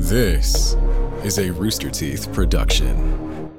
This 0.00 0.76
is 1.24 1.38
a 1.40 1.50
Rooster 1.50 1.90
Teeth 1.90 2.32
production. 2.32 3.50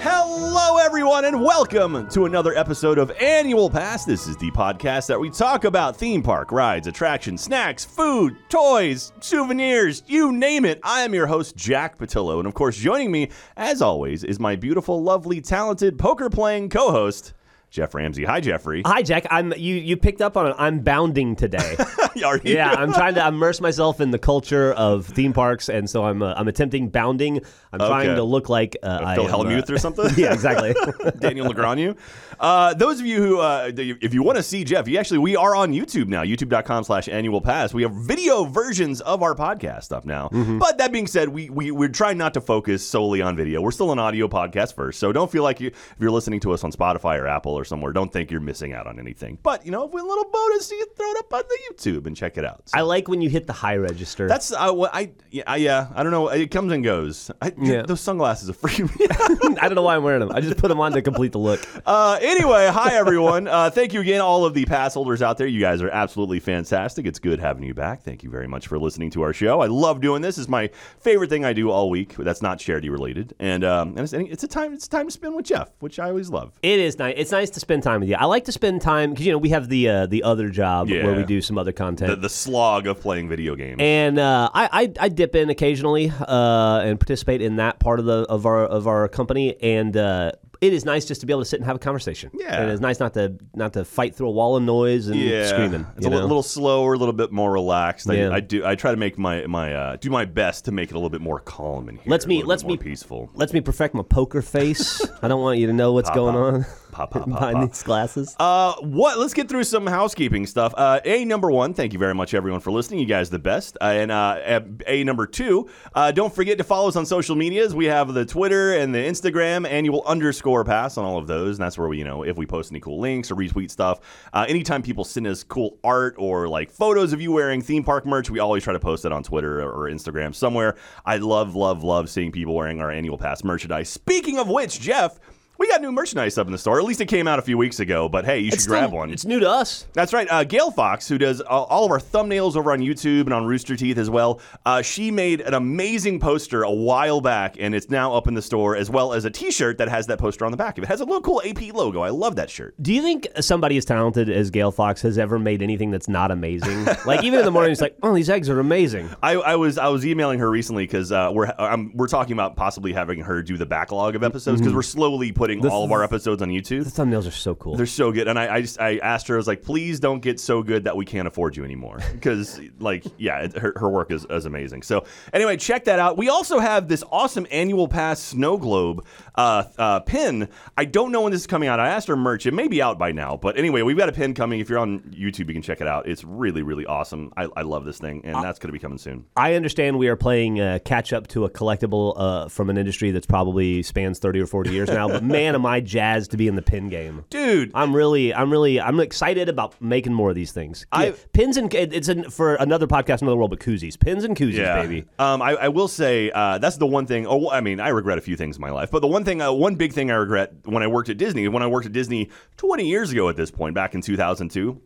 Hello, 0.00 0.76
everyone, 0.76 1.24
and 1.24 1.42
welcome 1.42 2.06
to 2.10 2.26
another 2.26 2.54
episode 2.54 2.98
of 2.98 3.10
Annual 3.12 3.70
Pass. 3.70 4.04
This 4.04 4.26
is 4.26 4.36
the 4.36 4.50
podcast 4.50 5.06
that 5.06 5.18
we 5.18 5.30
talk 5.30 5.64
about 5.64 5.96
theme 5.96 6.22
park 6.22 6.52
rides, 6.52 6.86
attractions, 6.86 7.42
snacks, 7.42 7.86
food, 7.86 8.36
toys, 8.50 9.10
souvenirs, 9.20 10.02
you 10.06 10.32
name 10.32 10.66
it. 10.66 10.80
I 10.82 11.00
am 11.00 11.14
your 11.14 11.26
host, 11.26 11.56
Jack 11.56 11.96
Pattillo, 11.96 12.38
and 12.38 12.46
of 12.46 12.52
course, 12.52 12.76
joining 12.76 13.10
me, 13.10 13.30
as 13.56 13.80
always, 13.80 14.22
is 14.22 14.38
my 14.38 14.54
beautiful, 14.54 15.02
lovely, 15.02 15.40
talented 15.40 15.98
poker 15.98 16.28
playing 16.28 16.68
co 16.68 16.90
host, 16.90 17.32
Jeff 17.70 17.94
Ramsey. 17.94 18.24
Hi, 18.24 18.40
Jeffrey. 18.40 18.82
Hi, 18.86 19.02
Jack. 19.02 19.26
I'm 19.30 19.52
you. 19.52 19.74
You 19.74 19.96
picked 19.96 20.22
up 20.22 20.36
on 20.36 20.48
it. 20.48 20.56
I'm 20.58 20.80
bounding 20.80 21.36
today. 21.36 21.76
Are 22.24 22.38
you? 22.38 22.54
yeah, 22.54 22.72
I'm 22.72 22.92
trying 22.92 23.14
to 23.14 23.26
immerse 23.26 23.60
myself 23.60 24.00
in 24.00 24.10
the 24.10 24.18
culture 24.18 24.72
of 24.72 25.06
theme 25.06 25.32
parks, 25.32 25.68
and 25.68 25.88
so 25.88 26.04
I'm 26.04 26.22
uh, 26.22 26.34
I'm 26.36 26.48
attempting 26.48 26.88
bounding. 26.88 27.42
I'm 27.72 27.80
trying 27.80 28.16
to 28.16 28.22
look 28.22 28.48
like 28.48 28.76
uh, 28.82 29.00
I 29.04 29.14
Phil 29.14 29.26
am, 29.26 29.30
Hellmuth 29.30 29.70
uh, 29.70 29.74
or 29.74 29.78
something? 29.78 30.10
yeah, 30.16 30.32
exactly. 30.32 30.74
Daniel 31.18 31.46
Negreanu. 31.46 31.96
Uh, 32.40 32.72
those 32.74 33.00
of 33.00 33.06
you 33.06 33.20
who, 33.20 33.40
uh, 33.40 33.70
if 33.76 34.14
you 34.14 34.22
want 34.22 34.36
to 34.36 34.42
see 34.42 34.64
Jeff, 34.64 34.86
you 34.88 34.96
actually, 34.98 35.18
we 35.18 35.36
are 35.36 35.54
on 35.54 35.72
YouTube 35.72 36.06
now, 36.06 36.22
youtube.com 36.22 36.84
slash 36.84 37.08
annual 37.08 37.40
pass. 37.40 37.74
We 37.74 37.82
have 37.82 37.92
video 37.92 38.44
versions 38.44 39.00
of 39.00 39.22
our 39.22 39.34
podcast 39.34 39.92
up 39.92 40.06
now. 40.06 40.28
Mm-hmm. 40.28 40.58
But 40.58 40.78
that 40.78 40.92
being 40.92 41.06
said, 41.06 41.28
we, 41.28 41.50
we, 41.50 41.70
we're 41.72 41.88
trying 41.88 42.16
not 42.16 42.34
to 42.34 42.40
focus 42.40 42.88
solely 42.88 43.20
on 43.20 43.36
video. 43.36 43.60
We're 43.60 43.72
still 43.72 43.92
an 43.92 43.98
audio 43.98 44.28
podcast 44.28 44.74
first. 44.74 45.00
So 45.00 45.12
don't 45.12 45.30
feel 45.30 45.42
like 45.42 45.60
you, 45.60 45.68
if 45.68 45.96
you're 45.98 46.12
listening 46.12 46.40
to 46.40 46.52
us 46.52 46.62
on 46.62 46.72
Spotify 46.72 47.18
or 47.18 47.26
Apple 47.26 47.57
or 47.58 47.64
somewhere, 47.64 47.92
don't 47.92 48.12
think 48.12 48.30
you're 48.30 48.40
missing 48.40 48.72
out 48.72 48.86
on 48.86 48.98
anything. 48.98 49.38
But, 49.42 49.64
you 49.66 49.72
know, 49.72 49.86
if 49.86 49.92
we 49.92 50.00
a 50.00 50.04
little 50.04 50.24
bonus, 50.30 50.70
you 50.70 50.78
can 50.78 50.94
throw 50.94 51.10
it 51.10 51.18
up 51.18 51.34
on 51.34 51.42
the 51.48 51.58
YouTube 51.74 52.06
and 52.06 52.16
check 52.16 52.38
it 52.38 52.44
out. 52.44 52.68
So 52.68 52.78
I 52.78 52.82
like 52.82 53.08
when 53.08 53.20
you 53.20 53.28
hit 53.28 53.46
the 53.46 53.52
high 53.52 53.76
register. 53.76 54.28
that's, 54.28 54.52
uh, 54.52 54.88
I, 54.92 55.10
yeah, 55.30 55.42
I, 55.46 55.56
yeah, 55.56 55.88
I 55.94 56.02
don't 56.02 56.12
know. 56.12 56.28
It 56.28 56.50
comes 56.50 56.72
and 56.72 56.82
goes. 56.84 57.30
I, 57.42 57.52
Yeah. 57.60 57.82
Those 57.82 58.00
sunglasses 58.00 58.48
are 58.48 58.52
free. 58.54 58.86
I 59.10 59.68
don't 59.68 59.74
know 59.74 59.82
why 59.82 59.96
I'm 59.96 60.02
wearing 60.02 60.20
them. 60.20 60.32
I 60.32 60.40
just 60.40 60.56
put 60.56 60.68
them 60.68 60.80
on 60.80 60.92
to 60.92 61.02
complete 61.02 61.32
the 61.32 61.38
look. 61.38 61.60
Uh, 61.86 62.18
anyway, 62.20 62.68
hi 62.70 62.94
everyone. 62.94 63.48
Uh, 63.48 63.70
thank 63.70 63.94
you 63.94 64.00
again, 64.00 64.20
all 64.20 64.44
of 64.44 64.52
the 64.52 64.64
pass 64.66 64.94
holders 64.94 65.22
out 65.22 65.38
there. 65.38 65.46
You 65.46 65.60
guys 65.60 65.80
are 65.80 65.88
absolutely 65.88 66.38
fantastic. 66.38 67.06
It's 67.06 67.18
good 67.18 67.38
having 67.40 67.62
you 67.62 67.72
back. 67.72 68.02
Thank 68.02 68.22
you 68.22 68.28
very 68.30 68.46
much 68.46 68.66
for 68.66 68.78
listening 68.78 69.10
to 69.12 69.22
our 69.22 69.32
show. 69.32 69.60
I 69.60 69.66
love 69.66 70.00
doing 70.02 70.20
this. 70.20 70.36
It's 70.36 70.48
my 70.48 70.68
favorite 71.00 71.30
thing 71.30 71.44
I 71.46 71.52
do 71.54 71.70
all 71.70 71.88
week. 71.88 72.14
That's 72.16 72.42
not 72.42 72.58
charity 72.58 72.90
related, 72.90 73.34
and 73.38 73.64
um, 73.64 73.90
and 73.96 74.00
it's, 74.00 74.12
it's 74.12 74.44
a 74.44 74.48
time 74.48 74.74
it's 74.74 74.86
time 74.86 75.06
to 75.06 75.10
spend 75.10 75.34
with 75.34 75.46
Jeff, 75.46 75.70
which 75.78 75.98
I 75.98 76.08
always 76.08 76.28
love. 76.28 76.52
It 76.62 76.78
is 76.78 76.98
nice. 76.98 77.14
It's 77.16 77.32
nice 77.32 77.47
to 77.50 77.60
spend 77.60 77.82
time 77.82 78.00
with 78.00 78.08
you. 78.08 78.16
I 78.18 78.24
like 78.26 78.44
to 78.44 78.52
spend 78.52 78.80
time 78.82 79.10
because 79.10 79.26
you 79.26 79.32
know 79.32 79.38
we 79.38 79.50
have 79.50 79.68
the 79.68 79.88
uh, 79.88 80.06
the 80.06 80.22
other 80.22 80.48
job 80.48 80.88
Yeah. 80.88 81.04
where 81.04 81.14
we 81.14 81.24
do 81.24 81.40
some 81.40 81.58
other 81.58 81.72
content. 81.72 82.10
The, 82.10 82.16
the 82.16 82.28
slog 82.28 82.86
of 82.86 83.00
playing 83.00 83.28
video 83.28 83.54
games. 83.56 83.76
and 83.80 84.18
uh, 84.18 84.50
I, 84.54 84.68
I 84.98 85.06
I 85.06 85.08
dip 85.08 85.34
in 85.34 85.50
occasionally 85.50 86.12
uh, 86.26 86.80
and 86.84 86.98
participate 86.98 87.42
in 87.42 87.56
that 87.56 87.78
part 87.80 87.98
of 88.00 88.04
the 88.06 88.22
of 88.28 88.46
our 88.46 88.64
of 88.64 88.86
our 88.86 89.08
company, 89.08 89.60
and 89.62 89.96
uh, 89.96 90.32
it 90.60 90.72
is 90.72 90.84
nice 90.84 91.04
just 91.04 91.20
to 91.20 91.26
be 91.26 91.32
able 91.32 91.42
to 91.42 91.48
sit 91.48 91.60
and 91.60 91.66
have 91.66 91.76
a 91.76 91.78
conversation. 91.78 92.30
Yeah. 92.34 92.60
and 92.60 92.70
it's 92.70 92.80
nice 92.80 92.98
not 92.98 93.14
to 93.14 93.36
not 93.54 93.74
to 93.74 93.84
fight 93.84 94.14
through 94.16 94.28
a 94.28 94.32
wall 94.32 94.56
of 94.56 94.62
noise 94.64 95.06
and 95.06 95.16
yeah, 95.20 95.46
screaming. 95.46 95.86
It's 95.96 96.04
a 96.06 96.10
know? 96.10 96.18
little 96.20 96.42
slower, 96.42 96.94
a 96.94 96.98
little 96.98 97.12
bit 97.12 97.30
more 97.30 97.52
relaxed. 97.52 98.10
I, 98.10 98.14
Yeah. 98.14 98.30
I 98.32 98.40
do. 98.40 98.64
I 98.66 98.74
try 98.74 98.90
to 98.90 98.96
make 98.96 99.16
my 99.18 99.46
my 99.46 99.72
uh, 99.74 99.96
do 99.96 100.10
my 100.10 100.24
best 100.24 100.64
to 100.64 100.72
make 100.72 100.90
it 100.90 100.94
a 100.94 100.98
little 100.98 101.10
bit 101.10 101.20
more 101.20 101.38
calm 101.40 101.88
in 101.88 101.96
here. 101.96 102.04
Let's 102.06 102.26
me- 102.26 102.42
let's 102.42 102.62
bit 102.64 102.68
more 102.68 102.76
me- 102.76 102.82
peaceful. 102.82 103.30
Lets 103.34 103.52
me 103.52 103.60
perfect 103.60 103.94
my 103.94 104.02
poker 104.02 104.42
face. 104.42 105.00
I 105.22 105.28
don't 105.28 105.40
want 105.40 105.58
you 105.60 105.66
to 105.68 105.72
know 105.72 105.92
what's 105.92 106.10
going 106.10 106.34
pop. 106.34 106.54
on 106.54 106.66
Pop, 106.98 107.12
pop, 107.12 107.22
pop, 107.30 107.38
behind 107.52 107.70
these 107.70 107.84
glasses. 107.84 108.34
Uh, 108.40 108.74
what? 108.80 109.20
Let's 109.20 109.32
get 109.32 109.48
through 109.48 109.62
some 109.62 109.86
housekeeping 109.86 110.46
stuff. 110.46 110.74
Uh, 110.76 110.98
a 111.04 111.24
number 111.24 111.48
one, 111.48 111.72
thank 111.72 111.92
you 111.92 111.98
very 112.00 112.12
much, 112.12 112.34
everyone, 112.34 112.58
for 112.58 112.72
listening. 112.72 112.98
You 112.98 113.06
guys, 113.06 113.30
the 113.30 113.38
best. 113.38 113.78
Uh, 113.80 113.84
and 113.84 114.10
uh, 114.10 114.60
a 114.84 115.04
number 115.04 115.24
two, 115.24 115.68
uh, 115.94 116.10
don't 116.10 116.34
forget 116.34 116.58
to 116.58 116.64
follow 116.64 116.88
us 116.88 116.96
on 116.96 117.06
social 117.06 117.36
medias. 117.36 117.72
We 117.72 117.84
have 117.84 118.14
the 118.14 118.26
Twitter 118.26 118.74
and 118.74 118.92
the 118.92 118.98
Instagram, 118.98 119.64
annual 119.64 120.02
underscore 120.06 120.64
pass 120.64 120.98
on 120.98 121.04
all 121.04 121.18
of 121.18 121.28
those, 121.28 121.58
and 121.58 121.64
that's 121.64 121.78
where 121.78 121.86
we, 121.86 121.98
you 121.98 122.04
know, 122.04 122.24
if 122.24 122.36
we 122.36 122.46
post 122.46 122.72
any 122.72 122.80
cool 122.80 122.98
links 122.98 123.30
or 123.30 123.36
retweet 123.36 123.70
stuff. 123.70 124.00
Uh, 124.32 124.44
anytime 124.48 124.82
people 124.82 125.04
send 125.04 125.28
us 125.28 125.44
cool 125.44 125.78
art 125.84 126.16
or 126.18 126.48
like 126.48 126.68
photos 126.68 127.12
of 127.12 127.20
you 127.20 127.30
wearing 127.30 127.62
theme 127.62 127.84
park 127.84 128.06
merch, 128.06 128.28
we 128.28 128.40
always 128.40 128.64
try 128.64 128.72
to 128.72 128.80
post 128.80 129.04
it 129.04 129.12
on 129.12 129.22
Twitter 129.22 129.62
or 129.62 129.88
Instagram 129.88 130.34
somewhere. 130.34 130.74
I 131.06 131.18
love, 131.18 131.54
love, 131.54 131.84
love 131.84 132.10
seeing 132.10 132.32
people 132.32 132.56
wearing 132.56 132.80
our 132.80 132.90
annual 132.90 133.18
pass 133.18 133.44
merchandise. 133.44 133.88
Speaking 133.88 134.40
of 134.40 134.48
which, 134.48 134.80
Jeff. 134.80 135.20
We 135.58 135.66
got 135.66 135.82
new 135.82 135.90
merchandise 135.90 136.38
up 136.38 136.46
in 136.46 136.52
the 136.52 136.58
store. 136.58 136.78
At 136.78 136.84
least 136.84 137.00
it 137.00 137.06
came 137.06 137.26
out 137.26 137.40
a 137.40 137.42
few 137.42 137.58
weeks 137.58 137.80
ago. 137.80 138.08
But 138.08 138.24
hey, 138.24 138.38
you 138.38 138.50
should 138.50 138.54
It's 138.54 138.66
grab 138.68 138.90
still- 138.90 138.98
one. 138.98 139.10
It's 139.10 139.24
new 139.24 139.40
to 139.40 139.50
us. 139.50 139.86
That's 139.92 140.12
right. 140.12 140.28
Uh, 140.30 140.44
Gail 140.44 140.70
Fox, 140.70 141.08
who 141.08 141.18
does 141.18 141.40
all, 141.40 141.64
all 141.64 141.84
of 141.84 141.90
our 141.90 141.98
thumbnails 141.98 142.54
over 142.56 142.70
on 142.70 142.78
YouTube 142.78 143.22
and 143.22 143.32
on 143.34 143.44
Rooster 143.44 143.74
Teeth 143.74 143.98
as 143.98 144.08
well, 144.08 144.40
uh, 144.64 144.82
she 144.82 145.10
made 145.10 145.40
an 145.40 145.54
amazing 145.54 146.20
poster 146.20 146.62
a 146.62 146.70
while 146.70 147.20
back, 147.20 147.56
and 147.58 147.74
it's 147.74 147.90
now 147.90 148.14
up 148.14 148.28
in 148.28 148.34
the 148.34 148.42
store, 148.42 148.76
as 148.76 148.88
well 148.88 149.12
as 149.12 149.24
a 149.24 149.30
T-shirt 149.30 149.78
that 149.78 149.88
has 149.88 150.06
that 150.06 150.20
poster 150.20 150.44
on 150.44 150.52
the 150.52 150.56
back 150.56 150.78
of 150.78 150.84
it. 150.84 150.86
It 150.86 150.90
has 150.90 151.00
a 151.00 151.04
little 151.04 151.22
cool 151.22 151.42
AP 151.44 151.74
logo. 151.74 152.02
I 152.02 152.10
love 152.10 152.36
that 152.36 152.50
shirt. 152.50 152.76
Do 152.80 152.94
you 152.94 153.02
think 153.02 153.26
somebody 153.40 153.76
as 153.76 153.84
talented 153.84 154.30
as 154.30 154.50
Gail 154.50 154.70
Fox 154.70 155.02
has 155.02 155.18
ever 155.18 155.40
made 155.40 155.60
anything 155.60 155.90
that's 155.90 156.08
not 156.08 156.30
amazing? 156.30 156.84
like 157.04 157.24
even 157.24 157.40
in 157.40 157.44
the 157.44 157.50
morning, 157.50 157.72
it's 157.72 157.80
like, 157.80 157.96
oh, 158.04 158.14
these 158.14 158.30
eggs 158.30 158.48
are 158.48 158.60
amazing. 158.60 159.10
I, 159.24 159.32
I 159.34 159.56
was 159.56 159.76
I 159.76 159.88
was 159.88 160.06
emailing 160.06 160.38
her 160.38 160.48
recently 160.48 160.84
because 160.84 161.10
uh, 161.10 161.32
we're 161.34 161.52
we're 161.94 162.06
talking 162.06 162.34
about 162.34 162.54
possibly 162.54 162.92
having 162.92 163.18
her 163.22 163.42
do 163.42 163.56
the 163.56 163.66
backlog 163.66 164.14
of 164.14 164.22
episodes 164.22 164.60
because 164.60 164.72
we're 164.72 164.82
slowly 164.82 165.32
putting 165.32 165.47
all 165.70 165.84
of 165.84 165.92
our 165.92 166.02
episodes 166.02 166.42
on 166.42 166.48
YouTube. 166.48 166.84
The 166.84 167.02
thumbnails 167.02 167.26
are 167.26 167.32
so 167.32 167.54
cool. 167.54 167.76
They're 167.76 167.86
so 167.86 168.12
good, 168.12 168.28
and 168.28 168.38
I, 168.38 168.56
I 168.56 168.60
just 168.60 168.80
I 168.80 168.98
asked 168.98 169.28
her, 169.28 169.34
I 169.34 169.38
was 169.38 169.46
like, 169.46 169.62
please 169.62 170.00
don't 170.00 170.20
get 170.20 170.40
so 170.40 170.62
good 170.62 170.84
that 170.84 170.96
we 170.96 171.04
can't 171.04 171.28
afford 171.28 171.56
you 171.56 171.64
anymore, 171.64 172.00
because 172.12 172.60
like 172.78 173.04
yeah, 173.16 173.40
it, 173.40 173.56
her, 173.56 173.72
her 173.76 173.88
work 173.88 174.10
is, 174.10 174.26
is 174.28 174.46
amazing. 174.46 174.82
So 174.82 175.04
anyway, 175.32 175.56
check 175.56 175.84
that 175.84 175.98
out. 175.98 176.16
We 176.16 176.28
also 176.28 176.58
have 176.58 176.88
this 176.88 177.04
awesome 177.10 177.46
annual 177.50 177.88
pass 177.88 178.20
snow 178.20 178.56
globe 178.56 179.04
uh, 179.34 179.64
uh, 179.76 180.00
pin. 180.00 180.48
I 180.76 180.84
don't 180.84 181.12
know 181.12 181.22
when 181.22 181.32
this 181.32 181.42
is 181.42 181.46
coming 181.46 181.68
out. 181.68 181.80
I 181.80 181.88
asked 181.88 182.08
her 182.08 182.16
merch. 182.16 182.46
It 182.46 182.54
may 182.54 182.68
be 182.68 182.82
out 182.82 182.98
by 182.98 183.12
now, 183.12 183.36
but 183.36 183.58
anyway, 183.58 183.82
we've 183.82 183.98
got 183.98 184.08
a 184.08 184.12
pin 184.12 184.34
coming. 184.34 184.60
If 184.60 184.68
you're 184.68 184.78
on 184.78 185.00
YouTube, 185.00 185.48
you 185.48 185.54
can 185.54 185.62
check 185.62 185.80
it 185.80 185.86
out. 185.86 186.08
It's 186.08 186.24
really 186.24 186.62
really 186.62 186.86
awesome. 186.86 187.32
I, 187.36 187.48
I 187.56 187.62
love 187.62 187.84
this 187.84 187.98
thing, 187.98 188.22
and 188.24 188.42
that's 188.42 188.58
going 188.58 188.68
to 188.68 188.72
be 188.72 188.78
coming 188.78 188.98
soon. 188.98 189.24
I 189.36 189.54
understand 189.54 189.98
we 189.98 190.08
are 190.08 190.16
playing 190.16 190.60
uh, 190.60 190.78
catch 190.84 191.12
up 191.12 191.28
to 191.28 191.44
a 191.44 191.50
collectible 191.50 192.14
uh, 192.16 192.48
from 192.48 192.70
an 192.70 192.78
industry 192.78 193.10
that's 193.10 193.26
probably 193.26 193.82
spans 193.82 194.18
30 194.18 194.40
or 194.40 194.46
40 194.46 194.70
years 194.70 194.88
now, 194.88 195.08
but 195.08 195.22
man, 195.38 195.54
am 195.54 195.64
I 195.66 195.80
jazzed 195.80 196.30
to 196.32 196.36
be 196.36 196.48
in 196.48 196.54
the 196.56 196.62
pin 196.62 196.88
game. 196.88 197.24
Dude, 197.30 197.70
I'm 197.74 197.94
really, 197.94 198.34
I'm 198.34 198.50
really, 198.50 198.80
I'm 198.80 199.00
excited 199.00 199.48
about 199.48 199.80
making 199.80 200.12
more 200.12 200.28
of 200.30 200.34
these 200.34 200.52
things. 200.52 200.84
I- 200.92 201.06
Yeah, 201.06 201.12
pins 201.32 201.56
and 201.56 201.72
it's 201.72 202.10
for 202.34 202.54
another 202.56 202.86
podcast, 202.86 203.22
another 203.22 203.36
world, 203.36 203.50
but 203.50 203.60
koozies, 203.60 203.98
pins 203.98 204.24
and 204.24 204.36
koozies, 204.36 204.54
baby. 204.82 205.04
Um, 205.18 205.40
I, 205.42 205.52
I 205.52 205.68
will 205.68 205.88
say 205.88 206.30
uh, 206.30 206.58
that's 206.58 206.76
the 206.76 206.86
one 206.86 207.06
thing. 207.06 207.26
Oh, 207.26 207.50
I 207.50 207.60
mean, 207.60 207.80
I 207.80 207.88
regret 207.88 208.18
a 208.18 208.20
few 208.20 208.36
things 208.36 208.56
in 208.56 208.60
my 208.60 208.70
life, 208.70 208.90
but 208.90 209.00
the 209.00 209.06
one 209.08 209.24
thing, 209.24 209.40
uh, 209.40 209.52
one 209.52 209.74
big 209.76 209.92
thing 209.92 210.10
I 210.10 210.14
regret 210.14 210.52
when 210.64 210.82
I 210.82 210.86
worked 210.86 211.08
at 211.08 211.16
Disney, 211.18 211.48
when 211.48 211.62
I 211.62 211.66
worked 211.66 211.86
at 211.86 211.92
Disney 211.92 212.30
20 212.56 212.86
years 212.86 213.12
ago 213.12 213.28
at 213.28 213.36
this 213.36 213.50
point, 213.50 213.74
back 213.74 213.94
in 213.94 214.00
2002. 214.02 214.80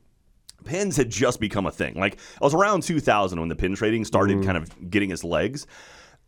Pins 0.64 0.96
had 0.96 1.10
just 1.10 1.40
become 1.40 1.66
a 1.66 1.72
thing. 1.72 1.94
Like 1.96 2.19
I 2.40 2.44
was 2.44 2.54
around 2.54 2.84
2000 2.84 3.40
when 3.40 3.48
the 3.48 3.56
pin 3.56 3.74
trading 3.74 4.04
started 4.04 4.44
kind 4.44 4.56
of 4.56 4.90
getting 4.90 5.10
its 5.10 5.24
legs. 5.24 5.66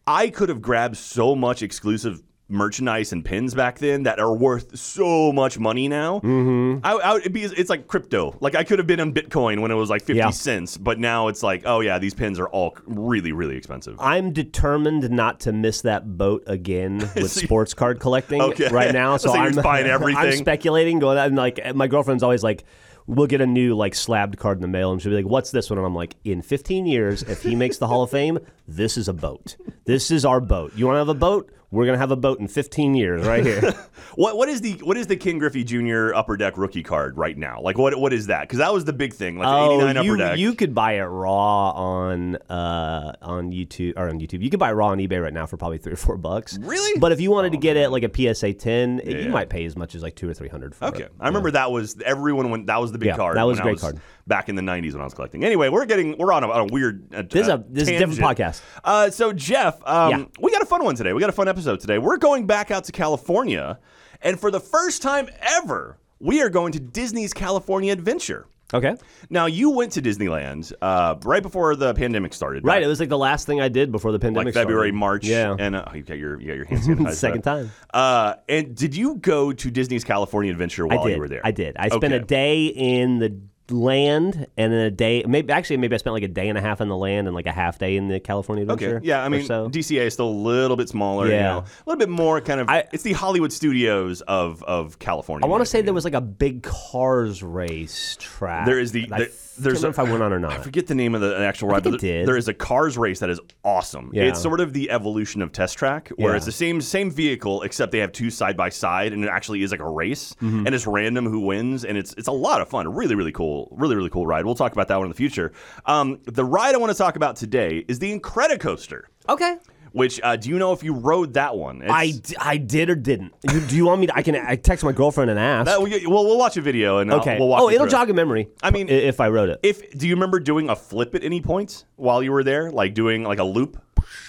I 0.08 0.28
could 0.28 0.48
have 0.48 0.60
grabbed 0.60 0.96
so 0.96 1.36
much 1.36 1.62
exclusive 1.62 2.20
merchandise 2.48 3.12
and 3.12 3.24
pins 3.24 3.54
back 3.54 3.78
then 3.78 4.02
that 4.02 4.18
are 4.20 4.34
worth 4.34 4.76
so 4.78 5.32
much 5.32 5.58
money 5.58 5.88
now. 5.88 6.20
Mm-hmm. 6.20 6.84
I, 6.84 6.92
I, 7.24 7.28
be, 7.28 7.42
it's 7.44 7.70
like 7.70 7.86
crypto. 7.88 8.36
Like 8.40 8.54
I 8.54 8.64
could 8.64 8.78
have 8.78 8.86
been 8.86 9.00
on 9.00 9.12
Bitcoin 9.14 9.60
when 9.62 9.70
it 9.70 9.74
was 9.74 9.88
like 9.90 10.02
50 10.02 10.18
Yeah. 10.18 10.30
cents, 10.30 10.76
but 10.76 10.98
now 10.98 11.28
it's 11.28 11.42
like, 11.42 11.62
oh 11.64 11.80
yeah, 11.80 11.98
these 11.98 12.12
pins 12.14 12.38
are 12.38 12.48
all 12.48 12.76
really, 12.86 13.32
really 13.32 13.56
expensive. 13.56 13.96
I'm 13.98 14.32
determined 14.32 15.08
not 15.10 15.40
to 15.40 15.52
miss 15.52 15.80
that 15.82 16.18
boat 16.18 16.44
again 16.46 16.98
with 17.16 17.30
sports 17.30 17.72
card 17.74 17.98
collecting 18.00 18.40
Okay. 18.42 18.68
right 18.68 18.92
now. 18.92 19.16
So 19.24 19.32
I'm 19.32 19.54
buying 19.62 19.90
I'm 19.90 20.32
speculating, 20.32 20.98
going 20.98 21.16
and 21.16 21.34
like 21.36 21.74
my 21.74 21.86
girlfriend's 21.86 22.22
always 22.22 22.42
like. 22.42 22.64
We'll 23.06 23.26
get 23.26 23.42
a 23.42 23.46
new 23.46 23.74
like 23.74 23.94
slabbed 23.94 24.38
card 24.38 24.56
in 24.56 24.62
the 24.62 24.68
mail, 24.68 24.90
and 24.90 25.00
she'll 25.00 25.12
be 25.12 25.16
like, 25.16 25.26
"What's 25.26 25.50
this 25.50 25.68
one?" 25.68 25.78
And 25.78 25.86
I'm 25.86 25.94
like, 25.94 26.16
"In 26.24 26.40
15 26.40 26.86
years, 26.86 27.22
if 27.22 27.42
he 27.42 27.54
makes 27.54 27.76
the 27.76 27.86
Hall 27.86 28.02
of 28.02 28.10
Fame, 28.10 28.38
this 28.66 28.96
is 28.96 29.08
a 29.08 29.12
boat. 29.12 29.56
This 29.84 30.10
is 30.10 30.24
our 30.24 30.40
boat. 30.40 30.72
You 30.74 30.86
want 30.86 30.94
to 30.94 31.00
have 31.00 31.10
a 31.10 31.14
boat? 31.14 31.52
We're 31.74 31.86
gonna 31.86 31.98
have 31.98 32.10
a 32.12 32.16
boat 32.16 32.38
in 32.40 32.48
15 32.48 32.94
years, 32.94 33.26
right 33.26 33.44
here." 33.44 33.74
What 34.16 34.36
what 34.36 34.48
is 34.48 34.60
the 34.60 34.74
what 34.84 34.96
is 34.96 35.08
the 35.08 35.16
Ken 35.16 35.38
Griffey 35.38 35.64
Jr. 35.64 36.14
Upper 36.14 36.36
Deck 36.36 36.56
rookie 36.56 36.84
card 36.84 37.16
right 37.18 37.36
now? 37.36 37.60
Like 37.60 37.76
what 37.76 37.98
what 37.98 38.12
is 38.12 38.28
that? 38.28 38.42
Because 38.42 38.58
that 38.60 38.72
was 38.72 38.84
the 38.84 38.92
big 38.92 39.12
thing, 39.12 39.38
like 39.38 39.48
the 39.48 39.74
89 39.74 39.96
oh, 39.96 40.00
Upper 40.00 40.06
you, 40.06 40.16
Deck. 40.16 40.38
you 40.38 40.54
could 40.54 40.72
buy 40.72 40.92
it 40.92 41.02
raw 41.02 41.70
on 41.70 42.36
uh, 42.48 43.12
on 43.22 43.50
YouTube 43.50 43.94
or 43.96 44.08
on 44.08 44.20
YouTube. 44.20 44.40
You 44.40 44.50
could 44.50 44.60
buy 44.60 44.70
it 44.70 44.74
raw 44.74 44.88
on 44.88 44.98
eBay 44.98 45.20
right 45.20 45.32
now 45.32 45.46
for 45.46 45.56
probably 45.56 45.78
three 45.78 45.94
or 45.94 45.96
four 45.96 46.16
bucks. 46.16 46.56
Really? 46.58 46.92
Oh, 46.96 47.00
But 47.00 47.10
if 47.10 47.20
you 47.20 47.32
wanted 47.32 47.52
to 47.52 47.58
get 47.58 47.76
it 47.76 47.88
like 47.90 48.04
a 48.04 48.34
PSA 48.34 48.52
10, 48.52 49.00
Yeah. 49.04 49.16
you 49.18 49.30
might 49.30 49.48
pay 49.48 49.64
as 49.64 49.74
much 49.76 49.96
as 49.96 50.02
like 50.04 50.14
two 50.14 50.28
or 50.28 50.34
three 50.34 50.48
hundred 50.48 50.76
for 50.76 50.84
Okay, 50.86 51.04
it. 51.04 51.12
I 51.18 51.26
remember 51.26 51.50
that 51.50 51.72
was 51.72 52.00
everyone 52.04 52.50
when 52.50 52.66
that 52.66 52.80
was 52.80 52.92
the 52.92 52.98
big 52.98 53.08
Yeah, 53.08 53.16
card. 53.16 53.36
that 53.36 53.42
was 53.48 53.58
a 53.58 53.62
great 53.62 53.80
card. 53.80 53.98
Back 54.26 54.48
in 54.48 54.54
the 54.54 54.62
'90s 54.62 54.92
when 54.92 55.00
I 55.00 55.04
was 55.04 55.14
collecting. 55.14 55.44
Anyway, 55.44 55.68
we're 55.68 55.86
getting 55.86 56.16
we're 56.18 56.32
on 56.32 56.44
a, 56.44 56.50
on 56.50 56.68
a 56.70 56.72
weird. 56.72 57.14
Uh, 57.14 57.22
This 57.22 57.42
is 57.42 57.48
a- 57.48 57.64
this 57.68 57.82
is 57.84 57.88
a 57.90 57.98
different 57.98 58.20
podcast. 58.20 58.60
Uh, 58.82 59.10
so 59.10 59.32
Jeff, 59.32 59.80
um, 59.86 60.10
Yeah. 60.10 60.24
we 60.40 60.50
got 60.52 60.62
a 60.62 60.66
fun 60.66 60.84
one 60.84 60.94
today. 60.94 61.12
We 61.12 61.20
got 61.20 61.30
a 61.30 61.34
fun 61.34 61.48
episode 61.48 61.80
today. 61.80 61.98
We're 61.98 62.16
going 62.18 62.46
back 62.46 62.70
out 62.70 62.84
to 62.84 62.92
California, 62.92 63.78
and 64.22 64.38
for 64.38 64.50
the 64.50 64.60
first 64.60 65.02
time 65.02 65.28
ever. 65.40 65.98
we 66.20 66.40
are 66.40 66.48
going 66.48 66.72
to 66.72 66.80
Disney's 66.80 67.34
California 67.34 67.92
Adventure. 67.92 68.46
Okay. 68.72 68.94
Now, 69.28 69.44
you 69.46 69.70
went 69.70 69.92
to 69.92 70.00
Disneyland 70.02 70.72
uh, 70.80 71.16
right 71.22 71.42
before 71.42 71.76
the 71.76 71.92
pandemic 71.92 72.32
started. 72.32 72.64
Right. 72.64 72.82
It 72.82 72.86
was 72.86 72.98
like 72.98 73.10
the 73.10 73.18
last 73.18 73.46
thing 73.46 73.60
I 73.60 73.68
did 73.68 73.92
before 73.92 74.10
the 74.10 74.18
pandemic. 74.18 74.46
like 74.46 74.54
February, 74.54 74.88
started. 74.88 74.94
March. 74.98 75.26
Yeah. 75.26 75.54
And 75.58 75.76
uh, 75.76 75.84
you 75.94 76.02
got 76.02 76.16
your 76.16 76.40
you 76.40 76.46
got 76.46 76.54
your 76.56 76.64
hand 76.64 76.82
sanitizer. 76.82 77.12
Second 77.28 77.42
time. 77.42 77.70
Uh, 77.92 78.34
and 78.48 78.74
did 78.74 78.96
you 78.96 79.16
go 79.16 79.52
to 79.52 79.70
Disney's 79.70 80.02
California 80.02 80.50
Adventure 80.50 80.86
while 80.86 81.08
you 81.10 81.18
were 81.18 81.28
there? 81.28 81.42
I 81.44 81.50
did. 81.50 81.76
I 81.78 81.88
spent 81.90 82.14
a 82.14 82.20
day 82.20 82.66
in 82.66 83.18
the 83.18 83.38
land 83.70 84.46
and 84.56 84.72
then 84.72 84.80
a 84.80 84.90
day 84.90 85.24
maybe 85.26 85.52
actually 85.52 85.78
maybe 85.78 85.94
I 85.94 85.96
spent 85.98 86.12
like 86.12 86.22
a 86.22 86.28
day 86.28 86.48
and 86.48 86.58
a 86.58 86.60
half 86.60 86.80
in 86.80 86.88
the 86.88 86.96
land 86.96 87.26
and 87.26 87.34
like 87.34 87.46
a 87.46 87.52
half 87.52 87.78
day 87.78 87.96
in 87.96 88.08
the 88.08 88.20
California 88.20 88.62
Adventure. 88.62 88.98
Okay. 88.98 89.06
Yeah, 89.06 89.24
I 89.24 89.28
mean, 89.28 89.44
so. 89.46 89.68
DCA 89.70 90.02
is 90.06 90.12
still 90.14 90.28
a 90.28 90.30
little 90.30 90.76
bit 90.76 90.88
smaller. 90.88 91.26
You 91.26 91.32
Yeah. 91.32 91.42
know, 91.44 91.58
a 91.58 91.84
little 91.86 91.98
bit 91.98 92.08
more 92.10 92.40
kind 92.40 92.60
of. 92.60 92.68
I- 92.68 92.84
it's 92.92 93.02
the 93.02 93.12
Hollywood 93.14 93.52
studios 93.52 94.20
of 94.22 94.62
of 94.64 94.98
California. 94.98 95.46
I 95.46 95.48
want 95.50 95.62
to 95.62 95.66
say 95.66 95.80
there 95.82 95.94
was 95.94 96.04
like 96.04 96.14
a 96.14 96.20
big 96.20 96.62
cars 96.62 97.42
race 97.42 98.16
track. 98.20 98.66
There 98.66 98.78
is 98.78 98.92
the- 98.92 99.08
I 99.10 99.18
there- 99.18 99.26
f- 99.28 99.54
there's 99.58 99.84
a- 99.84 99.88
if 99.88 99.98
I 99.98 100.02
went 100.02 100.22
on 100.22 100.32
or 100.32 100.40
not. 100.40 100.52
I 100.52 100.58
forget 100.58 100.86
the 100.86 100.94
name 100.94 101.14
of 101.14 101.20
the 101.20 101.38
actual 101.38 101.68
ride, 101.68 101.84
but 101.84 102.00
there- 102.00 102.26
there 102.26 102.36
is 102.36 102.48
a 102.48 102.54
cars 102.54 102.98
race 102.98 103.20
that 103.20 103.30
is 103.30 103.40
awesome. 103.64 104.10
Yeah. 104.12 104.24
It's 104.24 104.42
sort 104.42 104.60
of 104.60 104.72
the 104.72 104.90
evolution 104.90 105.40
of 105.42 105.52
Test 105.52 105.78
Track, 105.78 106.10
where 106.16 106.32
Yeah. 106.32 106.36
it's 106.36 106.46
the 106.46 106.52
same 106.52 106.80
same 106.80 107.10
vehicle 107.10 107.62
except 107.62 107.92
they 107.92 107.98
have 108.00 108.12
two 108.12 108.30
side 108.30 108.56
by 108.56 108.68
side, 108.68 109.12
and 109.12 109.24
it 109.24 109.28
actually 109.28 109.62
is 109.62 109.70
like 109.70 109.80
a 109.80 109.88
race, 109.88 110.34
Mm-hmm. 110.42 110.66
and 110.66 110.74
it's 110.74 110.86
random 110.86 111.24
who 111.26 111.40
wins, 111.40 111.84
and 111.84 111.96
it's 111.96 112.14
it's 112.18 112.28
a 112.28 112.32
lot 112.32 112.60
of 112.60 112.68
fun. 112.68 112.92
Really, 112.92 113.14
really 113.14 113.32
cool. 113.32 113.53
Really, 113.72 113.96
really 113.96 114.10
cool 114.10 114.26
ride. 114.26 114.44
We'll 114.44 114.54
talk 114.54 114.72
about 114.72 114.88
that 114.88 114.96
one 114.96 115.06
in 115.06 115.10
the 115.10 115.16
future. 115.16 115.52
Um, 115.86 116.20
the 116.24 116.44
ride 116.44 116.74
I 116.74 116.78
want 116.78 116.92
to 116.92 116.98
talk 116.98 117.16
about 117.16 117.36
today 117.36 117.84
is 117.88 117.98
the 117.98 118.10
Incredicoaster. 118.18 119.02
Okay. 119.28 119.56
Which 119.92 120.20
uh, 120.24 120.34
do 120.34 120.48
you 120.48 120.58
know 120.58 120.72
if 120.72 120.82
you 120.82 120.92
rode 120.92 121.34
that 121.34 121.56
one? 121.56 121.76
It's- 121.82 121.92
I, 121.96 122.10
d- 122.10 122.36
I 122.40 122.56
did 122.56 122.90
or 122.90 122.96
didn't. 122.96 123.32
You, 123.52 123.60
do 123.60 123.76
you 123.76 123.86
want 123.86 124.00
me 124.00 124.08
to? 124.08 124.16
I 124.16 124.22
can. 124.22 124.34
I 124.34 124.56
text 124.56 124.84
my 124.84 124.90
girlfriend 124.90 125.30
and 125.30 125.38
ask. 125.38 125.66
that, 125.66 125.80
we, 125.80 126.04
well, 126.06 126.24
we'll 126.24 126.36
watch 126.38 126.56
a 126.56 126.62
video 126.62 126.98
and 126.98 127.12
I'll- 127.12 127.20
okay. 127.20 127.38
we'll 127.38 127.48
walk 127.48 127.62
oh, 127.62 127.68
you 127.68 127.76
it'll 127.76 127.86
through 127.86 127.98
jog 127.98 128.10
a 128.10 128.14
memory. 128.14 128.48
I 128.60 128.70
mean- 128.72 128.88
i- 128.88 128.92
if 128.92 129.20
I 129.20 129.28
wrote 129.28 129.50
it. 129.50 129.60
If 129.62 129.96
do 129.96 130.08
you 130.08 130.14
remember 130.14 130.40
doing 130.40 130.68
a 130.68 130.74
flip 130.74 131.14
at 131.14 131.22
any 131.22 131.40
point 131.40 131.84
while 131.94 132.24
you 132.24 132.32
were 132.32 132.42
there, 132.42 132.72
like 132.72 132.94
doing 132.94 133.22
like 133.22 133.38
a 133.38 133.44
loop 133.44 133.80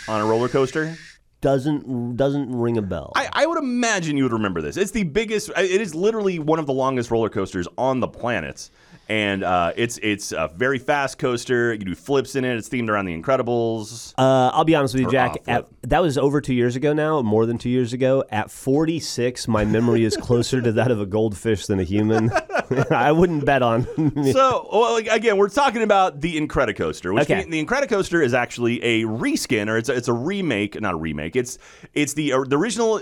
on 0.07 0.21
a 0.21 0.25
roller 0.25 0.49
coaster? 0.49 0.95
doesn't 1.41 2.15
doesn't 2.15 2.55
ring 2.55 2.77
a 2.77 2.81
bell. 2.81 3.11
I, 3.15 3.29
I 3.31 3.45
would 3.45 3.59
imagine 3.59 4.17
you 4.17 4.23
would 4.23 4.33
remember 4.33 4.61
this. 4.61 4.77
It's 4.77 4.91
the 4.91 5.03
biggest. 5.03 5.49
It 5.55 5.79
is 5.81 5.93
literally 5.93 6.39
one 6.39 6.57
of 6.59 6.65
the 6.65 6.73
longest 6.73 7.11
roller 7.11 7.29
coasters 7.29 7.67
on 7.77 7.99
the 7.99 8.07
planet, 8.07 8.69
and 9.07 9.43
uh, 9.43 9.73
it's 9.75 9.97
it's 9.99 10.31
a 10.31 10.49
very 10.55 10.79
fast 10.79 11.17
coaster. 11.17 11.73
You 11.73 11.79
do 11.85 11.95
flips 11.95 12.35
in 12.35 12.43
it. 12.45 12.55
It's 12.57 12.69
themed 12.69 12.89
around 12.89 13.05
the 13.05 13.19
Incredibles. 13.19 14.13
Uh, 14.17 14.51
I'll 14.53 14.63
be 14.63 14.75
honest 14.75 14.93
with 14.93 15.03
you, 15.03 15.11
Jack. 15.11 15.37
At, 15.47 15.67
that 15.83 16.01
was 16.01 16.17
over 16.17 16.41
two 16.41 16.53
years 16.53 16.75
ago 16.75 16.93
now, 16.93 17.21
more 17.21 17.45
than 17.45 17.57
two 17.57 17.69
years 17.69 17.93
ago. 17.93 18.23
At 18.31 18.49
46, 18.51 19.47
my 19.47 19.65
memory 19.65 20.03
is 20.03 20.17
closer 20.17 20.61
to 20.61 20.71
that 20.73 20.91
of 20.91 20.99
a 20.99 21.05
goldfish 21.05 21.67
than 21.67 21.79
a 21.79 21.83
human. 21.83 22.31
I 22.91 23.11
wouldn't 23.11 23.45
bet 23.45 23.61
on. 23.61 23.87
So 24.35 24.67
well, 24.71 24.97
again, 24.97 25.37
we're 25.37 25.49
talking 25.49 25.81
about 25.83 26.21
the 26.21 26.39
Incredicoaster. 26.39 27.13
Which 27.13 27.29
Okay. 27.29 27.43
the, 27.43 27.49
the 27.51 27.65
Incredicoaster 27.65 28.23
is 28.23 28.33
actually 28.33 28.81
a 28.83 29.03
reskin, 29.03 29.69
or 29.69 29.77
it's 29.77 29.89
a, 29.89 29.93
it's 29.93 30.07
a 30.07 30.13
remake, 30.13 30.79
not 30.81 30.93
a 30.93 30.97
remake. 30.97 31.35
It's 31.35 31.57
it's 31.93 32.13
the 32.13 32.33
uh, 32.33 32.43
the 32.47 32.57
original. 32.57 33.01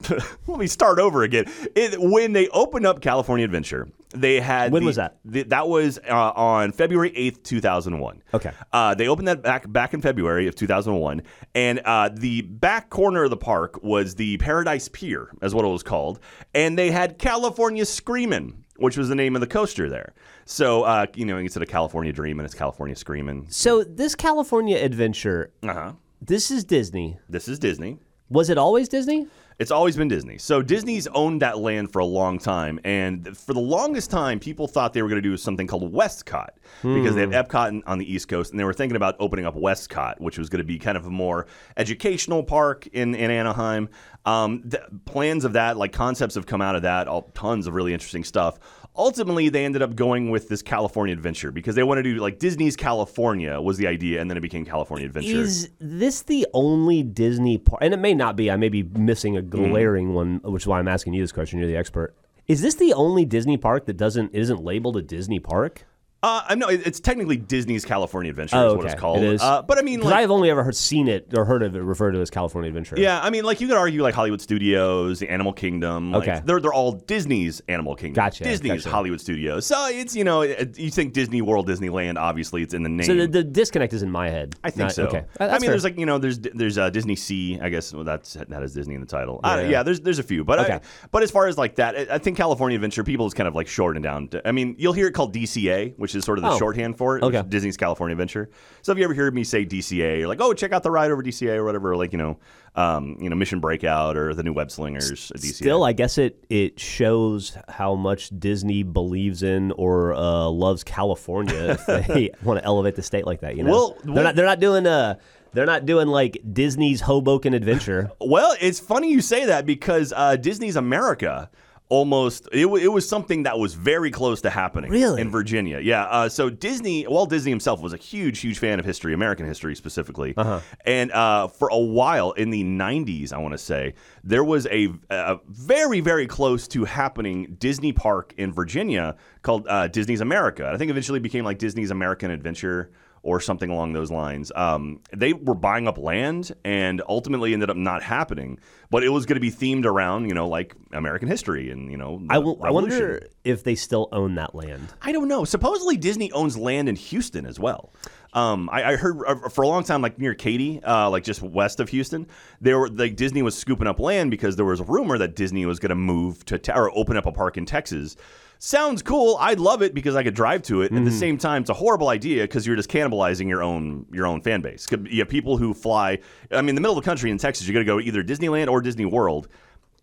let 0.46 0.58
me 0.58 0.66
start 0.66 0.98
over 0.98 1.22
again. 1.22 1.44
It, 1.74 2.00
when 2.00 2.32
they 2.32 2.48
opened 2.48 2.86
up 2.86 3.00
California 3.00 3.44
Adventure, 3.44 3.88
they 4.10 4.40
had 4.40 4.72
When 4.72 4.82
the- 4.82 4.86
was 4.86 4.96
that? 4.96 5.18
the- 5.24 5.42
that 5.44 5.68
was 5.68 5.98
uh, 6.08 6.30
on 6.36 6.72
February 6.72 7.12
eighth, 7.16 7.42
two 7.42 7.60
thousand 7.60 7.98
one. 7.98 8.22
Okay. 8.32 8.52
Uh, 8.72 8.94
they 8.94 9.08
opened 9.08 9.28
that 9.28 9.42
back 9.42 9.70
back 9.70 9.94
in 9.94 10.00
February 10.00 10.46
of 10.46 10.54
2001, 10.54 11.22
and 11.54 11.80
uh, 11.84 12.08
the 12.12 12.42
back 12.42 12.90
corner 12.90 13.24
of 13.24 13.30
the 13.30 13.36
park 13.36 13.82
was 13.82 14.14
the 14.14 14.36
Paradise 14.38 14.88
Pier, 14.88 15.30
as 15.42 15.54
what 15.54 15.64
it 15.64 15.68
was 15.68 15.82
called, 15.82 16.20
and 16.54 16.78
they 16.78 16.90
had 16.90 17.18
California 17.18 17.84
Screamin', 17.84 18.64
which 18.76 18.96
was 18.96 19.08
the 19.08 19.14
name 19.14 19.34
of 19.34 19.40
the 19.40 19.46
coaster 19.46 19.88
there. 19.88 20.14
So 20.44 20.82
uh, 20.84 21.06
you 21.14 21.24
know, 21.26 21.38
instead 21.38 21.62
of 21.62 21.68
California 21.68 22.12
Dreamin', 22.12 22.44
it's 22.44 22.54
California 22.54 22.94
Screamin'. 22.96 23.46
so 23.50 23.82
this 23.84 24.14
California 24.14 24.76
adventure, 24.78 25.50
Uh 25.62 25.72
huh. 25.74 25.92
this 26.20 26.50
is 26.50 26.64
Disney. 26.64 27.18
This 27.28 27.48
is 27.48 27.58
Disney. 27.58 27.98
Was 28.28 28.50
it 28.50 28.58
always 28.58 28.88
Disney? 28.88 29.26
It's 29.58 29.70
always 29.70 29.96
been 29.96 30.08
Disney. 30.08 30.36
So 30.36 30.60
Disney's 30.60 31.06
owned 31.06 31.40
that 31.40 31.58
land 31.58 31.90
for 31.90 32.00
a 32.00 32.04
long 32.04 32.38
time, 32.38 32.78
and 32.84 33.36
for 33.36 33.54
the 33.54 33.60
longest 33.60 34.10
time, 34.10 34.38
people 34.38 34.68
thought 34.68 34.92
they 34.92 35.00
were 35.00 35.08
going 35.08 35.22
to 35.22 35.26
do 35.26 35.36
something 35.38 35.66
called 35.66 35.90
WestCOT 35.94 36.48
because 36.82 37.14
they 37.14 37.22
have 37.22 37.30
Epcot 37.30 37.82
on 37.86 37.98
the 37.98 38.12
East 38.12 38.28
Coast, 38.28 38.50
and 38.50 38.60
they 38.60 38.64
were 38.64 38.74
thinking 38.74 38.96
about 38.96 39.16
opening 39.18 39.46
up 39.46 39.54
WestCOT, 39.54 40.20
which 40.20 40.36
was 40.38 40.50
going 40.50 40.58
to 40.58 40.64
be 40.64 40.78
kind 40.78 40.98
of 40.98 41.06
a 41.06 41.10
more 41.10 41.46
educational 41.78 42.42
park 42.42 42.86
in 42.88 43.14
in 43.14 43.30
Anaheim. 43.30 43.88
Um, 44.26 44.62
the 44.64 44.82
plans 45.04 45.44
of 45.44 45.54
that, 45.54 45.76
like 45.76 45.92
concepts, 45.92 46.34
have 46.34 46.46
come 46.46 46.60
out 46.60 46.76
of 46.76 46.82
that. 46.82 47.08
All 47.08 47.30
tons 47.34 47.66
of 47.66 47.74
really 47.74 47.94
interesting 47.94 48.24
stuff. 48.24 48.58
Ultimately, 48.98 49.48
they 49.48 49.64
ended 49.64 49.82
up 49.82 49.94
going 49.94 50.30
with 50.30 50.48
this 50.48 50.62
California 50.62 51.12
Adventure 51.12 51.52
because 51.52 51.74
they 51.74 51.82
wanted 51.82 52.02
to 52.04 52.14
do 52.14 52.20
like 52.20 52.38
Disney's 52.38 52.76
California 52.76 53.60
was 53.60 53.76
the 53.76 53.86
idea, 53.86 54.20
and 54.20 54.30
then 54.30 54.36
it 54.36 54.40
became 54.40 54.64
California 54.64 55.06
Adventure. 55.06 55.36
Is 55.40 55.70
this 55.80 56.22
the 56.22 56.46
only 56.54 57.02
Disney 57.02 57.58
park? 57.58 57.80
And 57.82 57.92
it 57.92 57.98
may 57.98 58.14
not 58.14 58.36
be. 58.36 58.50
I 58.50 58.56
may 58.56 58.68
be 58.68 58.82
missing 58.82 59.36
a 59.36 59.42
Mm-hmm. 59.42 59.70
glaring 59.72 60.14
one, 60.14 60.40
which 60.44 60.62
is 60.62 60.66
why 60.66 60.78
I'm 60.78 60.88
asking 60.88 61.12
you 61.14 61.22
this 61.22 61.32
question. 61.32 61.58
You're 61.58 61.68
the 61.68 61.76
expert. 61.76 62.14
Is 62.46 62.62
this 62.62 62.76
the 62.76 62.92
only 62.94 63.24
Disney 63.24 63.56
park 63.56 63.86
that 63.86 63.96
doesn't 63.96 64.32
isn't 64.34 64.62
labeled 64.62 64.96
a 64.96 65.02
Disney 65.02 65.40
park? 65.40 65.84
Uh, 66.26 66.42
I 66.48 66.54
know 66.56 66.68
it- 66.68 66.84
it's 66.86 66.98
technically 66.98 67.36
Disney's 67.36 67.84
California 67.84 68.30
Adventure 68.30 68.56
Oh, 68.56 68.66
is 68.66 68.72
what 68.74 68.80
okay. 68.86 68.92
it's 68.92 69.00
called. 69.00 69.18
It 69.22 69.34
is. 69.34 69.40
Uh, 69.42 69.62
but 69.62 69.78
I 69.78 69.82
mean, 69.82 70.00
Because 70.00 70.10
like, 70.10 70.22
I've 70.24 70.30
only 70.32 70.50
ever 70.50 70.64
heard 70.64 70.74
seen 70.74 71.06
it 71.06 71.28
or 71.36 71.44
heard 71.44 71.62
of 71.62 71.76
it 71.76 71.80
referred 71.82 72.12
to 72.12 72.20
as 72.20 72.30
California 72.30 72.68
Adventure. 72.68 72.96
yeah, 72.98 73.20
I 73.22 73.30
mean, 73.30 73.44
like 73.44 73.60
you 73.60 73.68
could 73.68 73.76
argue 73.76 74.02
like 74.02 74.14
Hollywood 74.14 74.40
Studios, 74.40 75.20
the 75.20 75.30
Animal 75.30 75.52
Kingdom. 75.52 76.10
Like, 76.12 76.28
Okay. 76.28 76.42
they're 76.44 76.58
they're 76.60 76.72
all 76.72 76.92
Disney's 76.92 77.62
Animal 77.68 77.94
Kingdom. 77.94 78.14
Gotcha, 78.24 78.42
Disney's 78.44 78.82
gotcha. 78.82 78.90
Hollywood 78.90 79.20
Studios. 79.20 79.66
So 79.66 79.86
it's 79.88 80.16
you 80.16 80.24
know 80.24 80.40
it- 80.42 80.76
you 80.78 80.90
think 80.90 81.12
Disney 81.12 81.42
World, 81.42 81.68
Disneyland. 81.68 82.16
Obviously, 82.18 82.62
it's 82.62 82.74
in 82.74 82.82
the 82.82 82.88
name. 82.88 83.06
So 83.06 83.14
the, 83.14 83.28
the 83.28 83.44
disconnect 83.44 83.92
is 83.92 84.02
in 84.02 84.10
my 84.10 84.28
head. 84.28 84.56
I 84.64 84.70
think 84.70 84.78
Not- 84.86 84.92
so. 84.92 85.04
Okay. 85.06 85.22
Uh, 85.38 85.44
I 85.52 85.58
mean, 85.60 85.70
there's 85.70 85.84
like 85.84 85.96
you 85.96 86.06
know, 86.06 86.18
there's 86.18 86.40
there's 86.40 86.76
uh, 86.76 86.90
DisneySea. 86.90 87.62
I 87.62 87.68
guess 87.68 87.92
well, 87.94 88.02
that's 88.04 88.34
that 88.34 88.50
has 88.50 88.74
Disney 88.74 88.94
in 88.96 89.00
the 89.00 89.06
title. 89.06 89.40
Yeah, 89.44 89.60
Yeah. 89.60 89.68
yeah 89.68 89.82
there's 89.84 90.00
there's 90.00 90.18
a 90.18 90.24
few, 90.24 90.42
but 90.44 90.58
I, 90.58 90.64
Okay. 90.64 90.78
but 91.12 91.22
as 91.22 91.30
far 91.30 91.46
as 91.46 91.56
like 91.56 91.76
that, 91.76 91.94
I- 92.10 92.14
I 92.16 92.18
think 92.18 92.36
California 92.36 92.74
Adventure 92.74 93.04
people 93.04 93.26
is 93.26 93.34
kind 93.34 93.46
of 93.46 93.54
like 93.54 93.68
shortened 93.68 94.02
down. 94.02 94.26
To, 94.28 94.46
I 94.48 94.50
mean, 94.50 94.74
you'll 94.78 94.92
hear 94.92 95.06
it 95.06 95.12
called 95.12 95.32
DCA, 95.32 95.94
which 95.96 96.15
is 96.16 96.24
sort 96.24 96.38
of 96.38 96.42
the 96.44 96.50
Oh. 96.50 96.58
shorthand 96.58 96.98
for 96.98 97.16
it. 97.18 97.22
Okay. 97.22 97.42
Disney's 97.48 97.76
California 97.76 98.12
Adventure. 98.14 98.50
So 98.82 98.90
if 98.92 98.98
you 98.98 99.04
ever 99.04 99.14
hear 99.14 99.30
me 99.30 99.44
say 99.44 99.64
DCA, 99.64 100.18
you're 100.18 100.28
like, 100.28 100.40
oh, 100.40 100.52
check 100.54 100.72
out 100.72 100.82
the 100.82 100.90
ride 100.90 101.10
over 101.12 101.22
DCA 101.22 101.56
or 101.56 101.64
whatever, 101.64 101.94
like 101.96 102.12
you 102.12 102.18
know, 102.18 102.38
um, 102.74 103.16
you 103.20 103.30
know, 103.30 103.36
Mission 103.36 103.60
Breakout 103.60 104.16
or 104.16 104.34
the 104.34 104.42
new 104.42 104.52
Web 104.52 104.70
Slingers. 104.70 105.30
At 105.34 105.40
DCA. 105.40 105.52
Still, 105.54 105.84
I 105.84 105.92
guess 105.92 106.18
it 106.18 106.44
it 106.50 106.80
shows 106.80 107.56
how 107.68 107.94
much 107.94 108.30
Disney 108.38 108.82
believes 108.82 109.42
in 109.42 109.72
or 109.72 110.14
uh, 110.14 110.48
loves 110.48 110.82
California 110.84 111.78
if 111.78 111.86
they 112.08 112.30
want 112.42 112.58
to 112.58 112.64
elevate 112.64 112.96
the 112.96 113.02
state 113.02 113.26
like 113.26 113.40
that. 113.40 113.56
You 113.56 113.62
know, 113.64 113.70
Well, 113.70 113.96
they're 114.04 114.14
well- 114.14 114.24
not 114.24 114.34
they're 114.36 114.46
not 114.46 114.60
doing 114.60 114.86
uh 114.86 115.16
they're 115.52 115.64
not 115.64 115.86
doing 115.86 116.08
like 116.08 116.36
Disney's 116.52 117.00
Hoboken 117.00 117.54
Adventure. 117.54 118.10
Well, 118.20 118.54
it's 118.60 118.78
funny 118.80 119.10
you 119.10 119.20
say 119.22 119.46
that 119.46 119.64
because 119.64 120.12
uh, 120.14 120.36
Disney's 120.36 120.76
America 120.76 121.48
almost 121.88 122.48
it, 122.52 122.66
wa- 122.66 122.76
it 122.78 122.90
was 122.92 123.08
something 123.08 123.44
that 123.44 123.58
was 123.58 123.74
very 123.74 124.10
close 124.10 124.40
to 124.40 124.50
happening 124.50 124.90
Really? 124.90 125.20
in 125.20 125.30
Virginia. 125.30 125.78
Yeah. 125.78 126.04
Uh, 126.04 126.28
so 126.28 126.50
Disney, 126.50 127.06
Walt 127.06 127.30
Disney 127.30 127.50
himself 127.50 127.80
was 127.80 127.92
a 127.92 127.96
huge, 127.96 128.40
huge 128.40 128.58
fan 128.58 128.78
of 128.80 128.84
history, 128.84 129.14
American 129.14 129.46
history 129.46 129.74
specifically. 129.76 130.34
Uh-huh. 130.36 130.60
And 130.84 131.12
uh, 131.12 131.48
for 131.48 131.68
a 131.68 131.78
while 131.78 132.32
in 132.32 132.50
the 132.50 132.64
'90s, 132.64 133.32
I 133.32 133.38
want 133.38 133.52
to 133.52 133.58
say 133.58 133.94
there 134.24 134.44
was 134.44 134.66
a, 134.66 134.88
a 135.10 135.38
very, 135.48 136.00
very 136.00 136.26
close 136.26 136.66
to 136.68 136.84
happening 136.84 137.56
Disney 137.60 137.92
park 137.92 138.34
in 138.36 138.52
Virginia 138.52 139.16
called 139.42 139.66
uh, 139.68 139.86
Disney's 139.88 140.20
America. 140.20 140.68
I 140.72 140.76
think 140.78 140.90
eventually 140.90 141.20
became 141.20 141.44
like 141.44 141.58
Disney's 141.58 141.90
American 141.92 142.30
Adventure 142.30 142.90
or 143.26 143.40
something 143.40 143.70
along 143.70 143.92
those 143.92 144.10
lines. 144.10 144.52
Um, 144.54 145.00
they 145.12 145.32
were 145.32 145.56
buying 145.56 145.88
up 145.88 145.98
land 145.98 146.52
and 146.64 147.02
ultimately 147.08 147.52
ended 147.52 147.68
up 147.68 147.76
not 147.76 148.02
happening. 148.02 148.60
But 148.88 149.02
it 149.02 149.08
was 149.08 149.26
going 149.26 149.34
to 149.34 149.40
be 149.40 149.50
themed 149.50 149.84
around, 149.84 150.28
you 150.28 150.34
know, 150.34 150.46
like 150.48 150.76
American 150.92 151.26
history 151.28 151.70
and 151.70 151.90
you 151.90 151.96
know, 151.96 152.22
I, 152.30 152.34
w- 152.36 152.56
I 152.62 152.70
wonder 152.70 153.20
if 153.42 153.64
they 153.64 153.74
still 153.74 154.08
own 154.12 154.36
that 154.36 154.54
land. 154.54 154.94
I 155.02 155.10
don't 155.10 155.26
know. 155.26 155.44
Supposedly 155.44 155.96
Disney 155.96 156.30
owns 156.30 156.56
land 156.56 156.88
in 156.88 156.94
Houston 156.94 157.46
as 157.46 157.58
well. 157.58 157.92
Um, 158.32 158.70
I, 158.70 158.92
I 158.92 158.96
heard 158.96 159.18
uh, 159.26 159.48
for 159.48 159.62
a 159.62 159.66
long 159.66 159.82
time, 159.82 160.02
like 160.02 160.18
near 160.20 160.34
Katy, 160.34 160.82
uh, 160.84 161.10
like 161.10 161.24
just 161.24 161.42
west 161.42 161.80
of 161.80 161.88
Houston, 161.88 162.28
there 162.60 162.78
were 162.78 162.88
like 162.88 163.16
Disney 163.16 163.42
was 163.42 163.58
scooping 163.58 163.88
up 163.88 163.98
land 163.98 164.30
because 164.30 164.54
there 164.54 164.64
was 164.64 164.78
a 164.78 164.84
rumor 164.84 165.18
that 165.18 165.34
Disney 165.34 165.66
was 165.66 165.80
going 165.80 165.90
to 165.90 165.96
move 165.96 166.44
to 166.44 166.58
te- 166.58 166.72
or 166.72 166.96
open 166.96 167.16
up 167.16 167.26
a 167.26 167.32
park 167.32 167.56
in 167.56 167.66
Texas. 167.66 168.14
Sounds 168.58 169.02
cool. 169.02 169.36
I'd 169.38 169.60
love 169.60 169.82
it 169.82 169.94
because 169.94 170.16
I 170.16 170.22
could 170.22 170.34
drive 170.34 170.62
to 170.64 170.82
it. 170.82 170.92
At 170.92 171.04
the 171.04 171.10
same 171.10 171.36
time, 171.38 171.62
it's 171.62 171.70
a 171.70 171.74
horrible 171.74 172.08
idea 172.08 172.44
because 172.44 172.66
you're 172.66 172.76
just 172.76 172.88
cannibalizing 172.90 173.48
your 173.48 173.62
own 173.62 174.06
your 174.12 174.26
own 174.26 174.40
fan 174.40 174.62
base. 174.62 174.86
You 174.90 175.18
have 175.20 175.28
people 175.28 175.56
who 175.58 175.74
fly. 175.74 176.18
I 176.50 176.60
mean, 176.62 176.70
in 176.70 176.74
the 176.74 176.80
middle 176.80 176.96
of 176.96 177.04
the 177.04 177.08
country 177.08 177.30
in 177.30 177.38
Texas, 177.38 177.66
you 177.66 177.72
got 177.74 177.80
to 177.80 177.84
go 177.84 178.00
either 178.00 178.22
Disneyland 178.24 178.68
or 178.68 178.80
Disney 178.80 179.04
World. 179.04 179.48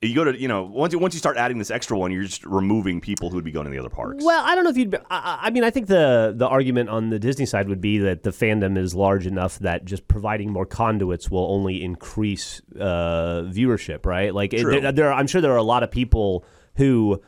You 0.04 0.14
go 0.16 0.26
to 0.26 0.38
you 0.40 0.48
know 0.50 0.64
once 0.64 0.92
you, 0.94 1.00
once 1.00 1.14
you 1.14 1.20
start 1.20 1.38
adding 1.38 1.58
this 1.58 1.72
extra 1.72 1.98
one, 1.98 2.12
you're 2.12 2.24
just 2.24 2.44
removing 2.46 3.00
people 3.02 3.30
who 3.30 3.36
would 3.38 3.46
be 3.46 3.52
going 3.52 3.66
to 3.66 3.72
the 3.72 3.80
other 3.80 3.90
parks. 3.90 4.24
Well, 4.24 4.44
I 4.46 4.54
don't 4.54 4.66
know 4.66 4.70
if 4.70 4.76
you'd. 4.78 4.92
Be, 4.92 4.98
I, 4.98 5.18
I- 5.18 5.40
I 5.44 5.50
mean, 5.50 5.64
I 5.64 5.70
think 5.72 5.88
the 5.88 6.34
the 6.36 6.46
argument 6.48 6.90
on 6.90 7.10
the 7.10 7.20
Disney 7.20 7.46
side 7.46 7.70
would 7.70 7.80
be 7.82 8.00
that 8.00 8.24
the 8.24 8.32
fandom 8.32 8.78
is 8.78 8.94
large 8.94 9.26
enough 9.26 9.60
that 9.60 9.86
just 9.86 10.08
providing 10.08 10.52
more 10.52 10.66
conduits 10.66 11.32
will 11.32 11.50
only 11.52 11.82
increase 11.84 12.62
uh, 12.80 13.44
viewership, 13.48 14.06
right? 14.06 14.34
Like, 14.36 14.54
it, 14.54 14.64
there, 14.66 14.92
there 14.92 15.08
are, 15.08 15.14
I'm 15.14 15.28
sure 15.28 15.40
there 15.42 15.54
are 15.54 15.58
a 15.58 15.64
lot 15.64 15.84
of 15.84 15.90
people 15.92 16.44
who 16.76 17.22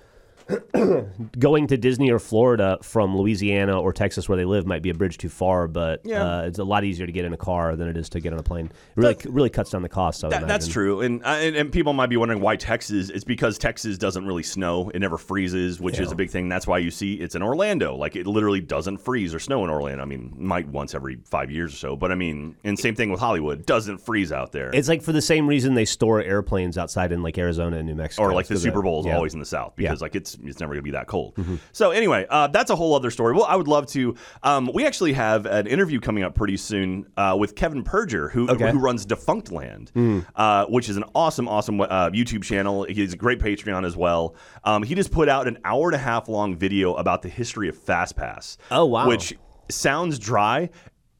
going 1.40 1.68
to 1.68 1.78
Disney 1.78 2.12
or 2.12 2.20
Florida 2.20 2.78
from 2.82 3.16
Louisiana 3.18 3.80
or 3.80 3.94
Texas 3.94 4.30
where 4.30 4.38
they 4.38 4.46
live 4.46 4.66
might 4.66 4.82
be 4.82 4.90
a 4.90 4.94
bridge 4.94 5.18
too 5.18 5.30
far, 5.30 5.68
but 5.68 6.02
Yeah. 6.04 6.24
uh, 6.24 6.42
it's 6.44 6.60
a 6.60 6.64
lot 6.64 6.84
easier 6.84 7.06
to 7.06 7.12
get 7.12 7.25
in 7.25 7.34
a 7.34 7.38
car 7.38 7.75
than 7.75 7.88
it 7.88 7.98
is 7.98 8.10
to 8.10 8.20
get 8.20 8.34
on 8.34 8.40
a 8.40 8.44
plane. 8.44 8.68
It 8.68 8.72
really, 8.96 9.18
really 9.25 9.50
cuts 9.50 9.72
down 9.72 9.82
the 9.82 9.90
cost. 9.90 10.22
That, 10.22 10.48
that's 10.48 10.68
true, 10.68 11.02
and, 11.02 11.24
uh, 11.24 11.28
and 11.30 11.56
and 11.56 11.72
people 11.72 11.94
might 11.94 12.08
be 12.08 12.18
wondering 12.18 12.42
why 12.42 12.56
Texas. 12.56 13.10
It's 13.10 13.24
because 13.24 13.58
Texas 13.58 13.98
doesn't 13.98 14.25
really 14.25 14.44
snow; 14.44 14.90
it 14.94 15.00
never 15.00 15.18
freezes, 15.18 15.80
which 15.80 16.00
is 16.00 16.12
a 16.12 16.16
big 16.16 16.30
thing. 16.30 16.50
That's 16.50 16.68
why 16.68 16.78
you 16.80 16.92
see 16.92 17.16
it's 17.16 17.36
in 17.36 17.42
Orlando. 17.44 17.96
Like 17.96 18.16
it 18.16 18.28
literally 18.28 18.62
doesn't 18.62 18.98
freeze 18.98 19.34
or 19.34 19.40
snow 19.40 19.64
in 19.64 19.70
Orlando. 19.70 20.02
I 20.02 20.06
mean, 20.06 20.34
might 20.38 20.68
once 20.68 20.94
every 20.94 21.18
five 21.25 21.52
years 21.52 21.74
or 21.74 21.78
so, 21.78 21.96
but 21.96 22.12
I 22.12 22.16
mean, 22.16 22.56
and 22.64 22.78
same 22.78 22.96
thing 22.96 23.10
with 23.12 23.20
Hollywood, 23.20 23.66
doesn't 23.66 24.00
freeze 24.00 24.32
out 24.32 24.52
there. 24.52 24.70
It's 24.74 24.88
like 24.88 25.02
for 25.02 25.12
the 25.12 25.22
same 25.22 25.48
reason 25.48 25.74
they 25.74 25.86
store 25.86 26.22
airplanes 26.22 26.78
outside 26.78 27.12
in 27.12 27.24
like 27.24 27.38
Arizona 27.38 27.78
and 27.78 27.88
New 27.88 27.96
Mexico. 27.96 28.24
or 28.24 28.34
like 28.34 28.48
the 28.48 28.58
Super 28.58 28.82
Bowl 28.82 29.00
is 29.02 29.06
yeah. 29.08 29.16
always 29.16 29.34
in 29.34 29.40
the 29.40 29.46
South 29.46 29.74
Yeah. 29.78 29.90
because 29.90 30.02
like 30.02 30.16
it's 30.16 30.35
it's 30.44 30.60
never 30.60 30.74
gonna 30.74 30.82
be 30.82 30.92
that 30.92 31.08
cold. 31.08 31.38
So 31.72 31.92
anyway, 31.92 32.25
uh, 32.30 32.48
that's 32.48 32.70
a 32.72 32.75
whole 32.75 32.96
other 32.96 33.12
story. 33.12 33.34
Well, 33.34 33.46
I 33.46 33.56
would 33.56 33.68
love 33.68 33.86
to. 33.88 34.15
Um, 34.44 34.70
we 34.74 34.86
actually 34.86 35.13
have 35.13 35.46
an 35.46 35.68
interview 35.68 36.00
coming 36.00 36.24
up 36.24 36.36
pretty 36.36 36.58
soon 36.58 37.08
uh, 37.18 37.36
with 37.39 37.56
Kevin 37.56 37.84
Perjurer, 37.84 38.30
who 38.32 38.50
Okay. 38.50 38.72
who 38.72 38.80
runs 38.80 39.06
Defunctland, 39.06 40.25
uh, 40.36 40.65
which 40.68 40.89
is 40.89 40.98
an 40.98 41.04
awesome, 41.13 41.48
awesome 41.48 41.82
uh, 41.82 42.10
YouTube 42.10 42.44
channel. 42.44 42.84
He's 42.84 43.13
a 43.13 43.18
great 43.18 43.39
Patreon 43.39 43.86
as 43.86 43.96
well. 43.96 44.36
Um, 44.63 44.84
he 44.84 44.96
just 44.96 45.12
put 45.12 45.30
out 45.30 45.48
an 45.48 45.58
hour 45.63 45.88
and 45.88 45.96
a 45.96 46.00
half 46.00 46.27
long 46.30 46.56
video 46.56 46.94
about 46.96 47.22
the 47.22 47.30
history 47.30 47.70
of 47.70 47.77
FastPass. 47.77 48.58
Oh, 48.72 48.86
wow. 48.86 49.08
Which 49.08 49.34
sounds 49.70 50.20
dry. 50.20 50.70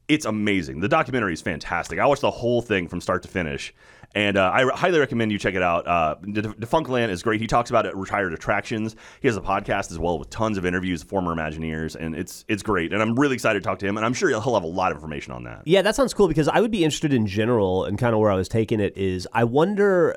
It's 0.08 0.24
amazing. 0.24 0.80
The 0.80 0.88
documentary 0.88 1.32
is 1.32 1.42
fantastic. 1.42 1.98
I 1.98 2.06
watched 2.06 2.20
the 2.22 2.30
whole 2.30 2.62
thing 2.62 2.86
from 2.86 3.00
start 3.00 3.22
to 3.22 3.28
finish. 3.28 3.74
And 4.16 4.36
uh, 4.38 4.50
I 4.52 4.64
r- 4.64 4.70
highly 4.74 4.98
recommend 4.98 5.30
you 5.30 5.38
check 5.38 5.54
it 5.54 5.62
out. 5.62 5.86
Uh, 5.86 6.14
De- 6.14 6.42
Defunctland 6.42 7.10
is 7.10 7.22
great. 7.22 7.40
He 7.40 7.46
talks 7.46 7.68
about 7.70 7.84
it, 7.84 7.94
retired 7.94 8.32
attractions. 8.32 8.96
He 9.20 9.28
has 9.28 9.36
a 9.36 9.40
podcast 9.42 9.90
as 9.92 9.98
well 9.98 10.18
with 10.18 10.30
tons 10.30 10.56
of 10.56 10.64
interviews, 10.64 11.02
former 11.02 11.34
Imagineers, 11.36 11.94
and 11.96 12.14
it's 12.16 12.44
it's 12.48 12.62
great. 12.62 12.92
And 12.94 13.02
I'm 13.02 13.14
really 13.14 13.34
excited 13.34 13.62
to 13.62 13.68
talk 13.68 13.78
to 13.80 13.86
him. 13.86 13.96
And 13.98 14.06
I'm 14.06 14.14
sure 14.14 14.28
he'll 14.30 14.40
have 14.40 14.62
a 14.62 14.66
lot 14.66 14.90
of 14.90 14.96
information 14.96 15.32
on 15.34 15.44
that. 15.44 15.62
Yeah, 15.66 15.82
that 15.82 15.94
sounds 15.94 16.14
cool 16.14 16.28
because 16.28 16.48
I 16.48 16.60
would 16.60 16.70
be 16.70 16.82
interested 16.82 17.12
in 17.12 17.26
general 17.26 17.84
and 17.84 17.98
kind 17.98 18.14
of 18.14 18.20
where 18.20 18.30
I 18.30 18.34
was 18.36 18.48
taking 18.48 18.80
it 18.80 18.96
is 18.96 19.28
I 19.34 19.44
wonder 19.44 20.16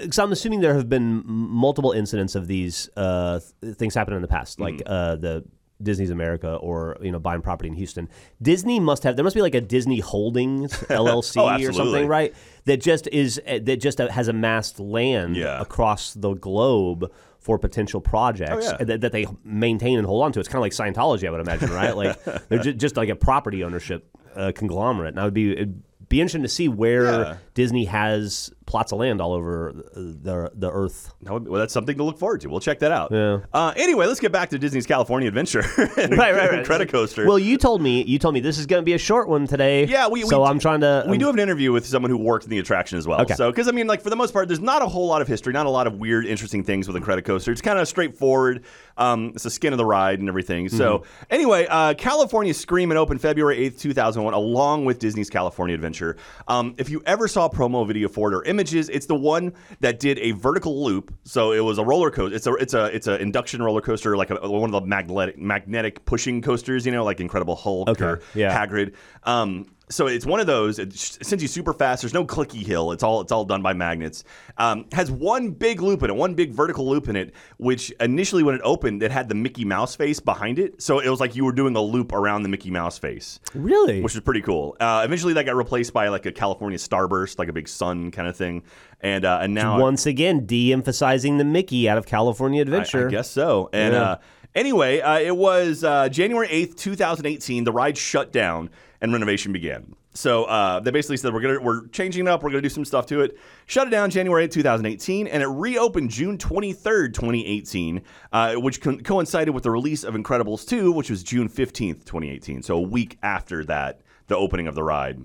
because 0.00 0.18
I'm 0.18 0.32
assuming 0.32 0.60
there 0.60 0.74
have 0.74 0.88
been 0.88 1.22
multiple 1.26 1.92
incidents 1.92 2.34
of 2.36 2.46
these 2.46 2.88
uh, 2.96 3.40
th- 3.60 3.76
things 3.76 3.94
happening 3.94 4.16
in 4.16 4.22
the 4.22 4.28
past, 4.28 4.58
like 4.60 4.76
Mm-hmm. 4.76 4.92
uh, 4.92 5.16
the 5.16 5.44
Disney's 5.82 6.10
America 6.10 6.54
or 6.56 6.96
you 7.02 7.12
know 7.12 7.18
buying 7.18 7.42
property 7.42 7.68
in 7.68 7.74
Houston. 7.74 8.08
Disney 8.40 8.80
must 8.80 9.02
have 9.02 9.16
there 9.16 9.24
must 9.24 9.36
be 9.36 9.42
like 9.42 9.54
a 9.54 9.60
Disney 9.60 10.00
Holdings 10.00 10.72
LLC 10.88 11.36
Oh, 11.64 11.68
or 11.68 11.72
something, 11.72 12.06
right? 12.08 12.34
That 12.64 12.80
just 12.80 13.06
is 13.08 13.40
that 13.46 13.76
just 13.80 13.98
has 13.98 14.28
amassed 14.28 14.80
land 14.80 15.36
Yeah. 15.36 15.60
across 15.60 16.14
the 16.14 16.34
globe 16.34 17.12
for 17.38 17.58
potential 17.58 18.00
projects 18.00 18.66
Oh, 18.68 18.76
yeah. 18.80 18.84
that, 18.84 19.00
that 19.02 19.12
they 19.12 19.26
maintain 19.44 19.98
and 19.98 20.06
hold 20.06 20.24
on 20.24 20.32
to. 20.32 20.40
It's 20.40 20.48
kind 20.48 20.56
of 20.58 20.62
like 20.62 20.72
Scientology, 20.72 21.28
I 21.28 21.30
would 21.30 21.40
imagine, 21.40 21.70
right? 21.70 21.96
Like 21.96 22.24
they're 22.48 22.58
ju- 22.58 22.72
just 22.72 22.96
like 22.96 23.08
a 23.08 23.14
property 23.14 23.62
ownership 23.62 24.08
uh, 24.34 24.52
conglomerate. 24.54 25.10
And 25.10 25.20
I 25.20 25.24
would 25.24 25.34
be 25.34 25.52
it'd 25.52 25.82
be 26.08 26.20
interesting 26.20 26.42
to 26.42 26.48
see 26.48 26.68
where 26.68 27.04
Yeah. 27.04 27.36
Disney 27.54 27.84
has 27.84 28.50
plots 28.66 28.92
of 28.92 28.98
land 28.98 29.20
all 29.20 29.32
over 29.32 29.72
the 29.94 30.50
the 30.54 30.70
earth. 30.70 31.14
That 31.22 31.32
would- 31.32 31.48
Well, 31.48 31.60
that's 31.60 31.72
something 31.72 31.96
to 31.96 32.02
look 32.04 32.18
forward 32.18 32.40
to. 32.42 32.48
We'll 32.50 32.60
check 32.60 32.80
that 32.80 32.90
out. 32.92 33.10
Yeah. 33.12 33.38
Uh, 33.52 33.72
anyway, 33.76 34.06
let's 34.06 34.20
get 34.20 34.32
back 34.32 34.50
to 34.50 34.58
Disney's 34.58 34.86
California 34.86 35.28
Adventure. 35.28 35.62
Right, 35.96 36.34
right, 36.34 36.50
right. 36.50 36.64
Credit 36.66 36.88
Coaster. 36.88 37.26
Well, 37.26 37.38
you 37.38 37.56
told 37.58 37.80
me 37.80 38.02
you 38.02 38.18
told 38.18 38.34
me 38.34 38.40
this 38.40 38.58
is 38.58 38.66
going 38.66 38.80
to 38.82 38.84
be 38.84 38.94
a 38.94 38.98
short 38.98 39.28
one 39.28 39.46
today. 39.46 39.86
Yeah, 39.86 40.08
we- 40.08 40.22
so 40.22 40.42
we- 40.42 40.48
I'm 40.48 40.58
trying 40.58 40.80
to. 40.80 41.04
we 41.06 41.12
um, 41.12 41.18
do 41.18 41.26
have 41.26 41.34
an 41.34 41.40
interview 41.40 41.72
with 41.72 41.86
someone 41.86 42.10
who 42.10 42.18
worked 42.18 42.44
in 42.44 42.50
the 42.50 42.58
attraction 42.58 42.98
as 42.98 43.06
well. 43.06 43.20
Okay. 43.22 43.34
So, 43.34 43.50
because 43.50 43.68
I 43.68 43.70
mean, 43.72 43.86
like 43.86 44.02
for 44.02 44.10
the 44.10 44.16
most 44.16 44.32
part, 44.32 44.48
there's 44.48 44.60
not 44.60 44.82
a 44.82 44.86
whole 44.86 45.06
lot 45.06 45.22
of 45.22 45.28
history, 45.28 45.52
not 45.52 45.66
a 45.66 45.70
lot 45.70 45.86
of 45.86 45.94
weird, 45.98 46.26
interesting 46.26 46.64
things 46.64 46.88
with 46.88 46.96
Incredicoaster. 47.02 47.48
It's 47.52 47.60
kind 47.62 47.78
of 47.78 47.86
straightforward. 47.88 48.64
Um, 48.98 49.32
it's 49.34 49.44
the 49.44 49.50
skin 49.50 49.72
of 49.72 49.76
the 49.78 49.84
ride 49.84 50.18
and 50.20 50.28
everything. 50.28 50.68
So, 50.68 50.98
Mm-hmm. 50.98 51.24
anyway, 51.30 51.66
uh, 51.68 51.94
California 51.94 52.54
Screamin' 52.54 52.96
opened 52.96 53.20
February 53.20 53.58
8th, 53.70 53.78
2001, 53.80 54.32
along 54.34 54.84
with 54.86 54.98
Disney's 54.98 55.28
California 55.30 55.74
Adventure. 55.74 56.16
Um, 56.48 56.74
if 56.78 56.88
you 56.88 57.02
ever 57.06 57.28
saw 57.28 57.46
a 57.46 57.50
promo 57.50 57.86
video 57.86 58.08
for 58.08 58.32
it 58.32 58.34
or 58.36 58.46
images, 58.56 58.88
it's 58.88 59.06
the 59.06 59.14
one 59.14 59.52
that 59.80 60.00
did 60.00 60.18
a 60.18 60.32
vertical 60.32 60.84
loop. 60.84 61.14
So 61.24 61.52
it 61.52 61.60
was 61.60 61.78
a 61.78 61.84
roller 61.84 62.10
coaster. 62.10 62.34
It's 62.34 62.46
a 62.46 62.54
it's 62.54 62.74
a 62.74 62.84
it's 62.86 63.06
a 63.06 63.20
induction 63.20 63.62
roller 63.62 63.80
coaster, 63.82 64.16
like 64.16 64.30
a, 64.30 64.48
one 64.48 64.72
of 64.74 64.82
the 64.82 64.86
magnetic 64.86 65.38
magnetic 65.38 66.04
pushing 66.04 66.40
coasters. 66.42 66.86
You 66.86 66.92
know, 66.92 67.04
like 67.04 67.20
Incredible 67.20 67.56
Hulk 67.56 67.88
Okay, 67.88 68.04
or 68.04 68.20
yeah. 68.34 68.56
Hagrid. 68.56 68.94
Um, 69.24 69.66
so 69.88 70.08
it's 70.08 70.26
one 70.26 70.40
of 70.40 70.46
those. 70.48 70.78
It 70.78 70.92
sends 70.94 71.40
you 71.42 71.48
super 71.48 71.72
fast. 71.72 72.02
There's 72.02 72.12
no 72.14 72.24
clicky 72.24 72.66
hill. 72.66 72.90
It's 72.92 73.02
all 73.02 73.20
it's 73.20 73.30
all 73.30 73.44
done 73.44 73.62
by 73.62 73.72
magnets. 73.72 74.24
Um, 74.58 74.86
has 74.92 75.10
one 75.10 75.50
big 75.50 75.80
loop 75.80 76.02
in 76.02 76.10
it, 76.10 76.16
one 76.16 76.34
big 76.34 76.52
vertical 76.52 76.88
loop 76.88 77.08
in 77.08 77.14
it, 77.14 77.34
which 77.58 77.90
initially 78.00 78.42
when 78.42 78.54
it 78.56 78.60
opened, 78.64 79.02
it 79.02 79.12
had 79.12 79.28
the 79.28 79.34
Mickey 79.36 79.64
Mouse 79.64 79.94
face 79.94 80.18
behind 80.18 80.58
it. 80.58 80.82
So 80.82 80.98
it 80.98 81.08
was 81.08 81.20
like 81.20 81.36
you 81.36 81.44
were 81.44 81.52
doing 81.52 81.76
a 81.76 81.80
loop 81.80 82.12
around 82.12 82.42
the 82.42 82.48
Mickey 82.48 82.70
Mouse 82.70 82.98
face, 82.98 83.38
really. 83.54 84.00
which 84.02 84.14
is 84.14 84.20
pretty 84.22 84.42
cool. 84.42 84.76
Uh, 84.80 85.02
eventually, 85.04 85.34
that 85.34 85.44
got 85.46 85.54
replaced 85.54 85.92
by 85.92 86.08
like 86.08 86.26
a 86.26 86.32
California 86.32 86.78
starburst, 86.78 87.38
like 87.38 87.48
a 87.48 87.52
big 87.52 87.68
sun 87.68 88.10
kind 88.10 88.26
of 88.26 88.36
thing. 88.36 88.64
And 89.00 89.24
uh, 89.24 89.38
and 89.42 89.54
now 89.54 89.78
Once 89.80 90.06
again, 90.06 90.46
de-emphasizing 90.46 91.38
the 91.38 91.44
Mickey 91.44 91.88
out 91.88 91.98
of 91.98 92.06
California 92.06 92.60
I- 92.60 92.62
Adventure. 92.62 93.06
I, 93.06 93.10
guess 93.10 93.30
so. 93.30 93.70
And 93.72 93.92
Yeah. 93.94 94.02
uh, 94.02 94.16
anyway, 94.54 95.00
uh, 95.00 95.18
it 95.18 95.36
was 95.36 95.84
uh, 95.84 96.08
January 96.08 96.48
8th, 96.48 96.76
2018. 96.76 97.64
The 97.64 97.72
ride 97.72 97.96
shut 97.98 98.32
down 98.32 98.70
and 99.00 99.12
renovation 99.12 99.52
began. 99.52 99.94
So 100.14 100.44
uh, 100.44 100.80
they 100.80 100.90
basically 100.90 101.18
said 101.18 101.34
we're 101.34 101.40
gonna 101.40 101.60
we're 101.60 101.86
changing 101.88 102.26
it 102.26 102.30
up. 102.30 102.42
We're 102.42 102.50
gonna 102.50 102.62
do 102.62 102.68
some 102.68 102.84
stuff 102.84 103.06
to 103.06 103.20
it. 103.20 103.38
Shut 103.66 103.86
it 103.86 103.90
down 103.90 104.10
January 104.10 104.46
8th, 104.48 104.52
2018, 104.52 105.26
and 105.26 105.42
it 105.42 105.46
reopened 105.46 106.10
June 106.10 106.38
23rd, 106.38 107.12
2018, 107.14 108.02
uh, 108.32 108.54
which 108.54 108.80
co- 108.80 108.96
coincided 108.98 109.52
with 109.52 109.64
the 109.64 109.70
release 109.70 110.04
of 110.04 110.14
Incredibles 110.14 110.66
2, 110.66 110.92
which 110.92 111.10
was 111.10 111.22
June 111.22 111.48
15th, 111.48 112.04
2018. 112.04 112.62
So 112.62 112.76
a 112.76 112.80
week 112.80 113.18
after 113.22 113.64
that. 113.64 114.00
The 114.28 114.36
opening 114.36 114.66
of 114.66 114.74
the 114.74 114.82
ride, 114.82 115.20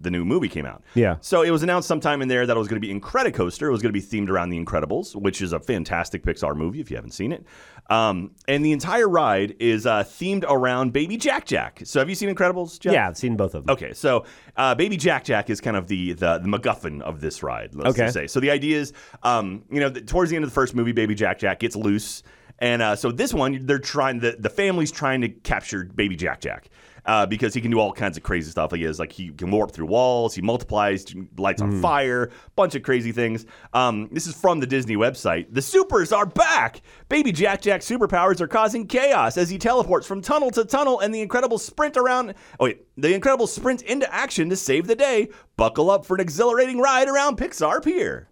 the 0.00 0.10
new 0.10 0.24
movie 0.24 0.48
came 0.48 0.64
out. 0.64 0.82
Yeah. 0.94 1.16
So 1.20 1.42
it 1.42 1.50
was 1.50 1.62
announced 1.62 1.86
sometime 1.86 2.22
in 2.22 2.28
there 2.28 2.46
that 2.46 2.56
it 2.56 2.58
was 2.58 2.68
going 2.68 2.80
to 2.80 2.88
be 2.88 2.98
Incredicoaster. 2.98 3.66
It 3.66 3.70
was 3.70 3.82
going 3.82 3.92
to 3.92 4.00
be 4.00 4.00
themed 4.00 4.30
around 4.30 4.48
The 4.48 4.58
Incredibles, 4.58 5.14
which 5.14 5.42
is 5.42 5.52
a 5.52 5.60
fantastic 5.60 6.24
Pixar 6.24 6.56
movie 6.56 6.80
if 6.80 6.90
you 6.90 6.96
haven't 6.96 7.10
seen 7.10 7.32
it. 7.32 7.44
Um, 7.88 8.32
and 8.48 8.64
the 8.64 8.72
entire 8.72 9.08
ride 9.08 9.54
is 9.60 9.86
uh, 9.86 10.02
themed 10.02 10.44
around 10.48 10.92
Baby 10.92 11.16
Jack 11.16 11.46
Jack. 11.46 11.82
So 11.84 12.00
have 12.00 12.08
you 12.08 12.14
seen 12.16 12.34
Incredibles, 12.34 12.80
Jeff? 12.80 12.92
Yeah, 12.92 13.06
I've 13.08 13.16
seen 13.16 13.36
both 13.36 13.54
of 13.54 13.64
them. 13.64 13.72
Okay, 13.72 13.92
so 13.92 14.24
uh, 14.56 14.74
Baby 14.74 14.96
Jack 14.96 15.22
Jack 15.24 15.50
is 15.50 15.60
kind 15.60 15.76
of 15.76 15.86
the 15.86 16.12
the, 16.14 16.38
the 16.38 16.48
MacGuffin 16.48 17.00
of 17.02 17.20
this 17.20 17.42
ride. 17.42 17.74
Let's 17.74 17.90
Okay. 17.98 18.10
say. 18.10 18.26
So 18.26 18.40
the 18.40 18.50
idea 18.50 18.78
is, 18.78 18.92
um, 19.22 19.62
you 19.70 19.78
know, 19.80 19.90
towards 19.90 20.30
the 20.30 20.36
end 20.36 20.44
of 20.44 20.50
the 20.50 20.54
first 20.54 20.74
movie, 20.74 20.92
Baby 20.92 21.14
Jack 21.14 21.38
Jack 21.38 21.60
gets 21.60 21.76
loose, 21.76 22.22
and 22.58 22.82
uh, 22.82 22.96
so 22.96 23.12
this 23.12 23.32
one, 23.32 23.66
they're 23.66 23.78
trying 23.78 24.18
the 24.18 24.34
the 24.38 24.50
family's 24.50 24.90
trying 24.90 25.20
to 25.20 25.28
capture 25.28 25.84
Baby 25.84 26.16
Jack 26.16 26.40
Jack. 26.40 26.68
Uh, 27.06 27.24
because 27.24 27.54
he 27.54 27.60
can 27.60 27.70
do 27.70 27.78
all 27.78 27.92
kinds 27.92 28.16
of 28.16 28.24
crazy 28.24 28.50
stuff. 28.50 28.72
Like 28.72 28.80
he 28.80 28.84
is 28.84 28.98
like 28.98 29.12
he 29.12 29.28
can 29.30 29.50
warp 29.52 29.70
through 29.70 29.86
walls, 29.86 30.34
he 30.34 30.42
multiplies, 30.42 31.06
lights 31.38 31.62
Hmm. 31.62 31.68
on 31.74 31.80
fire, 31.80 32.30
bunch 32.56 32.74
of 32.74 32.82
crazy 32.82 33.12
things. 33.12 33.46
Um, 33.72 34.08
this 34.10 34.26
is 34.26 34.34
from 34.34 34.58
the 34.58 34.66
Disney 34.66 34.96
website. 34.96 35.46
The 35.50 35.62
supers 35.62 36.10
are 36.10 36.26
back. 36.26 36.82
Baby 37.08 37.30
Jack 37.30 37.62
Jack's 37.62 37.88
superpowers 37.88 38.40
are 38.40 38.48
causing 38.48 38.88
chaos 38.88 39.36
as 39.36 39.48
he 39.48 39.56
teleports 39.56 40.04
from 40.04 40.20
tunnel 40.20 40.50
to 40.50 40.64
tunnel, 40.64 40.98
and 40.98 41.14
the 41.14 41.20
incredible 41.20 41.58
sprint 41.58 41.96
around. 41.96 42.34
Oh 42.58 42.64
wait, 42.64 42.84
the 42.96 43.14
incredible 43.14 43.46
sprint 43.46 43.82
into 43.82 44.12
action 44.12 44.48
to 44.50 44.56
save 44.56 44.88
the 44.88 44.96
day. 44.96 45.28
Buckle 45.56 45.90
up 45.90 46.04
for 46.04 46.16
an 46.16 46.20
exhilarating 46.20 46.78
ride 46.80 47.08
around 47.08 47.38
Pixar 47.38 47.84
Pier. 47.84 48.28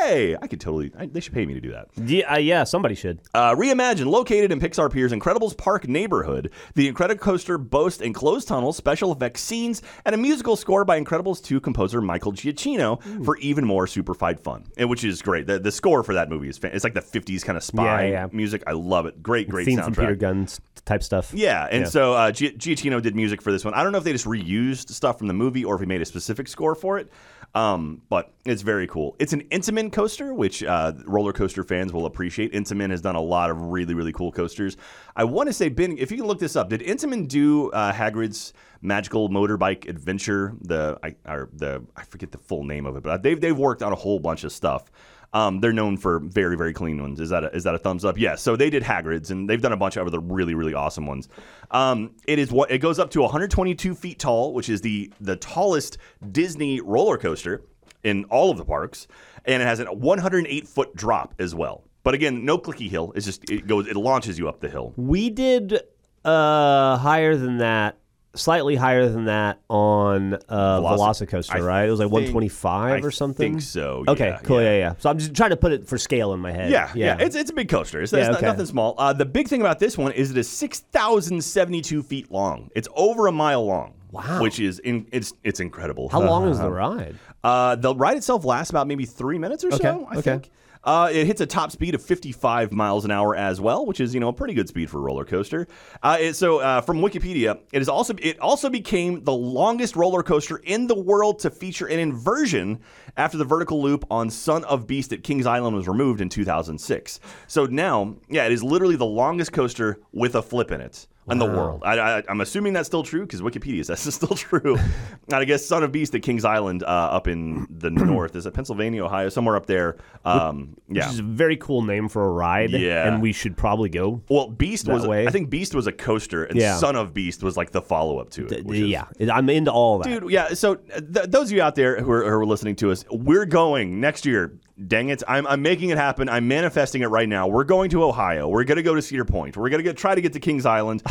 Hey, 0.00 0.36
I 0.40 0.46
could 0.46 0.60
totally. 0.60 0.92
I, 0.98 1.06
they 1.06 1.20
should 1.20 1.32
pay 1.32 1.44
me 1.46 1.54
to 1.54 1.60
do 1.60 1.72
that. 1.72 1.88
Yeah, 1.96 2.32
uh, 2.34 2.38
yeah, 2.38 2.64
somebody 2.64 2.94
should. 2.94 3.20
Uh, 3.34 3.54
reimagine, 3.54 4.06
located 4.06 4.52
in 4.52 4.60
Pixar 4.60 4.92
Pier's 4.92 5.12
Incredibles 5.12 5.56
Park 5.56 5.88
neighborhood, 5.88 6.50
the 6.74 6.90
Incredicoaster 6.92 7.58
boasts 7.58 8.00
enclosed 8.00 8.48
tunnels, 8.48 8.76
special 8.76 9.12
effects 9.12 9.40
scenes, 9.40 9.82
and 10.04 10.14
a 10.14 10.18
musical 10.18 10.56
score 10.56 10.84
by 10.84 11.00
Incredibles 11.00 11.42
2 11.42 11.60
composer 11.60 12.00
Michael 12.00 12.32
Giacchino 12.32 13.24
for 13.24 13.36
even 13.38 13.64
more 13.64 13.86
superfied 13.86 14.38
fun, 14.40 14.64
and 14.76 14.88
which 14.88 15.04
is 15.04 15.20
great. 15.22 15.46
The, 15.46 15.58
the 15.58 15.72
score 15.72 16.02
for 16.02 16.14
that 16.14 16.28
movie 16.30 16.48
is 16.48 16.58
fan- 16.58 16.72
it's 16.74 16.84
like 16.84 16.94
the 16.94 17.00
50s 17.00 17.44
kind 17.44 17.56
of 17.56 17.64
spy 17.64 18.04
Yeah, 18.06 18.10
yeah. 18.10 18.26
music. 18.32 18.62
I 18.66 18.72
love 18.72 19.06
it. 19.06 19.22
Great, 19.22 19.48
great 19.48 19.64
Seen 19.66 19.78
soundtrack. 19.78 19.96
Peter 19.96 20.16
Guns 20.16 20.60
type 20.84 21.02
stuff. 21.02 21.32
Yeah, 21.34 21.66
and 21.70 21.82
Yeah. 21.82 21.88
so 21.88 22.12
uh, 22.14 22.30
Gi- 22.30 22.52
Giacchino 22.52 23.02
did 23.02 23.16
music 23.16 23.42
for 23.42 23.52
this 23.52 23.64
one. 23.64 23.74
I 23.74 23.82
don't 23.82 23.92
know 23.92 23.98
if 23.98 24.04
they 24.04 24.12
just 24.12 24.26
reused 24.26 24.90
stuff 24.90 25.18
from 25.18 25.26
the 25.28 25.34
movie 25.34 25.64
or 25.64 25.74
if 25.74 25.80
he 25.80 25.86
made 25.86 26.00
a 26.02 26.06
specific 26.06 26.46
score 26.48 26.74
for 26.74 26.98
it, 26.98 27.10
um, 27.58 28.02
but 28.08 28.32
it's 28.44 28.62
very 28.62 28.86
cool. 28.86 29.16
It's 29.18 29.32
an 29.32 29.42
Intamin 29.48 29.92
coaster, 29.92 30.32
which 30.32 30.62
uh, 30.62 30.92
roller 31.06 31.32
coaster 31.32 31.64
fans 31.64 31.92
will 31.92 32.06
appreciate. 32.06 32.52
Intamin 32.52 32.90
has 32.90 33.00
done 33.00 33.16
a 33.16 33.20
lot 33.20 33.50
of 33.50 33.60
really, 33.60 33.94
really 33.94 34.12
cool 34.12 34.30
coasters. 34.30 34.76
I 35.16 35.24
want 35.24 35.48
to 35.48 35.52
say, 35.52 35.68
Ben, 35.68 35.98
if 35.98 36.12
you 36.12 36.18
can 36.18 36.26
look 36.26 36.38
this 36.38 36.54
up, 36.54 36.68
did 36.68 36.82
Intamin 36.82 37.26
do 37.26 37.72
uh, 37.72 37.92
Hagrid's 37.92 38.52
Magical 38.80 39.28
Motorbike 39.28 39.88
Adventure? 39.88 40.54
The 40.60 41.00
I, 41.02 41.16
the 41.52 41.84
I 41.96 42.04
forget 42.04 42.30
the 42.30 42.38
full 42.38 42.62
name 42.62 42.86
of 42.86 42.96
it, 42.96 43.02
but 43.02 43.24
they've 43.24 43.40
they've 43.40 43.58
worked 43.58 43.82
on 43.82 43.92
a 43.92 43.96
whole 43.96 44.20
bunch 44.20 44.44
of 44.44 44.52
stuff. 44.52 44.84
Um, 45.32 45.60
they're 45.60 45.72
known 45.72 45.96
for 45.96 46.20
very, 46.20 46.56
very 46.56 46.72
clean 46.72 47.00
ones. 47.00 47.20
Is 47.20 47.30
that 47.30 47.44
a, 47.44 47.54
is 47.54 47.64
that 47.64 47.74
a 47.74 47.78
thumbs 47.78 48.04
up? 48.04 48.16
Yes. 48.18 48.40
So 48.40 48.56
they 48.56 48.70
did 48.70 48.82
Hagrid's, 48.82 49.30
and 49.30 49.48
they've 49.48 49.60
done 49.60 49.72
a 49.72 49.76
bunch 49.76 49.96
of 49.96 50.06
other 50.06 50.20
really, 50.20 50.54
really 50.54 50.74
awesome 50.74 51.06
ones. 51.06 51.28
Um, 51.70 52.12
it 52.26 52.38
is 52.38 52.50
what 52.50 52.70
it 52.70 52.78
goes 52.78 52.98
up 52.98 53.10
to 53.10 53.20
122 53.20 53.94
feet 53.94 54.18
tall, 54.18 54.54
which 54.54 54.68
is 54.68 54.80
the 54.80 55.12
the 55.20 55.36
tallest 55.36 55.98
Disney 56.32 56.80
roller 56.80 57.18
coaster 57.18 57.62
in 58.04 58.24
all 58.24 58.50
of 58.50 58.56
the 58.56 58.64
parks, 58.64 59.06
and 59.44 59.62
it 59.62 59.66
has 59.66 59.80
a 59.80 59.92
108 59.92 60.66
foot 60.66 60.94
drop 60.96 61.34
as 61.38 61.54
well. 61.54 61.84
But 62.02 62.14
again, 62.14 62.44
no 62.44 62.56
clicky 62.56 62.88
hill. 62.88 63.12
It's 63.14 63.26
just 63.26 63.50
it 63.50 63.66
goes 63.66 63.86
it 63.86 63.96
launches 63.96 64.38
you 64.38 64.48
up 64.48 64.60
the 64.60 64.70
hill. 64.70 64.94
We 64.96 65.28
did 65.28 65.82
uh, 66.24 66.96
higher 66.96 67.36
than 67.36 67.58
that, 67.58 67.98
slightly 68.34 68.76
higher 68.76 69.08
than 69.08 69.24
that 69.24 69.60
on 69.68 70.34
uh, 70.34 70.38
Veloci- 70.80 71.28
Velocicoaster, 71.28 71.54
I 71.54 71.60
right? 71.60 71.88
It 71.88 71.90
was 71.90 71.98
like 72.00 72.06
think- 72.06 72.12
125 72.34 72.92
I 73.02 73.06
or 73.06 73.10
something. 73.10 73.46
I 73.46 73.48
think 73.54 73.62
so, 73.62 74.04
Okay, 74.06 74.36
cool. 74.44 74.62
yeah. 74.62 74.70
Yeah. 74.70 74.78
yeah, 74.78 74.94
So 74.98 75.10
I'm 75.10 75.18
just 75.18 75.34
trying 75.34 75.50
to 75.50 75.56
put 75.56 75.72
it 75.72 75.86
for 75.88 75.98
scale 75.98 76.32
in 76.34 76.40
my 76.40 76.52
head. 76.52 76.70
Yeah, 76.70 76.90
yeah, 76.94 77.16
It's 77.18 77.34
it's 77.34 77.50
a 77.50 77.54
big 77.54 77.68
coaster. 77.68 78.00
It's, 78.00 78.12
it's 78.12 78.20
Yeah, 78.20 78.28
not- 78.28 78.36
okay. 78.38 78.46
nothing 78.46 78.66
small. 78.66 78.94
Uh, 78.98 79.12
the 79.12 79.24
big 79.26 79.48
thing 79.48 79.60
about 79.60 79.78
this 79.78 79.96
one 79.98 80.12
is 80.12 80.30
it 80.30 80.36
is 80.36 80.48
six 80.48 80.80
thousand 80.80 81.42
seventy 81.42 81.80
two 81.80 82.02
feet 82.02 82.30
long. 82.30 82.70
It's 82.74 82.88
over 82.94 83.26
a 83.26 83.32
mile 83.32 83.64
long. 83.66 83.94
Wow. 84.10 84.40
Which 84.40 84.58
is 84.60 84.78
in, 84.78 85.06
it's 85.12 85.32
it's 85.44 85.60
incredible. 85.60 86.08
How 86.08 86.22
long 86.22 86.48
is 86.48 86.58
the 86.58 86.70
ride? 86.70 87.16
Uh, 87.44 87.76
the 87.76 87.94
ride 87.94 88.16
itself 88.16 88.44
lasts 88.44 88.70
about 88.70 88.86
maybe 88.86 89.04
three 89.04 89.38
minutes 89.38 89.64
or 89.64 89.68
Okay, 89.68 89.78
so. 89.82 90.06
I 90.10 90.12
okay. 90.16 90.22
think. 90.22 90.50
Uh, 90.84 91.10
it 91.12 91.26
hits 91.26 91.40
a 91.40 91.46
top 91.46 91.70
speed 91.72 91.94
of 91.94 92.02
55 92.02 92.72
miles 92.72 93.04
an 93.04 93.10
hour 93.10 93.34
as 93.36 93.60
well, 93.60 93.84
which 93.84 94.00
is 94.00 94.14
you 94.14 94.20
know 94.20 94.28
a 94.28 94.32
pretty 94.32 94.54
good 94.54 94.68
speed 94.68 94.88
for 94.90 94.98
a 94.98 95.00
roller 95.00 95.24
coaster. 95.24 95.66
Uh, 96.02 96.16
it- 96.20 96.34
so 96.34 96.58
uh, 96.60 96.80
from 96.80 96.98
Wikipedia, 97.00 97.58
it 97.72 97.82
is 97.82 97.88
also 97.88 98.14
it 98.18 98.38
also 98.40 98.70
became 98.70 99.24
the 99.24 99.32
longest 99.32 99.96
roller 99.96 100.22
coaster 100.22 100.58
in 100.58 100.86
the 100.86 100.98
world 100.98 101.38
to 101.40 101.50
feature 101.50 101.86
an 101.86 101.98
inversion 101.98 102.80
after 103.16 103.36
the 103.36 103.44
vertical 103.44 103.82
loop 103.82 104.04
on 104.10 104.30
Son 104.30 104.64
of 104.64 104.86
Beast 104.86 105.12
at 105.12 105.24
Kings 105.24 105.46
Island 105.46 105.74
was 105.76 105.88
removed 105.88 106.20
in 106.20 106.28
2006. 106.28 107.20
So 107.48 107.66
now, 107.66 108.16
yeah, 108.28 108.46
it 108.46 108.52
is 108.52 108.62
literally 108.62 108.96
the 108.96 109.04
longest 109.06 109.52
coaster 109.52 109.98
with 110.12 110.34
a 110.36 110.42
flip 110.42 110.70
in 110.70 110.80
it. 110.80 111.06
In 111.30 111.38
the 111.38 111.46
world, 111.46 111.82
I, 111.84 111.98
I, 112.18 112.22
I'm 112.28 112.40
assuming 112.40 112.72
that's 112.72 112.86
still 112.86 113.02
true 113.02 113.22
because 113.22 113.40
Wikipedia 113.40 113.84
says 113.84 114.06
it's 114.06 114.16
still 114.16 114.36
true. 114.36 114.76
and 114.76 115.34
I 115.34 115.44
guess 115.44 115.64
Son 115.66 115.82
of 115.82 115.92
Beast 115.92 116.14
at 116.14 116.22
Kings 116.22 116.44
Island, 116.44 116.82
uh, 116.82 116.86
up 116.86 117.28
in 117.28 117.66
the 117.70 117.90
north, 117.90 118.34
is 118.36 118.46
it 118.46 118.54
Pennsylvania, 118.54 119.04
Ohio, 119.04 119.28
somewhere 119.28 119.56
up 119.56 119.66
there? 119.66 119.96
Um, 120.24 120.76
yeah. 120.88 121.06
Which 121.06 121.14
is 121.14 121.18
a 121.20 121.22
very 121.24 121.56
cool 121.56 121.82
name 121.82 122.08
for 122.08 122.24
a 122.24 122.30
ride. 122.30 122.70
Yeah. 122.70 123.06
And 123.08 123.20
we 123.22 123.32
should 123.32 123.56
probably 123.56 123.88
go. 123.88 124.22
Well, 124.28 124.48
Beast 124.48 124.88
was. 124.88 125.06
way. 125.06 125.26
I 125.26 125.30
think 125.30 125.50
Beast 125.50 125.74
was 125.74 125.86
a 125.86 125.92
coaster, 125.92 126.44
and 126.44 126.58
Yeah. 126.58 126.76
Son 126.76 126.96
of 126.96 127.12
Beast 127.14 127.42
was 127.42 127.56
like 127.56 127.70
the 127.72 127.82
follow 127.82 128.18
up 128.18 128.30
to 128.30 128.46
it. 128.46 128.64
which 128.64 128.78
is- 128.78 128.88
yeah. 128.88 129.04
I'm 129.32 129.48
into 129.50 129.70
all 129.72 129.98
that. 129.98 130.08
Dude, 130.20 130.30
yeah. 130.30 130.48
So 130.54 130.76
th- 130.76 131.26
those 131.28 131.50
of 131.50 131.52
you 131.56 131.62
out 131.62 131.74
there 131.74 132.00
who 132.02 132.10
are, 132.10 132.22
who 132.24 132.38
are 132.38 132.46
listening 132.46 132.76
to 132.76 132.90
us, 132.90 133.04
we're 133.10 133.46
going 133.46 134.00
next 134.00 134.24
year. 134.26 134.52
Dang 134.86 135.08
it! 135.08 135.22
I'm, 135.26 135.46
I'm 135.46 135.62
making 135.62 135.90
it 135.90 135.98
happen. 135.98 136.28
I'm 136.28 136.46
manifesting 136.46 137.02
it 137.02 137.08
right 137.08 137.28
now. 137.28 137.48
We're 137.48 137.64
going 137.64 137.90
to 137.90 138.04
Ohio. 138.04 138.48
We're 138.48 138.64
gonna 138.64 138.82
go 138.82 138.94
to 138.94 139.02
Cedar 139.02 139.24
Point. 139.24 139.56
We're 139.56 139.70
gonna 139.70 139.92
try 139.92 140.14
to 140.14 140.20
get 140.20 140.32
to 140.34 140.40
Kings 140.40 140.66
Island. 140.66 141.02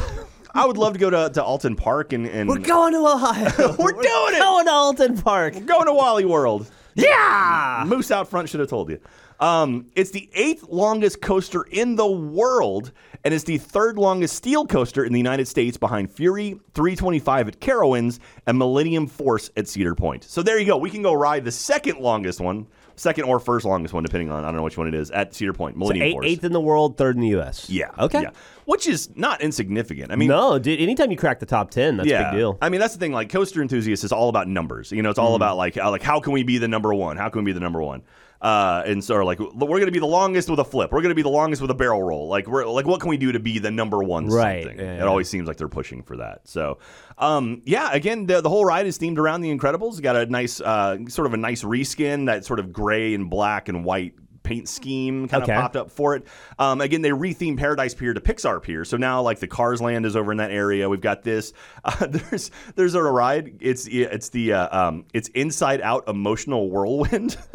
I 0.54 0.66
would 0.66 0.78
love 0.78 0.94
to 0.94 1.00
go 1.00 1.10
to, 1.10 1.30
to 1.34 1.44
Alton 1.44 1.76
Park 1.76 2.14
and, 2.14 2.26
and 2.28 2.50
We're 2.50 2.58
going 2.58 2.94
to 2.94 3.00
Ohio. 3.00 3.76
We're 3.80 3.92
doing 3.92 4.36
it! 4.36 4.40
Going 4.40 4.66
to 4.66 4.72
Alton 4.72 5.18
Park. 5.22 5.54
We're 5.56 5.62
going 5.62 5.86
to 5.86 5.94
Wally 5.94 6.26
World. 6.26 6.72
Yeah. 6.96 7.84
Moose 7.86 8.10
out 8.10 8.28
front 8.28 8.50
should 8.50 8.60
have 8.60 8.70
told 8.70 8.90
you. 8.90 9.00
Um, 9.40 9.86
it's 9.96 10.10
the 10.10 10.30
eighth 10.34 10.64
longest 10.68 11.22
coaster 11.22 11.62
in 11.64 11.96
the 11.96 12.08
world, 12.08 12.92
and 13.24 13.36
it's 13.36 13.44
the 13.44 13.60
third 13.60 14.00
longest 14.00 14.36
steel 14.36 14.66
coaster 14.66 15.06
in 15.06 15.14
the 15.14 15.20
United 15.20 15.48
States 15.48 15.78
behind 15.78 16.10
Fury 16.12 16.60
325 16.74 17.50
at 17.50 17.60
Carowinds 17.60 18.18
and 18.48 18.58
Millennium 18.58 19.06
Force 19.06 19.52
at 19.56 19.68
Cedar 19.68 19.94
Point. 19.94 20.24
So 20.24 20.42
there 20.42 20.58
you 20.58 20.66
go. 20.66 20.78
We 20.78 20.90
can 20.90 21.04
go 21.04 21.14
ride 21.14 21.46
the 21.46 21.52
second 21.52 22.00
longest 22.00 22.42
one, 22.42 22.66
second 22.98 23.24
or 23.24 23.40
first 23.40 23.66
longest 23.66 23.94
one, 23.94 24.04
depending 24.04 24.30
on 24.30 24.44
I 24.44 24.48
don't 24.48 24.58
know 24.58 24.64
which 24.64 24.78
one 24.78 24.88
it 24.88 24.94
is 24.94 25.10
at 25.12 25.34
Cedar 25.34 25.54
Point. 25.54 25.78
Millennium 25.78 26.06
Eight, 26.08 26.12
Force. 26.14 26.26
eighth 26.28 26.44
in 26.44 26.52
the 26.52 26.60
world, 26.60 26.98
third 26.98 27.16
in 27.16 27.22
the 27.22 27.30
U.S. 27.30 27.70
yeah. 27.70 27.92
Okay. 27.98 28.24
Yeah. 28.24 28.32
Which 28.66 28.86
is 28.86 29.10
not 29.16 29.40
insignificant. 29.42 30.12
I 30.12 30.18
mean, 30.18 30.28
No, 30.28 30.60
dude. 30.60 30.80
Anytime 30.82 31.10
you 31.10 31.18
crack 31.18 31.40
the 31.40 31.46
top 31.46 31.72
ten, 31.72 31.96
that's 31.98 32.10
a 32.10 32.24
big 32.32 32.32
deal. 32.40 32.56
Mm. 32.56 32.58
I 32.62 32.70
mean, 32.70 32.82
that's 32.82 32.94
the 32.94 33.00
thing. 33.00 33.14
Like 33.14 33.30
coaster 33.30 33.62
enthusiasts 33.62 34.04
is 34.04 34.12
all 34.12 34.28
about 34.28 34.48
numbers. 34.48 34.92
You 34.92 35.02
know, 35.02 35.10
it's 35.10 35.20
all 35.20 35.36
about 35.36 35.56
like 35.58 35.78
uh, 35.78 35.90
like 35.90 36.02
how 36.04 36.20
can 36.20 36.34
we 36.34 36.44
be 36.44 36.58
the 36.58 36.68
number 36.68 36.94
one? 36.94 37.16
How 37.18 37.30
can 37.30 37.44
we 37.44 37.50
be 37.50 37.54
the 37.54 37.62
number 37.62 37.82
one? 37.82 38.02
Uh, 38.42 38.84
and 38.86 39.04
so 39.04 39.24
like 39.26 39.40
we're 39.40 39.52
going 39.54 39.86
to 39.88 39.92
be 39.92 40.00
the 40.00 40.06
longest 40.06 40.50
with 40.50 40.60
a 40.60 40.64
flip. 40.66 40.92
We're 40.92 41.02
going 41.02 41.10
to 41.12 41.16
be 41.16 41.22
the 41.24 41.30
longest 41.30 41.62
with 41.62 41.72
a 41.72 41.76
barrel 41.76 42.04
roll. 42.04 42.28
Like 42.28 42.48
we're 42.48 42.66
like 42.66 42.86
what 42.86 43.00
can 43.02 43.10
we 43.10 43.18
do 43.18 43.32
to 43.32 43.40
be 43.40 43.60
the 43.60 43.72
number 43.72 44.04
one? 44.04 44.28
Right, 44.28 44.64
Something? 44.64 44.80
yeah, 44.80 44.96
It 45.02 45.08
always 45.08 45.30
seems 45.30 45.48
like 45.48 45.58
they're 45.58 45.68
pushing 45.68 46.04
for 46.04 46.18
that. 46.18 46.42
So, 46.48 46.78
um, 47.18 47.62
yeah. 47.66 47.92
Again, 47.94 48.26
the, 48.28 48.42
the 48.42 48.50
whole 48.50 48.66
ride 48.66 48.86
is 48.86 49.00
themed 49.00 49.18
around 49.18 49.42
the 49.42 49.56
Incredibles. 49.56 49.92
It's 49.92 50.00
got 50.02 50.16
a 50.16 50.26
nice 50.28 50.62
uh, 50.62 50.98
sort 51.08 51.26
of 51.26 51.34
a 51.34 51.38
nice 51.38 51.64
reskin 51.64 52.28
that 52.28 52.46
sort 52.46 52.60
of 52.60 52.72
gray 52.72 53.14
and 53.14 53.30
black 53.30 53.70
and 53.70 53.84
white 53.84 54.14
paint 54.44 54.70
scheme 54.70 55.28
kind 55.28 55.44
Okay. 55.44 55.54
of 55.54 55.60
popped 55.62 55.76
up 55.76 55.92
for 55.92 56.16
it. 56.16 56.26
Um, 56.58 56.80
again, 56.80 57.02
they 57.02 57.10
rethemed 57.10 57.58
Paradise 57.58 57.94
Pier 57.94 58.14
to 58.14 58.22
Pixar 58.22 58.62
Pier, 58.64 58.86
so 58.86 58.96
now 58.96 59.22
like 59.22 59.40
the 59.40 59.48
Cars 59.48 59.82
Land 59.82 60.06
is 60.06 60.16
over 60.16 60.32
in 60.32 60.38
that 60.38 60.52
area. 60.52 60.88
We've 60.88 61.02
got 61.02 61.24
this. 61.24 61.52
Uh, 61.84 62.06
there's 62.08 62.52
there's 62.76 62.96
a 62.96 63.02
ride. 63.02 63.58
It's 63.62 63.88
it's 63.88 64.30
the 64.30 64.54
uh, 64.54 64.88
um, 64.88 65.06
it's 65.14 65.28
Inside 65.30 65.82
Out 65.82 66.08
Emotional 66.08 66.70
Whirlwind. 66.70 67.36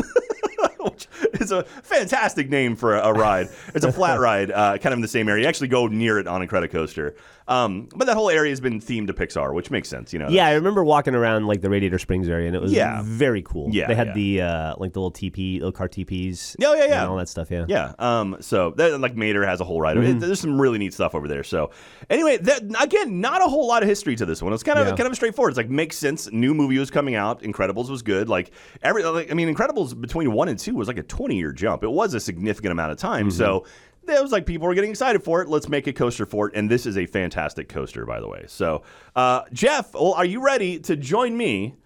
Which 0.90 1.08
is 1.40 1.52
a 1.52 1.62
fantastic 1.64 2.50
name 2.50 2.76
for 2.76 2.96
a, 2.96 3.08
a 3.08 3.12
ride. 3.12 3.48
It's 3.74 3.84
a 3.84 3.92
flat 3.92 4.18
ride, 4.20 4.50
uh, 4.50 4.78
kind 4.78 4.92
of 4.92 4.98
in 4.98 5.00
the 5.00 5.08
same 5.08 5.28
area. 5.28 5.42
You 5.42 5.48
actually 5.48 5.68
go 5.68 5.86
near 5.86 6.18
it 6.18 6.26
on 6.26 6.46
Incredicoaster. 6.46 7.14
Um, 7.48 7.88
but 7.96 8.06
that 8.06 8.14
whole 8.16 8.30
area 8.30 8.50
has 8.50 8.60
been 8.60 8.80
themed 8.80 9.08
to 9.08 9.12
Pixar, 9.14 9.52
which 9.52 9.70
makes 9.70 9.88
sense. 9.88 10.12
You 10.12 10.18
know. 10.20 10.28
Yeah, 10.28 10.46
I 10.46 10.52
remember 10.54 10.84
walking 10.84 11.14
around 11.14 11.46
like 11.46 11.60
the 11.60 11.68
Radiator 11.70 11.98
Springs 11.98 12.28
area, 12.28 12.46
and 12.46 12.54
it 12.56 12.62
was 12.62 12.72
Yeah. 12.72 13.02
very 13.04 13.42
cool. 13.42 13.68
Yeah, 13.72 13.88
they 13.88 13.94
had 13.94 14.08
yeah. 14.08 14.12
the 14.14 14.40
uh, 14.42 14.74
like 14.78 14.92
the 14.92 15.00
little 15.00 15.10
TP, 15.12 15.54
little 15.54 15.72
car 15.72 15.88
TPs. 15.88 16.54
Yeah, 16.58 16.74
yeah, 16.74 16.84
yeah. 16.86 17.06
all 17.06 17.16
that 17.16 17.28
stuff. 17.28 17.50
Yeah, 17.50 17.64
Yeah. 17.68 17.94
Um. 17.98 18.36
So 18.40 18.70
that, 18.76 19.00
like 19.00 19.16
Mater 19.16 19.44
has 19.44 19.60
a 19.60 19.64
whole 19.64 19.80
ride. 19.80 19.96
Mm-hmm. 19.96 20.18
It- 20.18 20.20
there's 20.20 20.40
some 20.40 20.60
really 20.60 20.78
neat 20.78 20.94
stuff 20.94 21.14
over 21.14 21.26
there. 21.28 21.42
So 21.44 21.70
anyway, 22.08 22.36
that, 22.38 22.62
again, 22.80 23.20
not 23.20 23.40
a 23.42 23.46
whole 23.48 23.66
lot 23.66 23.82
of 23.82 23.88
history 23.88 24.14
to 24.16 24.24
this 24.26 24.42
one. 24.42 24.52
It's 24.52 24.62
kind 24.62 24.78
of 24.78 24.86
Yeah. 24.86 24.94
kind 24.96 25.08
of 25.08 25.14
straightforward. 25.16 25.50
It's 25.50 25.58
like 25.58 25.68
makes 25.70 25.96
sense. 25.98 26.30
New 26.32 26.54
movie 26.54 26.78
was 26.78 26.90
coming 26.90 27.14
out. 27.16 27.42
Incredibles 27.42 27.90
was 27.90 28.02
good. 28.02 28.28
Like 28.28 28.52
every. 28.82 29.02
Like, 29.02 29.30
I 29.30 29.34
mean, 29.34 29.52
Incredibles 29.52 30.00
between 30.00 30.32
one 30.32 30.48
and 30.48 30.58
two 30.58 30.74
was 30.74 30.86
like 30.88 30.98
a 30.98 31.02
20 31.02 31.36
year 31.36 31.52
jump. 31.52 31.82
It 31.82 31.90
was 31.90 32.14
a 32.14 32.20
significant 32.20 32.72
amount 32.72 32.92
of 32.92 32.98
time. 32.98 33.28
Mm-hmm. 33.28 33.36
So. 33.38 33.64
It 34.08 34.20
was 34.22 34.32
like 34.32 34.46
people 34.46 34.66
were 34.66 34.74
getting 34.74 34.90
excited 34.90 35.22
for 35.22 35.42
it. 35.42 35.48
Let's 35.48 35.68
make 35.68 35.86
a 35.86 35.92
coaster 35.92 36.26
for 36.26 36.48
it, 36.48 36.54
and 36.56 36.70
this 36.70 36.86
is 36.86 36.96
a 36.98 37.06
fantastic 37.06 37.68
coaster, 37.68 38.04
by 38.04 38.20
the 38.20 38.28
way. 38.28 38.44
So, 38.48 38.82
uh, 39.16 39.42
Jeff, 39.52 39.94
well, 39.94 40.12
are 40.14 40.24
you 40.24 40.42
ready 40.44 40.78
to 40.80 40.96
join 40.96 41.36
me 41.36 41.76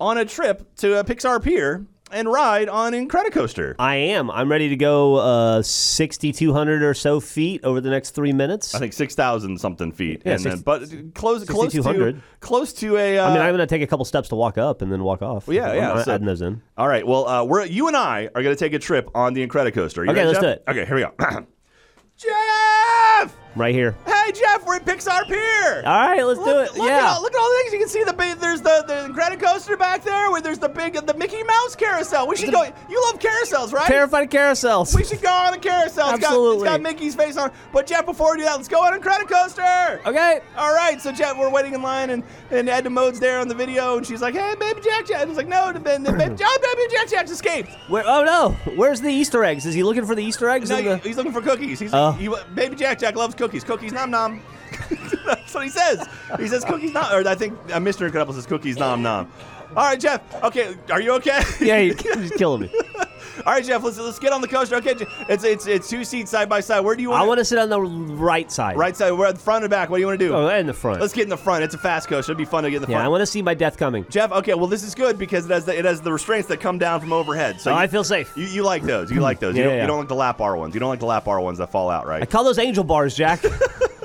on 0.00 0.18
a 0.18 0.24
trip 0.24 0.74
to 0.76 0.98
a 0.98 1.04
Pixar 1.04 1.42
Pier 1.42 1.86
and 2.12 2.30
ride 2.32 2.68
on 2.68 2.92
Incredicoaster? 2.92 3.74
I 3.78 3.96
am. 3.96 4.30
I'm 4.30 4.50
ready 4.50 4.68
to 4.70 4.76
go 4.76 5.16
uh, 5.16 5.62
6,200 5.62 6.82
or 6.82 6.94
so 6.94 7.20
feet 7.20 7.62
over 7.64 7.80
the 7.80 7.90
next 7.90 8.10
three 8.12 8.32
minutes. 8.32 8.74
I 8.74 8.78
think 8.78 8.92
six 8.92 9.14
thousand 9.14 9.58
something 9.60 9.92
feet, 9.92 10.22
Yeah, 10.24 10.34
and 10.34 10.42
then 10.44 10.52
six- 10.52 10.62
but 10.62 10.80
close 11.14 11.44
close 11.44 11.72
to 11.72 11.82
6,200. 11.82 12.22
close 12.40 12.72
to 12.74 12.96
a. 12.96 13.18
Uh, 13.18 13.26
I 13.28 13.32
mean, 13.32 13.42
I'm 13.42 13.50
going 13.54 13.58
to 13.58 13.66
take 13.66 13.82
a 13.82 13.86
couple 13.86 14.04
steps 14.04 14.28
to 14.30 14.34
walk 14.36 14.56
up 14.58 14.82
and 14.82 14.90
then 14.90 15.02
walk 15.02 15.20
off. 15.22 15.46
yeah, 15.48 15.70
I'm 15.70 15.76
yeah, 15.76 15.88
not 15.88 16.04
so- 16.04 16.12
adding 16.14 16.26
those 16.26 16.42
in. 16.42 16.62
all 16.78 16.88
right. 16.88 17.06
Well, 17.06 17.26
uh, 17.28 17.44
we're 17.44 17.64
you 17.66 17.86
and 17.88 17.96
I 17.96 18.30
are 18.34 18.42
going 18.42 18.54
to 18.54 18.58
take 18.58 18.72
a 18.72 18.78
trip 18.78 19.10
on 19.14 19.34
the 19.34 19.46
Incredicoaster. 19.46 20.04
You 20.04 20.10
Okay, 20.10 20.24
ready, 20.24 20.26
let's 20.26 20.34
Jeff? 20.38 20.42
do 20.42 20.48
it. 20.48 20.64
Okay, 20.68 20.84
here 20.86 20.94
we 20.96 21.02
go. 21.02 21.46
Jeff, 22.18 23.36
Right 23.56 23.74
here. 23.74 23.94
hey 24.04 24.32
Jeff, 24.32 24.66
we're 24.66 24.76
at 24.76 24.84
Pixar 24.84 25.26
Pier. 25.26 25.82
All 25.86 26.08
right, 26.08 26.22
let's 26.22 26.38
do 26.38 26.60
it. 26.60 26.76
look 26.76 26.88
yeah. 26.88 26.98
At 26.98 27.04
all, 27.04 27.22
look 27.22 27.32
at 27.32 27.40
all 27.40 27.48
the 27.48 27.56
things 27.62 27.72
you 27.72 27.78
can 27.78 27.88
see. 27.88 28.04
The 28.04 28.12
big, 28.12 28.36
there's 28.38 28.60
the 28.60 28.84
the 28.86 29.10
Incredicoaster 29.10 29.78
back 29.78 30.04
there. 30.04 30.30
Where 30.30 30.42
there's 30.42 30.58
the 30.58 30.68
big 30.68 30.94
the 31.06 31.14
Mickey 31.14 31.42
Mouse 31.42 31.74
carousel. 31.74 32.28
We 32.28 32.36
should 32.36 32.52
go. 32.52 32.64
You 32.90 33.02
love 33.04 33.18
carousels, 33.18 33.72
right? 33.72 33.86
Terrified 33.86 34.30
carousels. 34.30 34.94
We 34.94 35.04
should 35.04 35.22
go 35.22 35.32
on 35.32 35.52
the 35.52 35.58
carousel. 35.58 35.86
It's 35.88 35.96
got, 35.96 36.14
it's 36.16 36.24
Absolutely. 36.26 36.64
got 36.66 36.82
Mickey's 36.82 37.14
face 37.14 37.38
on. 37.38 37.48
it. 37.48 37.54
But 37.72 37.86
Jeff, 37.86 38.04
before 38.04 38.32
we 38.32 38.38
do 38.38 38.44
that, 38.44 38.56
let's 38.56 38.68
go 38.68 38.82
on 38.82 38.98
Incredicoaster. 39.00 40.04
okay. 40.04 40.40
All 40.58 40.74
right, 40.74 41.00
so 41.00 41.10
Jeff, 41.10 41.38
we're 41.38 41.50
waiting 41.50 41.72
in 41.72 41.80
line, 41.80 42.10
and 42.10 42.22
and 42.50 42.68
Edna 42.68 42.90
Mode's 42.90 43.18
there 43.18 43.38
on 43.38 43.48
the 43.48 43.54
video, 43.54 43.96
and 43.96 44.06
she's 44.06 44.20
like, 44.20 44.34
"Hey, 44.34 44.54
baby 44.60 44.82
Jack 44.82 45.06
Jack," 45.06 45.22
and 45.22 45.30
it's 45.30 45.38
like, 45.38 45.48
"No, 45.48 45.72
the, 45.72 45.78
the 45.78 45.84
baby, 46.12 46.36
oh, 46.44 46.74
baby 46.76 46.94
Jack 46.94 47.08
Jack's 47.08 47.30
escaped." 47.30 47.70
Where, 47.88 48.04
oh 48.06 48.22
no! 48.22 48.50
Where's 48.76 49.00
the 49.00 49.10
Easter 49.10 49.42
eggs? 49.44 49.64
Is 49.64 49.74
he 49.74 49.82
looking 49.82 50.04
for 50.04 50.14
the 50.14 50.22
Easter 50.22 50.46
eggs? 50.50 50.68
No, 50.68 50.76
in 50.76 50.84
the... 50.84 50.96
he's 50.98 51.16
looking 51.16 51.32
for 51.32 51.40
cookies. 51.40 51.78
He's 51.78 51.94
Oh. 51.94 52.12
he, 52.12 52.28
baby 52.54 52.76
Jack 52.76 52.98
Jack 52.98 53.16
loves 53.16 53.34
cookies. 53.34 53.45
Cookies 53.46 53.62
cookies, 53.62 53.92
nom 53.92 54.10
nom. 54.10 54.40
That's 55.24 55.54
what 55.54 55.62
he 55.62 55.70
says. 55.70 56.04
He 56.36 56.48
says 56.48 56.64
cookies 56.64 56.92
nom, 56.92 57.04
or 57.12 57.28
I 57.28 57.36
think 57.36 57.56
uh, 57.72 57.78
Mr. 57.78 58.04
Incredible 58.04 58.34
says 58.34 58.44
cookies 58.44 58.76
nom 58.76 59.02
nom. 59.02 59.30
All 59.76 59.84
right, 59.84 60.00
Jeff. 60.00 60.20
Okay, 60.42 60.74
are 60.90 61.00
you 61.00 61.12
okay? 61.12 61.40
yeah, 61.60 61.78
he- 61.78 61.94
he's 62.20 62.32
killing 62.36 62.62
me. 62.62 62.70
All 63.44 63.52
right, 63.52 63.64
Jeff. 63.64 63.82
Let's 63.82 63.98
let's 63.98 64.18
get 64.18 64.32
on 64.32 64.40
the 64.40 64.48
coaster. 64.48 64.76
Okay, 64.76 64.94
it's 65.28 65.44
it's 65.44 65.66
it's 65.66 65.88
two 65.90 66.04
seats 66.04 66.30
side 66.30 66.48
by 66.48 66.60
side. 66.60 66.80
Where 66.80 66.94
do 66.96 67.02
you 67.02 67.10
want? 67.10 67.22
I 67.22 67.26
want 67.26 67.38
to 67.38 67.44
sit 67.44 67.58
on 67.58 67.68
the 67.68 67.80
right 67.80 68.50
side. 68.50 68.76
right 68.76 68.96
side. 68.96 69.12
We're 69.12 69.26
at 69.26 69.34
the 69.34 69.40
front 69.40 69.64
and 69.64 69.70
back. 69.70 69.90
What 69.90 69.96
do 69.98 70.00
you 70.00 70.06
want 70.06 70.18
to 70.18 70.26
do? 70.26 70.34
Oh, 70.34 70.48
in 70.48 70.66
the 70.66 70.72
front. 70.74 71.00
Let's 71.00 71.12
get 71.12 71.24
in 71.24 71.28
the 71.28 71.36
front. 71.36 71.64
It's 71.64 71.74
a 71.74 71.78
fast 71.78 72.08
coaster. 72.08 72.32
It'd 72.32 72.38
be 72.38 72.44
fun 72.44 72.64
to 72.64 72.70
get 72.70 72.76
in 72.76 72.82
the 72.82 72.86
front. 72.86 72.92
yeah, 72.94 72.98
front. 72.98 73.06
I 73.06 73.08
want 73.10 73.20
to 73.22 73.26
see 73.26 73.42
my 73.42 73.54
death 73.54 73.76
coming. 73.76 74.06
Jeff, 74.08 74.32
okay, 74.32 74.54
well 74.54 74.66
this 74.66 74.82
is 74.82 74.94
good 74.94 75.18
because 75.18 75.44
it 75.46 75.50
has 75.52 75.64
the, 75.64 75.76
it 75.78 75.84
has 75.84 76.00
the 76.00 76.12
restraints 76.12 76.48
that 76.48 76.60
come 76.60 76.78
down 76.78 77.00
from 77.00 77.12
overhead. 77.12 77.60
So 77.60 77.70
Oh, 77.70 77.74
you, 77.74 77.80
I 77.80 77.86
feel 77.86 78.04
safe. 78.04 78.32
you, 78.36 78.44
you 78.46 78.62
like 78.62 78.82
those. 78.82 79.10
You 79.10 79.20
like 79.20 79.40
those. 79.40 79.54
you, 79.56 79.62
Yeah, 79.62 79.68
don't, 79.68 79.76
yeah. 79.76 79.82
you 79.82 79.86
don't 79.88 79.98
like 79.98 80.08
the 80.08 80.14
lap 80.14 80.38
bar 80.38 80.56
ones. 80.56 80.74
You 80.74 80.80
don't 80.80 80.88
like 80.90 81.00
the 81.00 81.06
lap 81.06 81.24
bar 81.24 81.40
ones 81.40 81.58
that 81.58 81.70
fall 81.70 81.90
out, 81.90 82.06
right? 82.06 82.22
I 82.22 82.26
call 82.26 82.44
those 82.44 82.58
angel 82.58 82.84
bars, 82.84 83.14
Jack. 83.14 83.44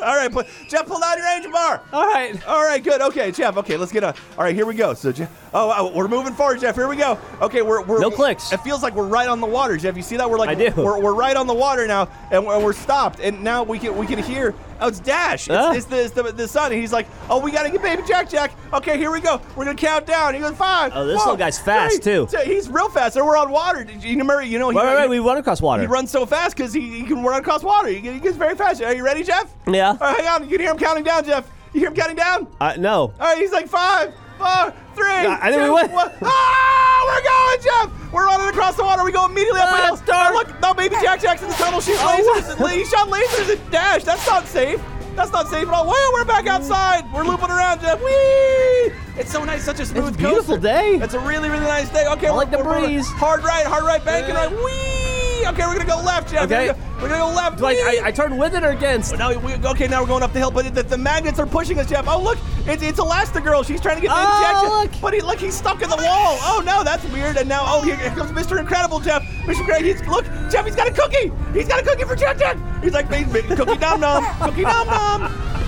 All 0.01 0.15
right, 0.15 0.31
Jeff, 0.67 0.87
pull 0.87 1.03
out 1.03 1.15
your 1.17 1.27
angel 1.27 1.51
bar. 1.51 1.79
All 1.93 2.07
right. 2.07 2.47
All 2.47 2.63
right, 2.63 2.83
good. 2.83 3.01
Okay, 3.01 3.31
Jeff. 3.31 3.55
Okay, 3.57 3.77
let's 3.77 3.91
get 3.91 4.03
a. 4.03 4.07
All 4.37 4.43
right, 4.43 4.55
here 4.55 4.65
we 4.65 4.73
go. 4.73 4.95
So, 4.95 5.11
Jeff, 5.11 5.29
Oh, 5.53 5.73
oh, 5.75 5.91
we're 5.97 6.07
moving 6.07 6.33
forward, 6.33 6.61
Jeff. 6.61 6.75
Here 6.75 6.87
we 6.87 6.95
go. 6.95 7.19
Okay, 7.41 7.61
we're, 7.61 7.81
we're 7.83 7.99
No 7.99 8.09
clicks. 8.09 8.53
It 8.53 8.61
feels 8.61 8.81
like 8.81 8.95
we're 8.95 9.07
right 9.07 9.27
on 9.27 9.41
the 9.41 9.47
water, 9.47 9.75
Jeff. 9.75 9.97
You 9.97 10.01
see 10.01 10.15
that? 10.15 10.29
We're 10.29 10.37
like 10.37 10.49
I 10.49 10.55
do. 10.55 10.71
We're, 10.77 10.97
we're 10.99 11.13
right 11.13 11.35
on 11.35 11.45
the 11.45 11.53
water 11.53 11.85
now, 11.87 12.07
and 12.31 12.45
we're, 12.45 12.63
we're 12.63 12.71
stopped. 12.73 13.19
And 13.19 13.43
now 13.43 13.63
we 13.63 13.77
can 13.77 13.97
we 13.97 14.05
can 14.07 14.19
hear. 14.19 14.55
Oh, 14.79 14.87
it's 14.87 14.99
Dash. 14.99 15.47
It's, 15.49 15.77
it's, 15.77 15.85
the, 15.85 16.03
it's 16.05 16.13
the 16.13 16.23
the 16.31 16.47
son. 16.47 16.71
And 16.71 16.79
he's 16.79 16.93
like, 16.93 17.05
oh, 17.29 17.39
we 17.39 17.51
gotta 17.51 17.69
get 17.69 17.81
baby 17.81 18.01
Jack 18.07 18.29
Jack. 18.29 18.53
Okay, 18.73 18.97
here 18.97 19.11
we 19.11 19.19
go. 19.19 19.41
We're 19.55 19.65
gonna 19.65 19.75
count 19.77 20.05
down. 20.07 20.33
He 20.33 20.39
goes 20.39 20.55
five. 20.55 20.93
Oh, 20.95 21.05
this 21.05 21.17
four, 21.17 21.33
little 21.33 21.37
guy's 21.37 21.59
fast, 21.59 22.01
three, 22.01 22.25
too. 22.25 22.27
He's 22.45 22.69
real 22.69 22.89
fast. 22.89 23.17
And 23.17 23.25
we're 23.25 23.37
on 23.37 23.51
water. 23.51 23.83
Did 23.83 24.01
you 24.03 24.11
remember? 24.17 24.41
You 24.41 24.57
know, 24.57 24.69
he, 24.69 24.77
wait, 24.77 24.89
he- 24.89 24.95
wait. 24.95 25.09
We 25.09 25.19
run 25.19 25.37
across 25.37 25.61
water. 25.61 25.81
he 25.81 25.87
runs 25.87 26.09
so 26.11 26.25
fast 26.25 26.55
because 26.55 26.71
he, 26.73 26.99
he 26.99 27.03
can 27.03 27.23
run 27.23 27.39
across 27.41 27.61
water. 27.61 27.89
He, 27.89 27.99
he 27.99 28.19
gets 28.19 28.37
very 28.37 28.55
fast. 28.55 28.81
Are 28.81 28.95
you 28.95 29.03
ready, 29.03 29.23
Jeff? 29.23 29.53
Yeah. 29.67 29.89
All 29.89 29.97
right, 29.99 30.17
hang 30.21 30.27
on. 30.27 30.43
You 30.43 30.51
can 30.51 30.61
hear 30.61 30.71
him 30.71 30.77
counting 30.77 31.03
down, 31.03 31.25
Jeff. 31.25 31.47
You 31.73 31.81
hear 31.81 31.89
him 31.89 31.95
counting 31.95 32.15
down? 32.17 32.47
Uh, 32.59 32.75
no. 32.79 32.93
All 32.99 33.11
right, 33.19 33.37
he's 33.37 33.51
like 33.51 33.67
five, 33.67 34.13
four, 34.41 34.73
three. 34.95 35.06
I- 35.30 35.49
think 35.51 35.62
we 35.62 35.67
two, 35.67 35.93
one. 35.93 36.12
Ah, 36.23 37.04
we're 37.08 37.23
going, 37.23 37.62
Jeff. 37.63 38.12
We're 38.12 38.25
running 38.25 38.49
across 38.49 38.75
the 38.75 38.84
water. 38.84 39.04
We 39.04 39.12
go 39.12 39.25
immediately 39.25 39.62
up 39.62 39.69
Ah, 39.71 39.77
a 39.77 39.86
hill. 39.86 39.93
it's. 39.95 40.04
Oh, 40.12 40.32
look, 40.34 40.62
no, 40.62 40.73
baby 40.73 40.95
Jack 41.01 41.21
Jack's 41.21 41.41
in 41.41 41.47
the 41.49 41.56
tunnel. 41.56 41.80
Shoots 41.82 41.99
Oh, 42.01 42.56
lasers. 42.58 42.69
he 42.71 42.84
shot 42.86 43.08
lasers 43.10 43.51
and 43.58 43.71
dash. 43.71 44.04
That's 44.04 44.25
not 44.27 44.45
safe. 44.47 44.82
That's 45.15 45.32
not 45.32 45.47
safe 45.49 45.67
at 45.67 45.73
all. 45.73 45.86
Whoa, 45.88 46.13
we're 46.13 46.25
back 46.25 46.47
outside. 46.47 47.04
We're 47.13 47.23
looping 47.25 47.49
around, 47.49 47.82
Jeff. 47.82 48.01
Whee! 48.01 48.91
It's 49.17 49.30
so 49.32 49.43
nice, 49.43 49.63
such 49.63 49.80
a 49.82 49.86
smooth 49.86 50.15
a 50.15 50.17
beautiful 50.17 50.56
coaster. 50.56 50.60
day. 50.60 50.95
It's 50.95 51.13
a 51.13 51.19
really, 51.19 51.49
really 51.49 51.65
nice 51.65 51.89
day. 51.89 52.06
Okay, 52.08 52.27
I 52.27 52.32
we're, 52.32 52.38
like 52.38 52.51
the 52.51 52.63
breeze. 52.63 53.08
Hard 53.10 53.43
right, 53.43 53.65
hard 53.65 53.84
right, 53.84 54.04
banking 54.06 54.36
Yeah. 54.36 54.45
right. 54.45 54.51
Whee! 54.51 55.00
Okay, 55.47 55.65
we're 55.65 55.73
gonna 55.73 55.86
go 55.86 56.01
left, 56.01 56.32
Jeff. 56.32 56.43
Okay. 56.43 56.67
We're 56.67 56.73
gonna 56.73 56.77
go, 56.77 57.01
we're 57.01 57.10
gonna 57.10 57.32
go 57.32 57.36
left. 57.36 57.58
Do 57.58 57.65
I! 57.65 58.01
I, 58.06 58.12
turn 58.12 58.38
with 58.38 58.54
it 58.56 58.63
or 58.63 58.69
against? 58.69 59.17
Now 59.17 59.38
we, 59.38 59.54
okay, 59.56 59.88
now 59.88 60.01
we're 60.01 60.08
going 60.08 60.23
up 60.23 60.34
the 60.34 60.39
hill, 60.39 60.51
but 60.51 60.73
the, 60.73 60.84
the 60.84 60.97
magnets 60.97 61.39
are 61.39 61.47
pushing 61.47 61.80
us, 61.80 61.89
Jeff. 61.89 62.08
Oh 62.08 62.21
look, 62.21 62.38
it's 62.67 62.84
it's 62.84 62.99
Elastigirl. 62.99 63.65
She's 63.65 63.82
trying 63.82 63.95
to 63.95 64.01
get 64.01 64.10
baby 64.10 64.21
Oh. 64.23 64.84
Jack. 64.86 64.91
look. 64.93 65.01
But 65.01 65.13
he 65.13 65.21
look, 65.21 65.39
he's 65.39 65.56
stuck 65.56 65.82
in 65.82 65.89
the 65.89 65.95
wall. 65.97 66.38
Oh 66.41 66.62
no, 66.65 66.84
that's 66.84 67.04
weird. 67.06 67.38
And 67.38 67.49
now, 67.49 67.63
oh 67.65 67.82
here, 67.82 67.95
here 67.97 68.12
comes 68.12 68.32
Mr. 68.32 68.60
Incredible, 68.60 68.99
Jeff. 68.99 69.23
Mr. 69.45 69.60
Incredible, 69.62 69.88
he's 69.88 70.08
look, 70.08 70.25
Jeff, 70.51 70.65
he's 70.65 70.75
got 70.75 70.88
a 70.88 70.91
cookie. 70.91 71.32
He's 71.54 71.67
got 71.67 71.80
a 71.82 71.84
cookie 71.84 72.04
for 72.04 72.15
Jack 72.15 72.38
Jack. 72.38 72.58
He's 72.84 72.93
like, 72.93 73.10
"Baby, 73.10 73.32
baby, 73.32 73.56
cookie 73.56 73.77
nom 73.77 73.99
nom, 73.99 74.23
cookie 74.41 74.62
nom 74.62 74.88
nom. 74.88 75.21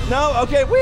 No, 0.10 0.36
okay, 0.44 0.64
wee, 0.66 0.78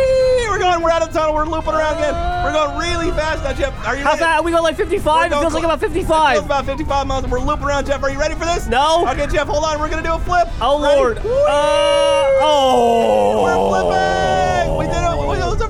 we're 0.49 0.57
going, 0.59 0.81
we're 0.81 0.89
out 0.89 1.03
of 1.03 1.13
the 1.13 1.19
tunnel, 1.19 1.35
we're 1.35 1.45
looping 1.45 1.73
around 1.73 1.97
again. 1.97 2.13
We're 2.43 2.51
going 2.53 2.77
really 2.77 3.11
fast 3.11 3.43
now, 3.43 3.53
Jeff. 3.53 3.71
Are 3.85 3.95
you 3.95 4.03
How 4.03 4.11
ready? 4.11 4.19
fast? 4.23 4.43
We 4.43 4.51
go 4.51 4.61
like 4.61 4.75
55? 4.75 5.27
It 5.27 5.29
feels 5.29 5.41
going 5.53 5.53
like 5.53 5.63
about 5.63 5.77
It 5.77 5.93
feels 5.93 5.93
55. 6.07 6.45
about 6.45 6.65
55 6.65 7.07
miles, 7.07 7.23
and 7.23 7.31
we're 7.31 7.39
looping 7.39 7.65
around, 7.65 7.85
Jeff. 7.85 8.01
Are 8.03 8.09
you 8.09 8.19
ready 8.19 8.33
for 8.35 8.45
this? 8.45 8.67
No. 8.67 9.07
Okay, 9.09 9.27
Jeff, 9.27 9.47
hold 9.47 9.63
on. 9.63 9.79
We're 9.79 9.89
gonna 9.89 10.03
do 10.03 10.13
a 10.13 10.19
flip. 10.19 10.47
Oh, 10.59 10.81
Ready? 10.81 10.97
Lord. 10.99 11.17
Uh, 11.19 11.23
oh. 12.41 13.43
We're 13.43 13.61
flipping! 13.69 14.77
We 14.77 14.85
did 14.87 14.97
it! 14.97 15.11
It 15.11 15.45
was 15.45 15.61
a 15.61 15.69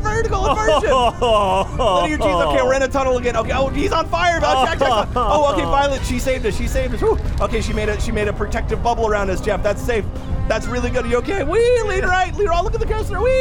inversion! 0.62 1.78
None 1.78 2.10
your 2.10 2.17
cheese. 2.17 2.28
Okay, 2.28 2.62
we're 2.62 2.74
in 2.76 2.84
a 2.84 2.88
tunnel 2.88 3.17
again. 3.17 3.36
Okay, 3.36 3.52
oh, 3.54 3.69
he's 3.69 3.91
on 3.91 4.08
fire! 4.08 4.39
Oh, 4.43 4.65
Jack, 4.65 4.80
Jack's 4.80 4.91
on- 4.91 5.12
oh, 5.15 5.54
okay, 5.54 5.63
Violet, 5.63 6.04
she 6.06 6.19
saved 6.19 6.45
us. 6.45 6.56
She 6.58 6.67
saved 6.67 6.93
us. 6.93 7.02
Whew. 7.02 7.17
Okay, 7.39 7.62
she 7.62 7.74
made 7.74 7.89
a 7.89 8.00
she 8.00 8.12
made 8.12 8.28
a 8.28 8.34
protective 8.34 8.82
bubble 8.84 9.08
around 9.08 9.30
us, 9.30 9.41
Jeff. 9.41 9.63
That's 9.63 9.82
safe. 9.82 10.06
That's 10.47 10.67
really 10.67 10.89
good. 10.89 11.06
You 11.06 11.17
okay? 11.17 11.43
Wee, 11.43 11.60
lean 11.84 12.04
right, 12.04 12.36
lean 12.36 12.50
right. 12.50 12.60
Oh, 12.60 12.63
look 12.63 12.74
at 12.74 12.80
the 12.80 12.86
coaster. 12.86 13.21
Wee! 13.21 13.32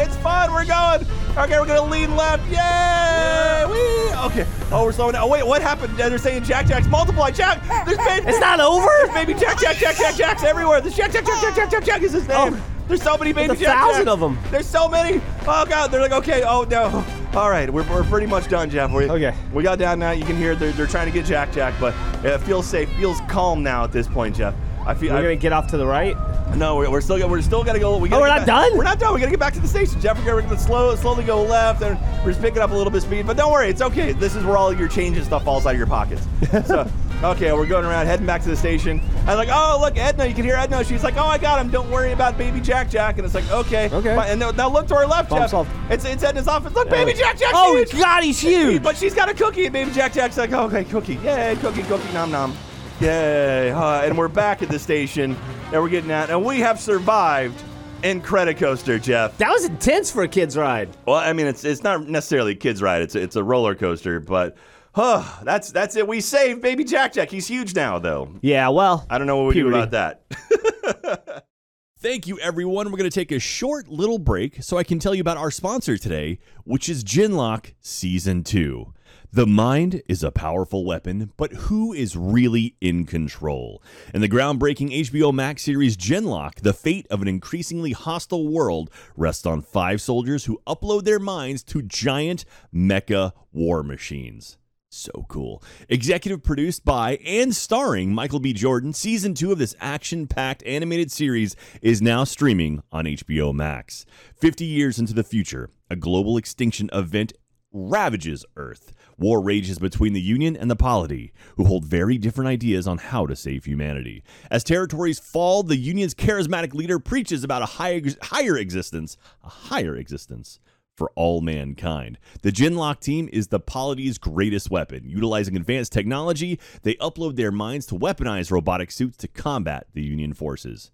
It's 0.00 0.16
fun. 0.16 0.52
We're 0.52 0.64
going. 0.64 1.06
Okay, 1.36 1.58
we're 1.60 1.66
gonna 1.66 1.84
lean 1.84 2.16
left. 2.16 2.46
Yay! 2.48 3.64
Wee! 3.66 4.02
Okay. 4.26 4.46
Oh, 4.70 4.84
we're 4.84 4.92
slowing 4.92 5.12
down. 5.12 5.24
Oh, 5.24 5.26
wait, 5.26 5.46
what 5.46 5.60
happened? 5.60 5.96
They're 5.96 6.16
saying 6.16 6.44
Jack 6.44 6.66
Jack's 6.66 6.86
multiply. 6.86 7.30
Jack, 7.30 7.62
there's 7.84 7.98
baby. 8.06 8.26
It's 8.26 8.40
not 8.40 8.60
over? 8.60 8.86
There's 8.86 9.10
baby 9.10 9.34
Jack 9.34 9.58
Jack 9.58 9.76
Jack 9.76 9.96
Jack 9.96 10.14
Jacks 10.14 10.44
everywhere. 10.44 10.80
There's 10.80 10.96
Jack 10.96 11.12
Jack 11.12 11.26
Jack 11.26 11.42
Jack 11.42 11.56
Jack 11.56 11.70
Jack 11.70 11.84
Jack 11.84 12.02
is 12.02 12.12
his 12.12 12.28
oh. 12.30 12.48
name. 12.48 12.62
Oh. 12.62 12.81
There's 12.92 13.02
so 13.02 13.16
many 13.16 13.32
baby 13.32 13.46
There's 13.48 13.60
a 13.60 13.64
Jack 13.64 13.80
thousand 13.80 14.04
Jacks. 14.04 14.08
of 14.10 14.22
'em. 14.22 14.38
There's 14.50 14.66
so 14.66 14.86
many. 14.86 15.18
Oh 15.46 15.64
god, 15.64 15.90
they're 15.90 16.02
like, 16.02 16.12
okay, 16.12 16.42
oh 16.42 16.64
no. 16.64 17.02
All 17.32 17.48
right, 17.48 17.72
we're, 17.72 17.84
we're 17.90 18.04
pretty 18.04 18.26
much 18.26 18.48
done, 18.48 18.68
Jeff. 18.68 18.90
We, 18.92 19.08
Okay. 19.08 19.34
We 19.54 19.62
got 19.62 19.78
down 19.78 19.98
now. 19.98 20.10
You 20.10 20.26
can 20.26 20.36
hear 20.36 20.54
they're, 20.54 20.72
they're 20.72 20.86
trying 20.86 21.06
to 21.06 21.10
get 21.12 21.24
Jack 21.24 21.52
Jack, 21.54 21.72
but 21.80 21.94
it 22.22 22.36
feels 22.42 22.66
safe, 22.66 22.90
feels 22.98 23.18
calm 23.30 23.62
now 23.62 23.84
at 23.84 23.92
this 23.92 24.06
point, 24.06 24.36
Jeff. 24.36 24.54
I 24.84 24.92
feel. 24.92 25.14
We're 25.14 25.20
I, 25.20 25.22
going 25.22 25.38
to 25.38 25.40
get 25.42 25.54
off 25.54 25.68
to 25.68 25.78
the 25.78 25.86
right? 25.86 26.14
no, 26.54 26.76
we're, 26.76 26.90
we're 26.90 27.00
still 27.00 27.26
we're 27.30 27.40
still 27.40 27.64
gonna 27.64 27.78
go. 27.78 27.96
We 27.96 28.10
gotta 28.10 28.18
Oh, 28.18 28.22
we're 28.24 28.28
not 28.28 28.40
back- 28.40 28.46
done? 28.68 28.76
We're 28.76 28.84
not 28.84 28.98
done. 28.98 29.14
We 29.14 29.20
gotta 29.20 29.30
get 29.30 29.40
back 29.40 29.54
to 29.54 29.60
the 29.60 29.68
station, 29.68 29.98
Jeff. 30.02 30.18
We're 30.18 30.24
gonna, 30.26 30.36
we're 30.36 30.42
gonna 30.42 30.58
slow, 30.58 30.94
slowly 30.96 31.24
go 31.24 31.42
left, 31.42 31.80
and 31.82 31.98
we're 32.22 32.32
just 32.32 32.42
picking 32.42 32.60
up 32.60 32.72
a 32.72 32.74
little 32.74 32.90
bit 32.90 32.98
of 32.98 33.04
speed. 33.04 33.26
But 33.26 33.38
don't 33.38 33.50
worry, 33.50 33.70
it's 33.70 33.80
okay. 33.80 34.12
This 34.12 34.34
is 34.36 34.44
where 34.44 34.58
all 34.58 34.70
your 34.70 34.88
change 34.88 35.16
and 35.16 35.24
stuff 35.24 35.44
falls 35.44 35.64
out 35.64 35.72
of 35.72 35.78
your 35.78 35.86
pockets. 35.86 36.26
so, 36.66 36.86
okay, 37.24 37.52
we're 37.52 37.66
going 37.66 37.84
around, 37.84 38.06
heading 38.06 38.26
back 38.26 38.42
to 38.42 38.48
the 38.48 38.56
station. 38.56 39.00
I'm 39.26 39.36
like, 39.36 39.48
oh 39.52 39.78
look, 39.80 39.96
Edna. 39.96 40.26
You 40.26 40.34
can 40.34 40.44
hear 40.44 40.56
Edna. 40.56 40.82
She's 40.84 41.04
like, 41.04 41.16
oh, 41.16 41.24
I 41.26 41.38
got 41.38 41.60
him. 41.60 41.70
Don't 41.70 41.90
worry 41.90 42.12
about 42.12 42.36
baby 42.36 42.60
Jack 42.60 42.90
Jack. 42.90 43.18
And 43.18 43.24
it's 43.24 43.34
like, 43.34 43.48
okay, 43.50 43.88
Okay. 43.92 44.14
Fine. 44.16 44.30
And 44.40 44.56
now, 44.56 44.68
look 44.68 44.86
to 44.88 44.94
our 44.96 45.06
left, 45.06 45.28
Problem 45.28 45.42
Jeff. 45.44 45.50
solved. 45.50 45.70
It's 45.90 46.04
it's 46.04 46.22
Edna's 46.22 46.48
office. 46.48 46.72
Look, 46.74 46.88
baby 46.90 47.12
Jack 47.12 47.38
Jack's 47.38 47.52
Oh, 47.54 47.76
huge. 47.76 47.92
God, 47.92 48.24
he's 48.24 48.40
huge. 48.40 48.82
But 48.82 48.96
she's 48.96 49.14
got 49.14 49.28
a 49.28 49.34
cookie, 49.34 49.64
and 49.66 49.72
baby 49.72 49.90
Jack 49.92 50.12
Jack's 50.12 50.36
like, 50.36 50.52
oh, 50.52 50.64
okay, 50.66 50.84
cookie, 50.84 51.14
yay, 51.16 51.56
cookie, 51.60 51.82
cookie, 51.84 52.12
nom 52.12 52.30
nom, 52.30 52.54
yay. 53.00 53.70
Uh, 53.70 54.02
and 54.02 54.16
we're 54.18 54.28
back 54.28 54.62
at 54.62 54.68
the 54.68 54.78
station 54.78 55.36
and 55.72 55.82
we're 55.82 55.88
getting 55.88 56.10
at, 56.10 56.30
and 56.30 56.44
we 56.44 56.58
have 56.60 56.78
survived 56.80 57.60
Incredicoaster, 58.02 59.00
Jeff. 59.00 59.38
That 59.38 59.50
was 59.50 59.64
intense 59.64 60.10
for 60.10 60.22
a 60.24 60.28
kid's 60.28 60.56
ride. 60.56 60.88
Well, 61.06 61.16
I 61.16 61.32
mean, 61.32 61.46
it's 61.46 61.64
it's 61.64 61.82
not 61.84 62.08
necessarily 62.08 62.52
a 62.52 62.56
kid's 62.56 62.82
ride; 62.82 63.00
it's 63.02 63.14
it's 63.14 63.36
a 63.36 63.44
roller 63.44 63.74
coaster, 63.74 64.18
but. 64.20 64.56
Huh, 64.94 65.24
that's 65.44 65.70
that's 65.72 65.96
it. 65.96 66.06
We 66.06 66.20
saved 66.20 66.62
baby 66.62 66.84
Jack 66.84 67.12
Jack. 67.12 67.30
He's 67.30 67.46
huge 67.46 67.74
now, 67.74 67.98
though. 67.98 68.34
Yeah, 68.42 68.68
well. 68.68 69.06
I 69.10 69.18
don't 69.18 69.26
know 69.26 69.38
what 69.38 69.48
we 69.48 69.54
Puberty. 69.54 69.76
do 69.76 69.82
about 69.82 69.90
that. 70.30 71.44
Thank 71.98 72.26
you, 72.26 72.36
everyone. 72.40 72.90
We're 72.90 72.98
going 72.98 73.08
to 73.08 73.14
take 73.14 73.30
a 73.30 73.38
short 73.38 73.86
little 73.86 74.18
break 74.18 74.60
so 74.62 74.76
I 74.76 74.82
can 74.82 74.98
tell 74.98 75.14
you 75.14 75.20
about 75.20 75.36
our 75.36 75.52
sponsor 75.52 75.96
today, 75.96 76.40
which 76.64 76.88
is 76.88 77.04
Genlock 77.04 77.74
Season 77.80 78.42
2. 78.42 78.92
The 79.34 79.46
mind 79.46 80.02
is 80.08 80.24
a 80.24 80.32
powerful 80.32 80.84
weapon, 80.84 81.32
but 81.36 81.52
who 81.52 81.92
is 81.92 82.16
really 82.16 82.74
in 82.80 83.06
control? 83.06 83.82
In 84.12 84.20
the 84.20 84.28
groundbreaking 84.28 84.92
HBO 84.92 85.32
Max 85.32 85.62
series 85.62 85.96
Genlock, 85.96 86.56
the 86.56 86.74
fate 86.74 87.06
of 87.08 87.22
an 87.22 87.28
increasingly 87.28 87.92
hostile 87.92 88.48
world 88.48 88.90
rests 89.16 89.46
on 89.46 89.62
five 89.62 90.02
soldiers 90.02 90.46
who 90.46 90.60
upload 90.66 91.04
their 91.04 91.20
minds 91.20 91.62
to 91.62 91.82
giant 91.82 92.44
mecha 92.74 93.32
war 93.52 93.82
machines. 93.84 94.58
So 94.94 95.24
cool. 95.26 95.62
Executive 95.88 96.42
produced 96.42 96.84
by 96.84 97.16
and 97.24 97.56
starring 97.56 98.14
Michael 98.14 98.40
B. 98.40 98.52
Jordan, 98.52 98.92
season 98.92 99.32
two 99.32 99.50
of 99.50 99.56
this 99.56 99.74
action 99.80 100.26
packed 100.26 100.62
animated 100.66 101.10
series 101.10 101.56
is 101.80 102.02
now 102.02 102.24
streaming 102.24 102.82
on 102.92 103.06
HBO 103.06 103.54
Max. 103.54 104.04
50 104.36 104.66
years 104.66 104.98
into 104.98 105.14
the 105.14 105.24
future, 105.24 105.70
a 105.88 105.96
global 105.96 106.36
extinction 106.36 106.90
event 106.92 107.32
ravages 107.72 108.44
Earth. 108.54 108.92
War 109.16 109.40
rages 109.40 109.78
between 109.78 110.12
the 110.12 110.20
Union 110.20 110.58
and 110.58 110.70
the 110.70 110.76
Polity, 110.76 111.32
who 111.56 111.64
hold 111.64 111.86
very 111.86 112.18
different 112.18 112.48
ideas 112.48 112.86
on 112.86 112.98
how 112.98 113.26
to 113.26 113.34
save 113.34 113.64
humanity. 113.64 114.22
As 114.50 114.62
territories 114.62 115.18
fall, 115.18 115.62
the 115.62 115.76
Union's 115.76 116.14
charismatic 116.14 116.74
leader 116.74 116.98
preaches 116.98 117.44
about 117.44 117.62
a 117.62 117.66
higher, 117.66 118.02
higher 118.20 118.58
existence, 118.58 119.16
a 119.42 119.48
higher 119.48 119.96
existence 119.96 120.60
for 120.96 121.10
all 121.14 121.40
mankind. 121.40 122.18
The 122.42 122.52
Genlock 122.52 123.00
team 123.00 123.28
is 123.32 123.48
the 123.48 123.60
Polity's 123.60 124.18
greatest 124.18 124.70
weapon. 124.70 125.08
Utilizing 125.08 125.56
advanced 125.56 125.92
technology, 125.92 126.58
they 126.82 126.94
upload 126.96 127.36
their 127.36 127.52
minds 127.52 127.86
to 127.86 127.98
weaponize 127.98 128.50
robotic 128.50 128.90
suits 128.90 129.16
to 129.18 129.28
combat 129.28 129.86
the 129.94 130.02
Union 130.02 130.32
forces. 130.32 130.90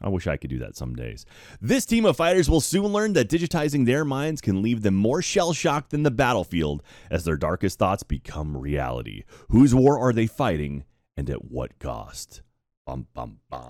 I 0.00 0.10
wish 0.10 0.26
I 0.26 0.36
could 0.36 0.50
do 0.50 0.58
that 0.58 0.76
some 0.76 0.94
days. 0.94 1.24
This 1.60 1.86
team 1.86 2.04
of 2.04 2.18
fighters 2.18 2.50
will 2.50 2.60
soon 2.60 2.92
learn 2.92 3.14
that 3.14 3.30
digitizing 3.30 3.86
their 3.86 4.04
minds 4.04 4.42
can 4.42 4.60
leave 4.60 4.82
them 4.82 4.94
more 4.94 5.22
shell 5.22 5.54
shocked 5.54 5.90
than 5.90 6.02
the 6.02 6.10
battlefield 6.10 6.82
as 7.10 7.24
their 7.24 7.38
darkest 7.38 7.78
thoughts 7.78 8.02
become 8.02 8.56
reality. 8.56 9.24
Whose 9.48 9.74
war 9.74 9.98
are 9.98 10.12
they 10.12 10.26
fighting 10.26 10.84
and 11.16 11.30
at 11.30 11.46
what 11.46 11.78
cost? 11.78 12.42
Bum, 12.86 13.08
bum, 13.14 13.38
bum. 13.50 13.60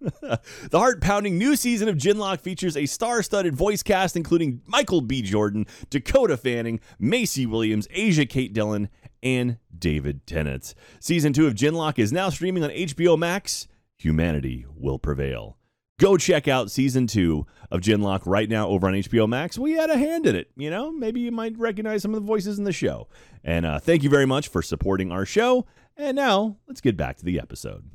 the 0.20 0.40
heart 0.72 1.00
pounding 1.00 1.38
new 1.38 1.54
season 1.54 1.88
of 1.88 1.96
Genlock 1.96 2.40
features 2.40 2.76
a 2.76 2.84
star 2.86 3.22
studded 3.22 3.54
voice 3.54 3.84
cast 3.84 4.16
including 4.16 4.62
Michael 4.66 5.00
B. 5.00 5.22
Jordan, 5.22 5.64
Dakota 5.90 6.36
Fanning, 6.36 6.80
Maisie 6.98 7.46
Williams, 7.46 7.86
Asia 7.92 8.26
Kate 8.26 8.52
Dillon, 8.52 8.88
and 9.22 9.58
David 9.78 10.26
Tennant. 10.26 10.74
Season 10.98 11.32
2 11.32 11.46
of 11.46 11.54
Genlock 11.54 12.00
is 12.00 12.12
now 12.12 12.28
streaming 12.28 12.64
on 12.64 12.70
HBO 12.70 13.16
Max. 13.16 13.68
Humanity 13.96 14.66
will 14.74 14.98
prevail. 14.98 15.56
Go 15.98 16.18
check 16.18 16.46
out 16.46 16.70
season 16.70 17.06
two 17.06 17.46
of 17.70 17.80
Genlock 17.80 18.22
right 18.26 18.50
now 18.50 18.68
over 18.68 18.86
on 18.86 18.92
HBO 18.92 19.26
Max. 19.26 19.56
We 19.56 19.72
had 19.72 19.88
a 19.88 19.96
hand 19.96 20.26
in 20.26 20.36
it. 20.36 20.50
You 20.54 20.68
know, 20.68 20.92
maybe 20.92 21.20
you 21.20 21.32
might 21.32 21.56
recognize 21.56 22.02
some 22.02 22.12
of 22.12 22.20
the 22.20 22.26
voices 22.26 22.58
in 22.58 22.64
the 22.64 22.72
show. 22.72 23.08
And 23.42 23.64
uh, 23.64 23.78
thank 23.78 24.02
you 24.02 24.10
very 24.10 24.26
much 24.26 24.48
for 24.48 24.60
supporting 24.60 25.10
our 25.10 25.24
show. 25.24 25.64
And 25.96 26.16
now 26.16 26.58
let's 26.68 26.82
get 26.82 26.98
back 26.98 27.16
to 27.16 27.24
the 27.24 27.40
episode. 27.40 27.88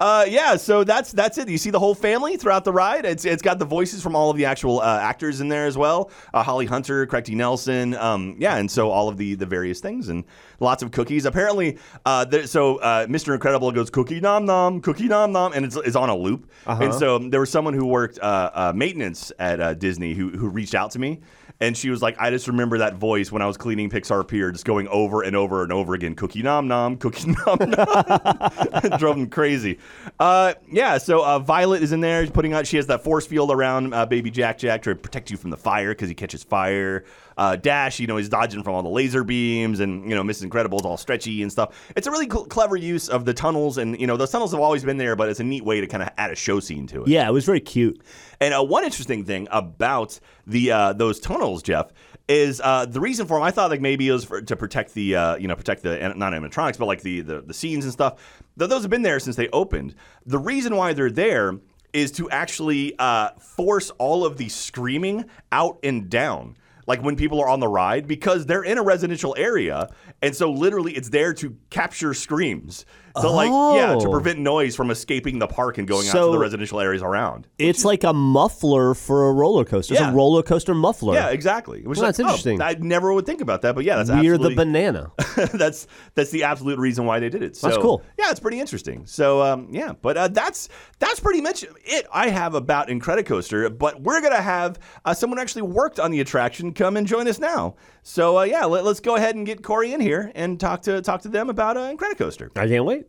Uh, 0.00 0.24
yeah, 0.28 0.56
so 0.56 0.84
that's 0.84 1.12
that's 1.12 1.38
it. 1.38 1.48
You 1.48 1.58
see 1.58 1.70
the 1.70 1.78
whole 1.78 1.94
family 1.94 2.36
throughout 2.36 2.64
the 2.64 2.72
ride. 2.72 3.04
It's 3.04 3.24
it's 3.24 3.42
got 3.42 3.58
the 3.58 3.64
voices 3.64 4.02
from 4.02 4.16
all 4.16 4.30
of 4.30 4.36
the 4.36 4.44
actual 4.44 4.80
uh, 4.80 4.98
actors 5.00 5.40
in 5.40 5.48
there 5.48 5.66
as 5.66 5.76
well. 5.76 6.10
Uh, 6.32 6.42
Holly 6.42 6.66
Hunter, 6.66 7.06
Craig 7.06 7.24
T. 7.24 7.34
Nelson, 7.34 7.94
um, 7.94 8.36
yeah, 8.38 8.56
and 8.56 8.70
so 8.70 8.90
all 8.90 9.08
of 9.08 9.16
the 9.16 9.34
the 9.34 9.46
various 9.46 9.80
things 9.80 10.08
and 10.08 10.24
lots 10.60 10.82
of 10.82 10.90
cookies. 10.90 11.24
Apparently, 11.26 11.78
uh, 12.06 12.24
there, 12.24 12.46
so 12.46 12.76
uh, 12.78 13.06
Mr. 13.06 13.34
Incredible 13.34 13.70
goes 13.72 13.90
cookie 13.90 14.20
nom 14.20 14.44
nom, 14.44 14.80
cookie 14.80 15.08
nom 15.08 15.32
nom, 15.32 15.52
and 15.52 15.64
it's, 15.64 15.76
it's 15.76 15.96
on 15.96 16.08
a 16.08 16.16
loop. 16.16 16.50
And 16.84 16.94
so 16.94 17.18
there 17.18 17.40
was 17.40 17.50
someone 17.50 17.74
who 17.74 17.86
worked 17.86 18.18
uh, 18.18 18.50
uh, 18.54 18.72
maintenance 18.74 19.32
at 19.38 19.60
uh, 19.60 19.74
Disney 19.74 20.14
who 20.14 20.30
who 20.30 20.48
reached 20.48 20.74
out 20.74 20.90
to 20.92 20.98
me 20.98 21.20
And 21.60 21.76
she 21.76 21.88
was 21.88 22.02
like, 22.02 22.16
I 22.18 22.30
just 22.30 22.48
remember 22.48 22.78
that 22.78 22.94
voice 22.94 23.30
when 23.30 23.40
I 23.40 23.46
was 23.46 23.56
cleaning 23.56 23.88
Pixar 23.88 24.26
Pier, 24.26 24.50
just 24.50 24.64
going 24.64 24.88
over 24.88 25.22
and 25.22 25.36
over 25.36 25.62
and 25.62 25.72
over 25.72 25.94
again. 25.94 26.14
Cookie 26.14 26.42
nom 26.42 26.66
nom, 26.66 26.96
cookie 26.96 27.30
nom 27.46 27.58
nom. 27.58 28.98
Drove 28.98 29.16
them 29.16 29.28
crazy. 29.30 29.78
Uh, 30.18 30.54
yeah, 30.70 30.98
so 30.98 31.24
uh, 31.24 31.38
Violet 31.38 31.82
is 31.82 31.92
in 31.92 32.00
there. 32.00 32.22
She's 32.22 32.32
putting 32.32 32.52
out. 32.52 32.66
She 32.66 32.76
has 32.76 32.88
that 32.88 33.04
force 33.04 33.26
field 33.26 33.50
around 33.52 33.94
uh, 33.94 34.04
Baby 34.04 34.30
Jack 34.30 34.58
Jack 34.58 34.82
to 34.82 34.94
protect 34.94 35.30
you 35.30 35.36
from 35.36 35.50
the 35.50 35.56
fire 35.56 35.90
because 35.90 36.08
he 36.08 36.14
catches 36.14 36.42
fire. 36.42 37.04
Uh, 37.36 37.56
Dash, 37.56 37.98
you 37.98 38.06
know, 38.06 38.16
he's 38.16 38.28
dodging 38.28 38.62
from 38.62 38.74
all 38.74 38.82
the 38.82 38.88
laser 38.88 39.24
beams, 39.24 39.80
and 39.80 40.08
you 40.08 40.14
know, 40.14 40.22
Mrs. 40.22 40.44
Incredible 40.44 40.78
is 40.78 40.86
all 40.86 40.96
stretchy 40.96 41.42
and 41.42 41.50
stuff. 41.50 41.92
It's 41.96 42.06
a 42.06 42.10
really 42.10 42.28
cl- 42.30 42.46
clever 42.46 42.76
use 42.76 43.08
of 43.08 43.24
the 43.24 43.34
tunnels, 43.34 43.78
and 43.78 44.00
you 44.00 44.06
know, 44.06 44.16
those 44.16 44.30
tunnels 44.30 44.52
have 44.52 44.60
always 44.60 44.84
been 44.84 44.96
there, 44.96 45.16
but 45.16 45.28
it's 45.28 45.40
a 45.40 45.44
neat 45.44 45.64
way 45.64 45.80
to 45.80 45.86
kind 45.86 46.02
of 46.02 46.10
add 46.16 46.30
a 46.30 46.34
show 46.34 46.60
scene 46.60 46.86
to 46.88 47.02
it. 47.02 47.08
Yeah, 47.08 47.28
it 47.28 47.32
was 47.32 47.44
very 47.44 47.60
cute. 47.60 48.00
And 48.40 48.54
uh, 48.54 48.62
one 48.62 48.84
interesting 48.84 49.24
thing 49.24 49.48
about 49.50 50.18
the 50.46 50.70
uh, 50.70 50.92
those 50.92 51.20
tunnels, 51.20 51.62
Jeff, 51.62 51.92
is 52.28 52.60
uh, 52.62 52.86
the 52.86 53.00
reason 53.00 53.26
for 53.26 53.34
them. 53.36 53.42
I 53.42 53.50
thought 53.50 53.70
like 53.70 53.80
maybe 53.80 54.08
it 54.08 54.12
was 54.12 54.24
for, 54.24 54.40
to 54.40 54.56
protect 54.56 54.94
the 54.94 55.16
uh, 55.16 55.36
you 55.36 55.48
know 55.48 55.56
protect 55.56 55.82
the 55.82 56.12
not 56.16 56.32
animatronics, 56.32 56.78
but 56.78 56.86
like 56.86 57.02
the, 57.02 57.20
the 57.20 57.40
the 57.42 57.54
scenes 57.54 57.84
and 57.84 57.92
stuff. 57.92 58.42
Th- 58.58 58.68
those 58.68 58.82
have 58.82 58.90
been 58.90 59.02
there 59.02 59.18
since 59.20 59.36
they 59.36 59.48
opened. 59.48 59.94
The 60.26 60.38
reason 60.38 60.76
why 60.76 60.92
they're 60.92 61.10
there 61.10 61.58
is 61.92 62.10
to 62.12 62.28
actually 62.30 62.94
uh, 62.98 63.30
force 63.38 63.90
all 63.98 64.24
of 64.26 64.36
the 64.36 64.48
screaming 64.48 65.24
out 65.52 65.78
and 65.82 66.10
down. 66.10 66.56
Like 66.86 67.02
when 67.02 67.16
people 67.16 67.40
are 67.40 67.48
on 67.48 67.60
the 67.60 67.68
ride, 67.68 68.06
because 68.06 68.46
they're 68.46 68.62
in 68.62 68.78
a 68.78 68.82
residential 68.82 69.34
area, 69.38 69.88
and 70.22 70.34
so 70.34 70.50
literally 70.50 70.92
it's 70.92 71.10
there 71.10 71.32
to 71.34 71.56
capture 71.70 72.14
screams. 72.14 72.84
So 73.20 73.32
like 73.32 73.48
yeah, 73.76 73.94
to 73.94 74.08
Oh. 74.08 74.10
prevent 74.10 74.40
noise 74.40 74.74
from 74.74 74.90
escaping 74.90 75.38
the 75.38 75.46
park 75.46 75.78
and 75.78 75.86
going 75.86 76.06
out 76.08 76.12
So- 76.12 76.26
to 76.26 76.32
the 76.32 76.38
residential 76.38 76.80
areas 76.80 77.02
around. 77.02 77.46
It's 77.58 77.84
like 77.84 78.02
a 78.02 78.12
muffler 78.12 78.94
for 78.94 79.28
a 79.28 79.32
roller 79.32 79.64
coaster. 79.64 79.94
It's 79.94 80.00
Yeah. 80.00 80.10
a 80.10 80.14
roller 80.14 80.42
coaster 80.42 80.74
muffler. 80.74 81.14
Yeah, 81.14 81.28
exactly. 81.28 81.78
Which 81.86 81.98
Well, 81.98 82.08
is 82.10 82.16
that's 82.16 82.18
like, 82.18 82.26
oh, 82.26 82.30
interesting. 82.30 82.60
I 82.60 82.76
never 82.80 83.12
would 83.12 83.24
think 83.26 83.40
about 83.40 83.62
that, 83.62 83.76
but 83.76 83.84
yeah, 83.84 83.96
that's 83.96 84.10
We're 84.10 84.16
the 84.36 84.46
absolutely 84.48 84.54
banana. 84.56 85.12
that's 85.54 85.86
that's 86.16 86.30
the 86.30 86.42
absolute 86.44 86.78
reason 86.78 87.06
why 87.06 87.20
they 87.20 87.28
did 87.28 87.42
it. 87.42 87.56
So, 87.56 87.68
That's 87.68 87.80
cool. 87.80 88.02
Yeah, 88.18 88.30
it's 88.30 88.40
pretty 88.40 88.58
interesting. 88.58 89.02
So 89.06 89.42
um, 89.42 89.68
yeah, 89.70 89.92
but 90.02 90.16
uh, 90.16 90.28
that's 90.28 90.68
that's 90.98 91.20
pretty 91.20 91.40
much 91.40 91.64
it. 91.84 92.06
I 92.12 92.30
have 92.30 92.54
about 92.54 92.88
Incredicoaster, 92.88 93.78
but 93.78 94.00
we're 94.02 94.20
gonna 94.22 94.42
have 94.42 94.78
uh, 95.04 95.14
someone 95.14 95.38
who 95.38 95.42
actually 95.42 95.62
worked 95.62 96.00
on 96.00 96.10
the 96.10 96.20
attraction 96.20 96.72
come 96.72 96.96
and 96.96 97.06
join 97.06 97.28
us 97.28 97.38
now. 97.38 97.76
So 98.02 98.38
uh, 98.38 98.42
yeah, 98.42 98.64
let, 98.64 98.84
us 98.84 98.98
go 99.00 99.14
ahead 99.16 99.34
and 99.36 99.46
get 99.46 99.62
Corey 99.62 99.92
in 99.92 100.00
here 100.00 100.32
and 100.34 100.58
talk 100.58 100.82
to 100.82 101.00
talk 101.00 101.22
to 101.22 101.28
them 101.28 101.48
about 101.48 101.76
uh, 101.76 101.94
Incredicoaster. 101.94 102.50
I 102.56 102.66
can't 102.66 102.84
wait. 102.84 103.03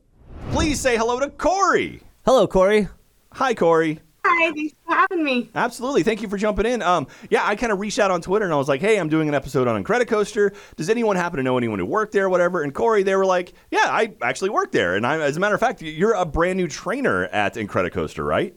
Please 0.55 0.79
say 0.79 0.95
hello 0.95 1.19
to 1.19 1.29
Corey. 1.31 2.01
Hello, 2.23 2.47
Corey. 2.47 2.87
Hi, 3.33 3.53
Corey. 3.53 3.99
Hi, 4.23 4.53
thanks 4.53 4.73
for 4.85 4.95
having 4.95 5.21
me. 5.21 5.49
Absolutely. 5.53 6.01
Thank 6.01 6.21
you 6.21 6.29
for 6.29 6.37
jumping 6.37 6.65
in. 6.65 6.81
Um, 6.81 7.07
yeah, 7.29 7.45
I 7.45 7.57
kind 7.57 7.73
of 7.73 7.81
reached 7.81 7.99
out 7.99 8.09
on 8.09 8.21
Twitter 8.21 8.45
and 8.45 8.53
I 8.53 8.57
was 8.57 8.69
like, 8.69 8.79
hey, 8.79 8.97
I'm 8.97 9.09
doing 9.09 9.27
an 9.27 9.35
episode 9.35 9.67
on 9.67 9.83
Incredicoaster. 9.83 10.55
Does 10.77 10.89
anyone 10.89 11.17
happen 11.17 11.37
to 11.37 11.43
know 11.43 11.57
anyone 11.57 11.77
who 11.77 11.85
worked 11.85 12.13
there, 12.13 12.29
whatever? 12.29 12.63
And 12.63 12.73
Corey, 12.73 13.03
they 13.03 13.17
were 13.17 13.25
like, 13.25 13.51
yeah, 13.69 13.87
I 13.89 14.13
actually 14.21 14.49
worked 14.49 14.71
there. 14.71 14.95
And 14.95 15.05
I, 15.05 15.19
as 15.19 15.35
a 15.35 15.41
matter 15.41 15.55
of 15.55 15.59
fact, 15.59 15.81
you're 15.81 16.13
a 16.13 16.25
brand 16.25 16.55
new 16.55 16.69
trainer 16.69 17.25
at 17.25 17.55
Incredicoaster, 17.55 18.25
right? 18.25 18.55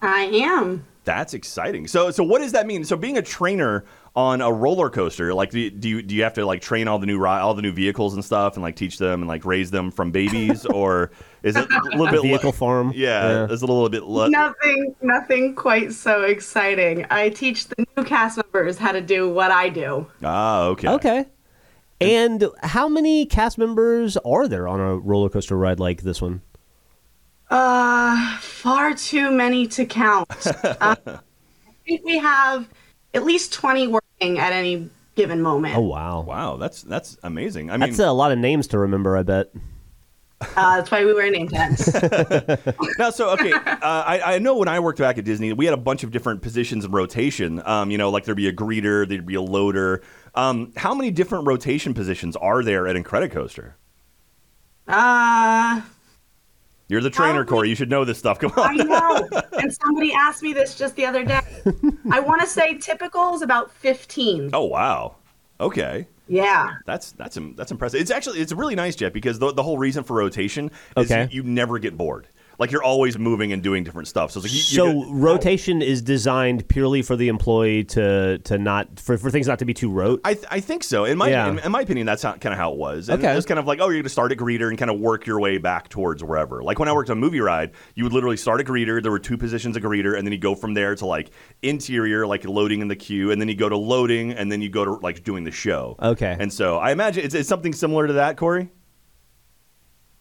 I 0.00 0.26
am. 0.26 0.86
That's 1.02 1.34
exciting. 1.34 1.88
So, 1.88 2.12
so 2.12 2.22
what 2.22 2.38
does 2.38 2.52
that 2.52 2.68
mean? 2.68 2.84
So, 2.84 2.96
being 2.96 3.18
a 3.18 3.22
trainer 3.22 3.84
on 4.16 4.40
a 4.40 4.52
roller 4.52 4.90
coaster, 4.90 5.32
like, 5.32 5.50
do 5.50 5.60
you 5.60 5.70
do 5.70 5.88
you, 5.88 6.02
do 6.02 6.14
you 6.16 6.22
have 6.24 6.34
to 6.34 6.44
like 6.44 6.60
train 6.60 6.88
all 6.88 6.98
the 6.98 7.06
new 7.06 7.18
ri- 7.18 7.28
all 7.28 7.54
the 7.54 7.62
new 7.62 7.72
vehicles 7.72 8.14
and 8.14 8.24
stuff, 8.24 8.54
and 8.54 8.62
like 8.62 8.74
teach 8.76 8.98
them 8.98 9.20
and 9.22 9.28
like 9.28 9.44
raise 9.44 9.70
them 9.70 9.90
from 9.90 10.10
babies, 10.10 10.66
or 10.74 11.12
is 11.42 11.54
it 11.56 11.70
a 11.70 11.96
little 11.96 12.10
bit 12.10 12.22
Vehicle 12.22 12.52
farm. 12.52 12.92
Yeah, 12.94 13.28
Yeah. 13.28 13.44
is 13.52 13.62
it 13.62 13.68
a 13.68 13.72
little 13.72 13.88
bit 13.88 14.02
le- 14.04 14.28
Nothing, 14.30 14.94
nothing 15.00 15.54
quite 15.54 15.92
so 15.92 16.24
exciting. 16.24 17.06
I 17.10 17.28
teach 17.28 17.68
the 17.68 17.86
new 17.96 18.04
cast 18.04 18.36
members 18.36 18.78
how 18.78 18.92
to 18.92 19.00
do 19.00 19.28
what 19.32 19.50
I 19.52 19.68
do. 19.68 20.06
Ah, 20.24 20.64
okay. 20.64 20.88
Okay. 20.88 21.24
And 22.00 22.46
how 22.62 22.88
many 22.88 23.26
cast 23.26 23.58
members 23.58 24.16
are 24.18 24.48
there 24.48 24.66
on 24.66 24.80
a 24.80 24.96
roller 24.98 25.28
coaster 25.28 25.56
ride 25.56 25.78
like 25.78 26.02
this 26.02 26.20
one? 26.22 26.40
Uh, 27.50 28.38
far 28.38 28.94
too 28.94 29.30
many 29.30 29.66
to 29.66 29.84
count. 29.84 30.28
uh, 30.46 30.96
I 31.06 31.18
think 31.86 32.04
we 32.04 32.16
have 32.18 32.68
at 33.14 33.24
least 33.24 33.52
20 33.52 33.88
working 33.88 34.38
at 34.38 34.52
any 34.52 34.88
given 35.16 35.42
moment. 35.42 35.76
Oh 35.76 35.80
wow. 35.80 36.20
Wow, 36.20 36.56
that's 36.56 36.82
that's 36.82 37.16
amazing. 37.22 37.70
I 37.70 37.74
mean, 37.74 37.90
That's 37.90 37.98
a 37.98 38.10
lot 38.12 38.32
of 38.32 38.38
names 38.38 38.66
to 38.68 38.78
remember, 38.78 39.16
I 39.16 39.22
bet. 39.22 39.50
Uh, 40.56 40.76
that's 40.76 40.90
why 40.90 41.04
we 41.04 41.12
wear 41.12 41.30
name 41.30 41.48
tags. 41.48 41.86
Now, 42.98 43.10
so 43.10 43.28
okay, 43.30 43.52
uh, 43.52 43.76
I, 43.82 44.36
I 44.36 44.38
know 44.38 44.56
when 44.56 44.68
I 44.68 44.80
worked 44.80 44.98
back 44.98 45.18
at 45.18 45.24
Disney, 45.24 45.52
we 45.52 45.66
had 45.66 45.74
a 45.74 45.78
bunch 45.78 46.02
of 46.02 46.10
different 46.12 46.40
positions 46.40 46.84
in 46.86 46.92
rotation. 46.92 47.60
Um, 47.66 47.90
you 47.90 47.98
know, 47.98 48.08
like 48.08 48.24
there'd 48.24 48.38
be 48.38 48.48
a 48.48 48.52
greeter, 48.52 49.06
there'd 49.06 49.26
be 49.26 49.34
a 49.34 49.42
loader. 49.42 50.02
Um, 50.34 50.72
how 50.76 50.94
many 50.94 51.10
different 51.10 51.46
rotation 51.46 51.92
positions 51.92 52.36
are 52.36 52.62
there 52.62 52.86
at 52.88 52.96
Incredicoaster? 52.96 53.74
uh, 54.88 55.82
You're 56.90 57.00
the 57.00 57.08
trainer, 57.08 57.44
Corey. 57.44 57.68
You 57.68 57.76
should 57.76 57.88
know 57.88 58.04
this 58.04 58.18
stuff. 58.18 58.40
Come 58.40 58.50
on. 58.56 58.80
I 58.80 58.82
know. 58.82 59.28
and 59.60 59.72
somebody 59.72 60.12
asked 60.12 60.42
me 60.42 60.52
this 60.52 60.74
just 60.74 60.96
the 60.96 61.06
other 61.06 61.24
day. 61.24 61.40
I 62.10 62.18
want 62.18 62.40
to 62.40 62.48
say 62.48 62.78
typical 62.78 63.32
is 63.34 63.42
about 63.42 63.70
15. 63.70 64.50
Oh 64.52 64.64
wow. 64.64 65.14
Okay. 65.60 66.08
Yeah. 66.26 66.74
That's 66.86 67.12
that's 67.12 67.38
that's 67.56 67.70
impressive. 67.70 68.00
It's 68.00 68.10
actually 68.10 68.40
it's 68.40 68.52
really 68.52 68.74
nice, 68.74 68.96
Jeff, 68.96 69.12
because 69.12 69.38
the, 69.38 69.52
the 69.52 69.62
whole 69.62 69.78
reason 69.78 70.02
for 70.02 70.16
rotation 70.16 70.72
is 70.96 71.10
Okay. 71.10 71.28
you, 71.30 71.42
you 71.44 71.48
never 71.48 71.78
get 71.78 71.96
bored. 71.96 72.26
Like 72.60 72.70
you're 72.70 72.82
always 72.82 73.18
moving 73.18 73.52
and 73.52 73.62
doing 73.62 73.82
different 73.84 74.06
stuff. 74.06 74.30
So 74.30 74.38
it's 74.38 74.44
like 74.44 74.52
you, 74.52 74.60
So 74.60 75.10
rotation 75.12 75.80
is 75.80 76.02
designed 76.02 76.68
purely 76.68 77.00
for 77.02 77.16
the 77.16 77.28
employee 77.28 77.84
to 77.84 78.38
to 78.38 78.58
not 78.58 79.00
for, 79.00 79.16
for 79.16 79.30
things 79.30 79.48
not 79.48 79.58
to 79.60 79.64
be 79.64 79.72
too 79.74 79.90
rote. 79.90 80.20
I, 80.24 80.34
th- 80.34 80.46
I 80.50 80.60
think 80.60 80.84
so. 80.84 81.06
In 81.06 81.16
my 81.18 81.30
Yeah. 81.30 81.48
in, 81.48 81.58
in 81.58 81.72
my 81.72 81.80
opinion, 81.80 82.06
that's 82.06 82.22
kind 82.22 82.44
of 82.46 82.54
how 82.56 82.72
it 82.72 82.78
was. 82.78 83.08
And 83.08 83.18
Okay. 83.24 83.34
It's 83.34 83.46
kind 83.46 83.58
of 83.58 83.66
like, 83.66 83.80
oh, 83.80 83.86
you're 83.86 83.94
going 83.94 84.02
to 84.04 84.08
start 84.10 84.30
a 84.30 84.36
greeter 84.36 84.68
and 84.68 84.76
kind 84.78 84.90
of 84.90 85.00
work 85.00 85.26
your 85.26 85.40
way 85.40 85.56
back 85.58 85.88
towards 85.88 86.22
wherever. 86.22 86.62
Like 86.62 86.78
when 86.78 86.88
I 86.88 86.92
worked 86.92 87.08
on 87.10 87.18
Movie 87.18 87.40
Ride, 87.40 87.70
you 87.94 88.04
would 88.04 88.12
literally 88.12 88.36
start 88.36 88.60
a 88.60 88.64
greeter. 88.64 89.02
There 89.02 89.10
were 89.10 89.18
two 89.18 89.38
positions 89.38 89.76
of 89.78 89.82
greeter, 89.82 90.16
and 90.16 90.26
then 90.26 90.32
you 90.32 90.38
go 90.38 90.54
from 90.54 90.74
there 90.74 90.94
to 90.96 91.06
like 91.06 91.30
interior, 91.62 92.26
like 92.26 92.44
loading 92.44 92.82
in 92.82 92.88
the 92.88 92.96
queue, 92.96 93.30
and 93.30 93.40
then 93.40 93.48
you 93.48 93.54
go 93.54 93.68
to 93.70 93.76
loading, 93.76 94.32
and 94.32 94.52
then 94.52 94.60
you 94.60 94.68
go 94.68 94.84
to 94.84 94.92
like 94.92 95.24
doing 95.24 95.44
the 95.44 95.50
show. 95.50 95.96
Okay. 96.00 96.36
And 96.38 96.52
so 96.52 96.76
I 96.78 96.90
imagine 96.92 97.24
it's, 97.24 97.34
it's 97.34 97.48
something 97.48 97.72
similar 97.72 98.06
to 98.06 98.12
that, 98.14 98.36
Corey. 98.36 98.70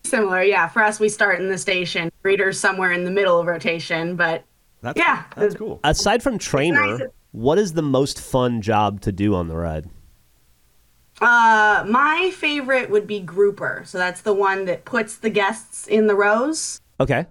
Similar. 0.10 0.44
Yeah. 0.44 0.68
For 0.68 0.82
us, 0.84 1.00
we 1.00 1.08
start 1.10 1.40
in 1.40 1.50
the 1.50 1.58
station. 1.58 2.12
Readers 2.24 2.60
somewhere 2.60 2.92
in 2.92 3.04
the 3.04 3.12
middle 3.12 3.40
of 3.40 3.46
rotation. 3.48 4.16
But 4.16 4.44
That's 4.82 4.98
Yeah. 4.98 5.24
that's 5.36 5.56
cool. 5.56 5.80
Aside 5.84 6.24
from 6.24 6.38
trainer, 6.38 6.98
nice. 6.98 7.02
what 7.32 7.58
is 7.60 7.74
the 7.74 7.82
most 7.82 8.20
fun 8.22 8.62
job 8.62 9.02
to 9.02 9.12
do 9.12 9.36
on 9.36 9.48
the 9.48 9.56
ride? 9.58 9.90
uh, 11.22 11.84
my 11.86 12.32
favorite 12.34 12.90
would 12.90 13.06
be 13.06 13.20
grouper. 13.20 13.82
So 13.86 13.98
that's 13.98 14.22
the 14.22 14.34
one 14.34 14.64
that 14.66 14.86
puts 14.86 15.18
the 15.18 15.30
guests 15.30 15.86
in 15.86 16.08
the 16.08 16.16
rows. 16.16 16.80
Okay. 17.02 17.26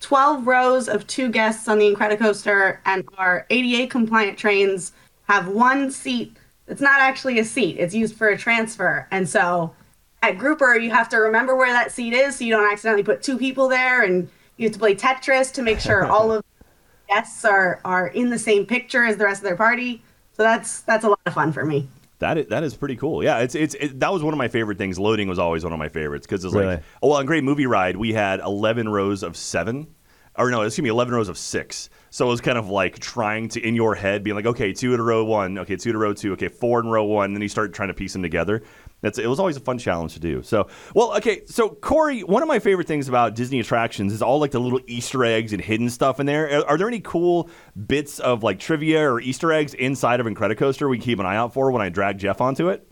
12 0.00 0.46
rows 0.46 0.88
of 0.90 1.06
two 1.06 1.30
guests 1.30 1.68
on 1.68 1.78
the 1.78 1.90
Incredicoaster, 1.90 2.78
and 2.84 3.04
our 3.16 3.46
ADA 3.48 3.86
compliant 3.86 4.36
trains 4.36 4.92
have 5.28 5.48
one 5.48 5.90
seat 5.90 6.36
It's 6.68 6.82
not 6.82 7.00
actually 7.00 7.38
a 7.38 7.44
seat, 7.44 7.76
it's 7.78 7.94
used 7.94 8.14
for 8.14 8.28
a 8.28 8.36
transfer. 8.36 9.08
And 9.10 9.26
so 9.28 9.72
at 10.22 10.38
Grouper, 10.38 10.76
you 10.76 10.90
have 10.90 11.08
to 11.10 11.18
remember 11.18 11.56
where 11.56 11.72
that 11.72 11.92
seat 11.92 12.12
is 12.12 12.36
so 12.36 12.44
you 12.44 12.52
don't 12.52 12.70
accidentally 12.70 13.02
put 13.02 13.22
two 13.22 13.36
people 13.36 13.68
there, 13.68 14.02
and 14.02 14.28
you 14.56 14.66
have 14.66 14.72
to 14.72 14.78
play 14.78 14.94
Tetris 14.94 15.52
to 15.54 15.62
make 15.62 15.80
sure 15.80 16.06
all 16.06 16.32
of 16.32 16.42
the 16.42 16.64
guests 17.08 17.44
are, 17.44 17.80
are 17.84 18.06
in 18.08 18.30
the 18.30 18.38
same 18.38 18.64
picture 18.64 19.04
as 19.04 19.16
the 19.16 19.24
rest 19.24 19.40
of 19.40 19.44
their 19.44 19.56
party. 19.56 20.02
So 20.34 20.42
that's 20.44 20.80
that's 20.82 21.04
a 21.04 21.08
lot 21.08 21.20
of 21.26 21.34
fun 21.34 21.52
for 21.52 21.64
me. 21.64 21.88
That 22.20 22.38
is, 22.38 22.46
that 22.46 22.62
is 22.62 22.74
pretty 22.76 22.94
cool. 22.96 23.24
Yeah, 23.24 23.40
it's 23.40 23.54
it's 23.56 23.74
it, 23.74 23.98
that 23.98 24.12
was 24.12 24.22
one 24.22 24.32
of 24.32 24.38
my 24.38 24.48
favorite 24.48 24.78
things. 24.78 24.98
Loading 24.98 25.28
was 25.28 25.40
always 25.40 25.64
one 25.64 25.72
of 25.72 25.78
my 25.78 25.88
favorites 25.88 26.26
because 26.26 26.44
it's 26.44 26.54
Really? 26.54 26.66
like 26.66 26.82
oh 27.02 27.08
well, 27.08 27.18
on 27.18 27.26
Great 27.26 27.42
Movie 27.42 27.66
Ride 27.66 27.96
we 27.96 28.12
had 28.12 28.38
eleven 28.40 28.88
rows 28.88 29.24
of 29.24 29.36
seven, 29.36 29.88
or 30.36 30.50
no, 30.50 30.62
excuse 30.62 30.84
me, 30.84 30.88
eleven 30.88 31.14
rows 31.14 31.28
of 31.28 31.36
six. 31.36 31.90
So 32.10 32.26
it 32.26 32.30
was 32.30 32.40
kind 32.40 32.56
of 32.56 32.68
like 32.68 32.98
trying 33.00 33.48
to 33.50 33.60
in 33.60 33.74
your 33.74 33.94
head 33.94 34.22
being 34.22 34.36
like 34.36 34.46
okay, 34.46 34.72
two 34.72 34.96
to 34.96 35.02
row 35.02 35.24
one, 35.24 35.58
okay, 35.58 35.76
two 35.76 35.92
to 35.92 35.98
row 35.98 36.14
two, 36.14 36.32
okay, 36.34 36.48
four 36.48 36.80
in 36.80 36.86
row 36.86 37.04
one. 37.04 37.26
And 37.26 37.36
then 37.36 37.42
you 37.42 37.48
start 37.48 37.74
trying 37.74 37.88
to 37.88 37.94
piece 37.94 38.12
them 38.12 38.22
together. 38.22 38.62
That's 39.02 39.18
it 39.18 39.26
was 39.26 39.38
always 39.38 39.56
a 39.56 39.60
fun 39.60 39.78
challenge 39.78 40.14
to 40.14 40.20
do. 40.20 40.42
So 40.42 40.68
well, 40.94 41.14
okay, 41.16 41.42
so 41.46 41.68
Corey, 41.68 42.22
one 42.22 42.42
of 42.42 42.48
my 42.48 42.60
favorite 42.60 42.86
things 42.86 43.08
about 43.08 43.34
Disney 43.34 43.60
attractions 43.60 44.12
is 44.12 44.22
all 44.22 44.38
like 44.38 44.52
the 44.52 44.60
little 44.60 44.80
Easter 44.86 45.24
eggs 45.24 45.52
and 45.52 45.60
hidden 45.60 45.90
stuff 45.90 46.20
in 46.20 46.26
there. 46.26 46.60
Are, 46.60 46.70
are 46.70 46.78
there 46.78 46.88
any 46.88 47.00
cool 47.00 47.50
bits 47.86 48.20
of 48.20 48.42
like 48.42 48.58
trivia 48.60 49.02
or 49.02 49.20
Easter 49.20 49.52
eggs 49.52 49.74
inside 49.74 50.20
of 50.20 50.26
Incredicoaster 50.26 50.88
we 50.88 50.98
keep 50.98 51.18
an 51.18 51.26
eye 51.26 51.36
out 51.36 51.52
for 51.52 51.70
when 51.72 51.82
I 51.82 51.88
drag 51.88 52.18
Jeff 52.18 52.40
onto 52.40 52.68
it? 52.68 52.88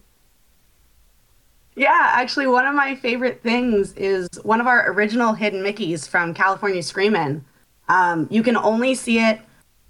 Yeah, 1.77 2.11
actually, 2.13 2.49
one 2.49 2.67
of 2.67 2.75
my 2.75 2.97
favorite 2.97 3.43
things 3.43 3.93
is 3.93 4.29
one 4.43 4.61
of 4.61 4.67
our 4.67 4.91
original 4.93 5.33
hidden 5.33 5.63
Mickeys 5.63 6.09
from 6.09 6.35
California 6.35 6.83
Screamin'. 6.83 7.45
Um, 7.89 8.27
you 8.31 8.43
can 8.43 8.57
only 8.57 8.95
see 8.95 9.21
it 9.21 9.41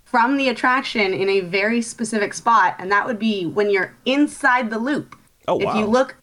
from 0.04 0.36
the 0.36 0.50
attraction 0.50 1.14
in 1.14 1.28
a 1.28 1.40
very 1.40 1.80
specific 1.80 2.34
spot, 2.34 2.76
and 2.78 2.92
that 2.92 3.06
would 3.06 3.18
be 3.18 3.46
when 3.46 3.70
you're 3.70 3.96
inside 4.04 4.68
the 4.68 4.78
loop. 4.78 5.16
Oh, 5.50 5.58
if 5.58 5.64
wow. 5.66 5.78
you 5.78 5.86
look, 5.86 6.16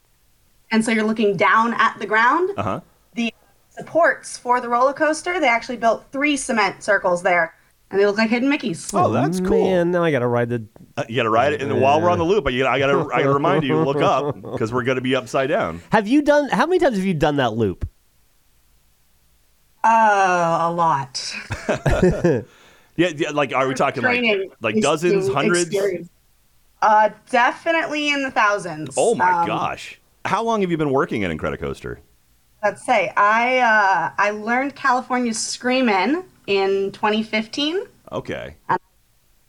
and 0.71 0.83
so 0.83 0.91
you're 0.91 1.03
looking 1.05 1.35
down 1.37 1.73
at 1.75 1.97
the 1.99 2.05
ground, 2.05 2.51
Uh 2.57 2.63
huh. 2.63 2.79
the 3.15 3.33
supports 3.69 4.37
for 4.37 4.59
the 4.61 4.69
roller 4.69 4.93
coaster, 4.93 5.39
they 5.39 5.47
actually 5.47 5.77
built 5.77 6.05
three 6.11 6.35
cement 6.37 6.81
circles 6.83 7.21
there. 7.23 7.53
and 7.91 7.99
they 7.99 8.05
look 8.05 8.17
like 8.17 8.29
hidden 8.29 8.49
Mickeys. 8.49 8.89
Oh, 8.93 9.11
that's 9.11 9.39
cool. 9.39 9.63
Man, 9.63 9.91
now 9.91 10.03
I 10.03 10.11
got 10.11 10.19
to 10.19 10.27
ride 10.27 10.49
the. 10.49 10.65
Uh, 10.97 11.03
you 11.07 11.15
got 11.15 11.23
to 11.23 11.29
ride 11.29 11.53
it, 11.53 11.61
and 11.61 11.79
while 11.81 12.01
we're 12.01 12.09
on 12.09 12.17
the 12.17 12.25
loop, 12.25 12.47
I 12.47 12.51
gotta, 12.57 12.69
I 12.69 12.79
got 12.79 12.87
to 12.87 13.03
got 13.09 13.17
to 13.19 13.33
remind 13.33 13.63
you 13.63 13.77
look 13.77 14.01
up 14.01 14.35
because 14.51 14.73
we're 14.73 14.83
going 14.83 14.95
to 14.97 15.01
be 15.01 15.15
upside 15.15 15.47
down. 15.49 15.81
Have 15.91 16.07
you 16.07 16.21
done? 16.21 16.49
How 16.49 16.65
many 16.65 16.79
times 16.79 16.97
have 16.97 17.05
you 17.05 17.13
done 17.13 17.35
that 17.37 17.53
loop? 17.53 17.87
Uh, 19.83 20.57
a 20.61 20.71
lot. 20.71 21.33
Yeah, 22.97 23.09
yeah 23.15 23.29
like 23.29 23.53
are 23.53 23.67
we 23.67 23.75
talking 23.75 24.01
like 24.01 24.19
Training 24.19 24.49
like 24.59 24.75
is 24.77 24.81
dozens, 24.81 25.29
hundreds? 25.29 25.67
experience. 25.67 26.09
Uh, 26.81 27.09
definitely 27.29 28.09
in 28.09 28.23
the 28.23 28.31
thousands. 28.31 28.93
Oh 28.97 29.15
my 29.15 29.31
Um, 29.31 29.47
gosh! 29.47 29.99
How 30.25 30.43
long 30.43 30.61
have 30.61 30.69
you 30.71 30.77
been 30.77 30.91
working 30.91 31.23
at 31.23 31.31
Incredicoaster? 31.31 31.97
Let's 32.63 32.85
say 32.85 33.11
I 33.17 33.59
uh, 33.59 34.11
I 34.17 34.31
learned 34.31 34.75
California 34.75 35.33
Screamin' 35.33 36.23
in 36.47 36.91
2015. 36.91 37.85
Okay. 38.11 38.55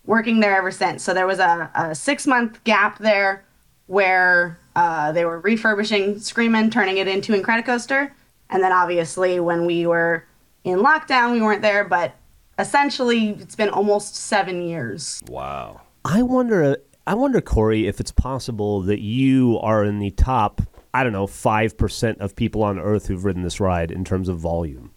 working 0.04 0.40
there 0.40 0.56
ever 0.56 0.70
since. 0.70 1.02
So 1.04 1.12
there 1.14 1.26
was 1.26 1.38
a, 1.38 1.70
a 1.74 1.94
six 1.94 2.26
month 2.26 2.62
gap 2.64 2.98
there 2.98 3.44
where 3.86 4.58
uh, 4.74 5.12
they 5.12 5.24
were 5.24 5.40
refurbishing 5.40 6.18
Screamin', 6.18 6.70
turning 6.70 6.98
it 6.98 7.08
into 7.08 7.32
Incredicoaster. 7.34 8.10
And 8.50 8.62
then 8.62 8.72
obviously 8.72 9.38
when 9.40 9.64
we 9.66 9.86
were 9.86 10.24
in 10.64 10.78
lockdown, 10.78 11.32
we 11.32 11.40
weren't 11.42 11.62
there, 11.62 11.84
but 11.84 12.14
essentially 12.58 13.30
it's 13.40 13.54
been 13.54 13.68
almost 13.70 14.16
seven 14.16 14.62
years. 14.62 15.22
Wow. 15.28 15.82
I 16.04 16.22
wonder. 16.22 16.78
I 17.08 17.14
wonder, 17.14 17.40
Corey, 17.40 17.86
if 17.86 18.00
it's 18.00 18.10
possible 18.10 18.82
that 18.82 19.00
you 19.00 19.58
are 19.62 19.82
in 19.82 19.98
the 19.98 20.10
top. 20.10 20.60
I 20.92 21.02
don't 21.02 21.14
know, 21.14 21.26
five 21.26 21.78
percent 21.78 22.20
of 22.20 22.36
people 22.36 22.62
on 22.62 22.78
Earth 22.78 23.06
who've 23.06 23.24
ridden 23.24 23.44
this 23.44 23.60
ride 23.60 23.90
in 23.90 24.04
terms 24.04 24.28
of 24.28 24.36
volume. 24.36 24.90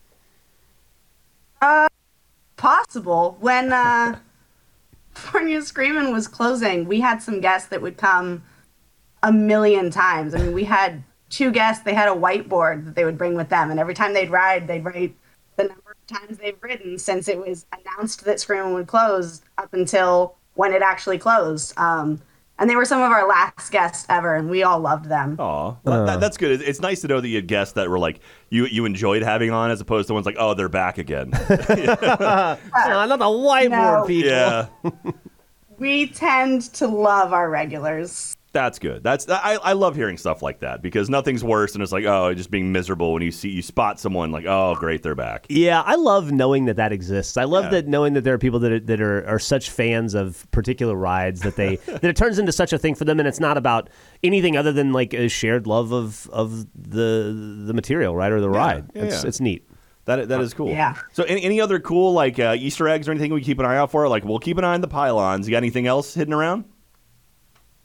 Possible. 2.58 3.38
When 3.40 3.72
uh, 3.72 4.20
California 5.16 5.62
Screamin' 5.62 6.12
was 6.12 6.28
closing, 6.28 6.86
we 6.86 7.00
had 7.00 7.22
some 7.22 7.40
guests 7.40 7.70
that 7.70 7.82
would 7.82 7.96
come 7.96 8.44
a 9.24 9.32
million 9.32 9.90
times. 9.90 10.36
I 10.36 10.40
mean, 10.40 10.54
we 10.54 10.66
had 10.66 11.06
two 11.30 11.50
guests, 11.50 11.86
they 11.86 11.94
had 11.94 12.10
a 12.10 12.16
whiteboard 12.16 12.84
that 12.84 12.96
they 12.96 13.06
would 13.06 13.18
bring 13.18 13.36
with 13.36 13.48
them, 13.48 13.72
and 13.72 13.80
every 13.80 13.94
time 13.94 14.14
they'd 14.14 14.32
ride, 14.32 14.68
they'd 14.68 14.84
write 14.84 15.16
the 15.56 15.64
number 15.64 15.92
of 15.92 16.08
times 16.08 16.40
they've 16.40 16.62
ridden 16.62 17.00
since 17.00 17.30
it 17.30 17.38
was 17.38 17.66
announced 17.72 18.26
that 18.26 18.42
Screaming 18.42 18.74
would 18.74 18.88
close 18.88 19.44
up 19.58 19.74
until 19.74 20.36
when 20.62 20.74
it 20.74 20.84
actually 20.84 21.18
closed. 21.18 21.74
Um, 21.78 22.22
and 22.60 22.70
they 22.70 22.76
were 22.76 22.86
some 22.86 23.02
of 23.02 23.12
our 23.12 23.28
last 23.28 23.72
guests 23.72 24.06
ever, 24.08 24.36
and 24.36 24.48
we 24.48 24.62
all 24.62 24.80
loved 24.80 25.06
them. 25.06 25.36
Aw, 25.40 25.76
Well, 25.84 26.06
that, 26.06 26.20
that's 26.20 26.38
good. 26.38 26.52
It's- 26.52 26.70
It's 26.70 26.80
nice 26.80 27.02
to 27.02 27.08
know 27.08 27.20
that 27.20 27.28
you 27.28 27.38
had 27.38 27.48
guests 27.48 27.74
that 27.74 27.90
were 27.90 27.98
like 27.98 28.20
you 28.52 28.68
you 28.68 28.86
enjoyed 28.86 29.24
having 29.24 29.50
on, 29.50 29.72
as 29.72 29.82
opposed 29.82 30.08
to 30.10 30.14
ones 30.14 30.28
like, 30.28 30.36
oh, 30.38 30.54
they're 30.54 30.70
back 30.70 31.00
again. 31.00 31.32
Uh, 31.50 32.56
not 33.08 33.18
the 33.20 33.26
whiteboard 33.26 33.70
No. 34.02 34.04
people. 34.06 34.30
yeah, 34.30 34.68
We 35.80 36.06
tend 36.08 36.62
to 36.76 36.88
love 36.88 37.34
our 37.34 37.50
regulars. 37.50 38.38
That's 38.54 38.80
good. 38.80 39.04
That's 39.04 39.30
I, 39.30 39.54
I 39.56 39.74
love 39.74 39.96
hearing 39.96 40.18
stuff 40.18 40.42
like 40.42 40.60
that 40.60 40.82
because 40.82 41.10
nothing's 41.10 41.44
worse 41.44 41.74
than 41.74 41.82
it's 41.82 41.92
like 41.92 42.06
oh, 42.06 42.34
just 42.34 42.52
being 42.52 42.72
miserable 42.72 43.14
when 43.14 43.22
you 43.22 43.32
see 43.32 43.50
you 43.50 43.62
spot 43.62 44.00
someone 44.00 44.32
like 44.32 44.46
oh, 44.46 44.76
great, 44.76 45.04
they're 45.04 45.16
back. 45.16 45.46
Yeah, 45.50 45.82
I 45.82 45.96
love 45.96 46.32
knowing 46.32 46.66
that 46.66 46.76
that 46.76 46.92
exists. 46.92 47.38
I 47.38 47.46
love 47.46 47.66
Yeah. 47.66 47.70
that 47.72 47.88
knowing 47.88 48.14
that 48.14 48.24
there 48.24 48.34
are 48.34 48.38
people 48.38 48.60
that 48.60 48.72
are, 48.72 48.80
that 48.82 49.00
are, 49.02 49.26
are 49.28 49.40
such 49.40 49.70
fans 49.70 50.14
of 50.14 50.46
particular 50.52 50.96
rides 50.96 51.42
that 51.42 51.56
they 51.56 51.76
that 51.86 52.04
it 52.04 52.16
turns 52.16 52.40
into 52.40 52.52
such 52.52 52.74
a 52.74 52.78
thing 52.78 52.96
for 52.96 53.06
them, 53.06 53.20
and 53.20 53.28
it's 53.28 53.40
not 53.40 53.58
about 53.58 53.90
anything 54.24 54.58
other 54.58 54.72
than 54.72 54.92
like 54.92 55.14
a 55.14 55.28
shared 55.30 55.66
love 55.68 55.92
of 55.94 56.30
of 56.32 56.66
the 56.76 57.64
the 57.66 57.74
material, 57.74 58.16
right, 58.16 58.32
or 58.32 58.42
the 58.42 58.50
ride. 58.50 58.90
yeah, 58.94 59.04
it's 59.04 59.24
yeah. 59.24 59.28
it's 59.30 59.40
neat. 59.40 59.68
That 60.06 60.28
that 60.30 60.42
is 60.42 60.54
cool. 60.54 60.70
Yeah. 60.70 60.96
So 61.14 61.24
any, 61.24 61.44
any 61.44 61.62
other 61.62 61.80
cool 61.80 62.12
like 62.14 62.40
uh, 62.40 62.56
Easter 62.58 62.88
eggs 62.90 63.08
or 63.08 63.12
anything 63.12 63.34
we 63.34 63.42
keep 63.42 63.60
an 63.60 63.66
eye 63.66 63.78
out 63.78 63.92
for? 63.92 64.08
Like 64.10 64.26
we'll 64.26 64.40
keep 64.40 64.58
an 64.58 64.64
eye 64.66 64.74
on 64.74 64.82
the 64.82 64.88
pylons. 64.88 65.48
You 65.48 65.52
got 65.52 65.58
anything 65.58 65.88
else 65.88 66.14
hidden 66.14 66.34
around? 66.34 66.66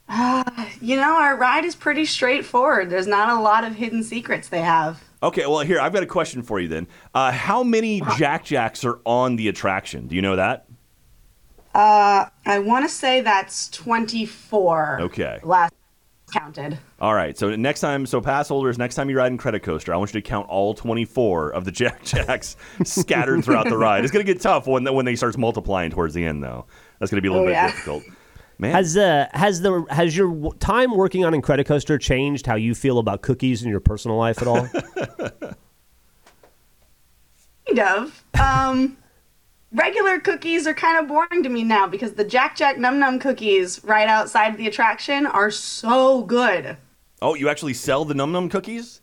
You 0.81 0.97
know, 0.97 1.17
our 1.19 1.37
ride 1.37 1.65
is 1.65 1.75
pretty 1.75 2.05
straightforward. 2.05 2.91
There's 2.91 3.07
not 3.07 3.31
a 3.31 3.41
lot 3.41 3.65
of 3.65 3.75
hidden 3.75 4.03
secrets 4.05 4.49
they 4.49 4.61
have. 4.61 5.03
Okay, 5.23 5.47
well 5.47 5.61
here 5.61 5.81
I've 5.81 5.93
got 5.93 6.03
a 6.03 6.07
question 6.07 6.43
for 6.43 6.61
you 6.61 6.69
then. 6.69 6.87
Uh, 7.15 7.33
how 7.33 7.63
many 7.63 8.03
Jack 8.19 8.45
Jacks 8.45 8.85
are 8.85 9.01
on 9.07 9.37
the 9.37 9.49
attraction? 9.49 10.07
Do 10.07 10.15
you 10.15 10.23
know 10.23 10.37
that? 10.37 10.67
Uh, 11.75 12.27
I 12.45 12.59
want 12.59 12.85
to 12.85 12.89
say 12.89 13.23
that's 13.23 13.69
24. 13.71 14.99
Okay. 15.03 15.41
Last 15.43 15.73
counted. 16.33 16.79
All 17.01 17.15
right. 17.15 17.37
So 17.39 17.55
next 17.57 17.81
time, 17.81 18.05
so 18.07 18.21
pass 18.21 18.49
holders, 18.49 18.77
next 18.79 18.95
time 18.97 19.09
you 19.09 19.17
ride 19.17 19.33
Incredicoaster, 19.33 19.93
I 19.93 19.97
want 19.97 20.13
you 20.15 20.21
to 20.21 20.27
count 20.29 20.49
all 20.49 20.75
24 20.75 21.51
of 21.51 21.65
the 21.65 21.71
Jack 21.73 22.05
Jacks 22.05 22.57
scattered 22.85 23.45
throughout 23.45 23.69
the 23.69 23.79
ride. 23.79 24.05
It's 24.05 24.13
going 24.13 24.25
to 24.25 24.31
get 24.33 24.43
tough 24.43 24.67
when 24.67 24.85
when 24.95 25.05
they 25.07 25.17
starts 25.17 25.39
multiplying 25.39 25.91
towards 25.91 26.13
the 26.15 26.25
end, 26.25 26.43
though. 26.45 26.67
That's 26.99 27.11
going 27.11 27.19
to 27.19 27.23
be 27.23 27.29
a 27.29 27.33
little 27.33 27.47
Oh, 27.47 27.49
bit 27.49 27.53
yeah. 27.53 27.67
difficult. 27.69 28.05
Man, 28.59 28.73
Has 28.73 28.97
uh 28.97 29.27
has 29.33 29.61
the 29.61 29.85
has 29.91 30.17
your 30.17 30.29
w- 30.29 30.53
time 30.59 30.97
working 30.97 31.25
on 31.27 31.35
Incredicoaster 31.35 32.01
changed 32.01 32.47
how 32.47 32.55
you 32.55 32.75
feel 32.75 32.99
about 32.99 33.21
cookies 33.21 33.63
in 33.63 33.69
your 33.69 33.81
personal 33.81 34.17
life 34.17 34.41
at 34.41 34.49
all? 34.49 34.67
Kind 37.67 37.81
of. 37.81 38.25
Um, 38.41 38.97
regular 39.73 40.21
cookies 40.21 40.67
are 40.67 40.75
kind 40.75 40.99
of 40.99 41.09
boring 41.09 41.43
to 41.43 41.49
me 41.49 41.65
now 41.65 41.87
because 41.87 42.13
the 42.15 42.25
Jack 42.25 42.57
Jack 42.57 42.79
Num 42.79 42.99
Num 42.99 43.19
cookies 43.19 43.83
right 43.85 44.09
outside 44.09 44.57
the 44.57 44.67
attraction 44.69 45.27
are 45.27 45.51
so 45.51 46.23
good. 46.23 46.77
oh, 47.21 47.35
you 47.35 47.49
actually 47.49 47.75
sell 47.75 48.05
the 48.05 48.15
Num 48.15 48.33
Num 48.33 48.49
cookies? 48.49 49.01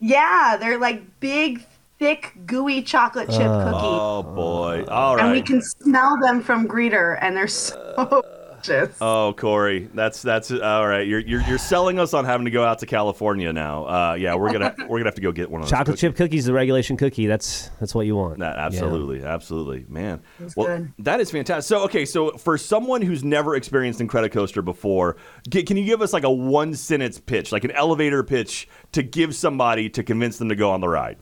Yeah, 0.00 0.56
they're 0.58 0.78
like 0.78 1.20
big, 1.20 1.64
thick, 1.98 2.32
gooey 2.46 2.82
chocolate 2.82 3.28
chip 3.28 3.38
cookies. 3.38 3.82
Oh 3.84 4.22
boy! 4.24 4.84
All 4.88 5.20
And 5.20 5.30
we 5.32 5.42
can 5.42 5.60
smell 5.62 6.18
them 6.20 6.40
from 6.40 6.66
Greeter, 6.66 7.18
and 7.20 7.36
they're 7.36 7.46
so 7.46 8.22
delicious. 8.62 8.96
Oh, 9.00 9.34
Corey, 9.36 9.88
that's 9.94 10.22
that's 10.22 10.50
all 10.50 10.86
right. 10.86 11.06
You're, 11.06 11.20
you're 11.20 11.42
you're 11.42 11.58
selling 11.58 11.98
us 11.98 12.14
on 12.14 12.24
having 12.24 12.44
to 12.44 12.50
go 12.50 12.64
out 12.64 12.78
to 12.80 12.86
California 12.86 13.52
now. 13.52 13.84
Uh, 13.86 14.14
yeah, 14.14 14.34
we're 14.34 14.52
gonna 14.52 14.74
we're 14.88 14.98
gonna 14.98 15.04
have 15.04 15.14
to 15.16 15.20
go 15.20 15.32
get 15.32 15.50
one 15.50 15.60
of 15.60 15.66
those 15.66 15.70
Chocolate 15.70 15.86
cookies. 15.86 16.00
chip 16.00 16.16
cookies, 16.16 16.44
the 16.46 16.52
regulation 16.52 16.96
cookie. 16.96 17.26
That's 17.26 17.70
that's 17.80 17.94
what 17.94 18.06
you 18.06 18.16
want. 18.16 18.38
That 18.38 18.58
absolutely, 18.58 19.24
absolutely, 19.24 19.86
man. 19.88 20.22
That's 20.38 20.56
well, 20.56 20.66
good. 20.66 20.92
that 21.00 21.20
is 21.20 21.30
fantastic. 21.30 21.68
So, 21.68 21.84
okay, 21.84 22.04
so 22.04 22.32
for 22.32 22.56
someone 22.58 23.02
who's 23.02 23.24
never 23.24 23.56
experienced 23.56 24.00
Incredicoaster 24.00 24.64
before, 24.64 25.16
g- 25.48 25.62
can 25.62 25.76
you 25.76 25.84
give 25.84 26.02
us 26.02 26.12
like 26.12 26.24
a 26.24 26.30
one 26.30 26.74
sentence 26.74 27.18
pitch, 27.18 27.52
like 27.52 27.64
an 27.64 27.70
elevator 27.72 28.22
pitch, 28.22 28.68
to 28.92 29.02
give 29.02 29.34
somebody 29.34 29.88
to 29.90 30.02
convince 30.02 30.38
them 30.38 30.48
to 30.48 30.56
go 30.56 30.70
on 30.70 30.80
the 30.80 30.88
ride? 30.88 31.18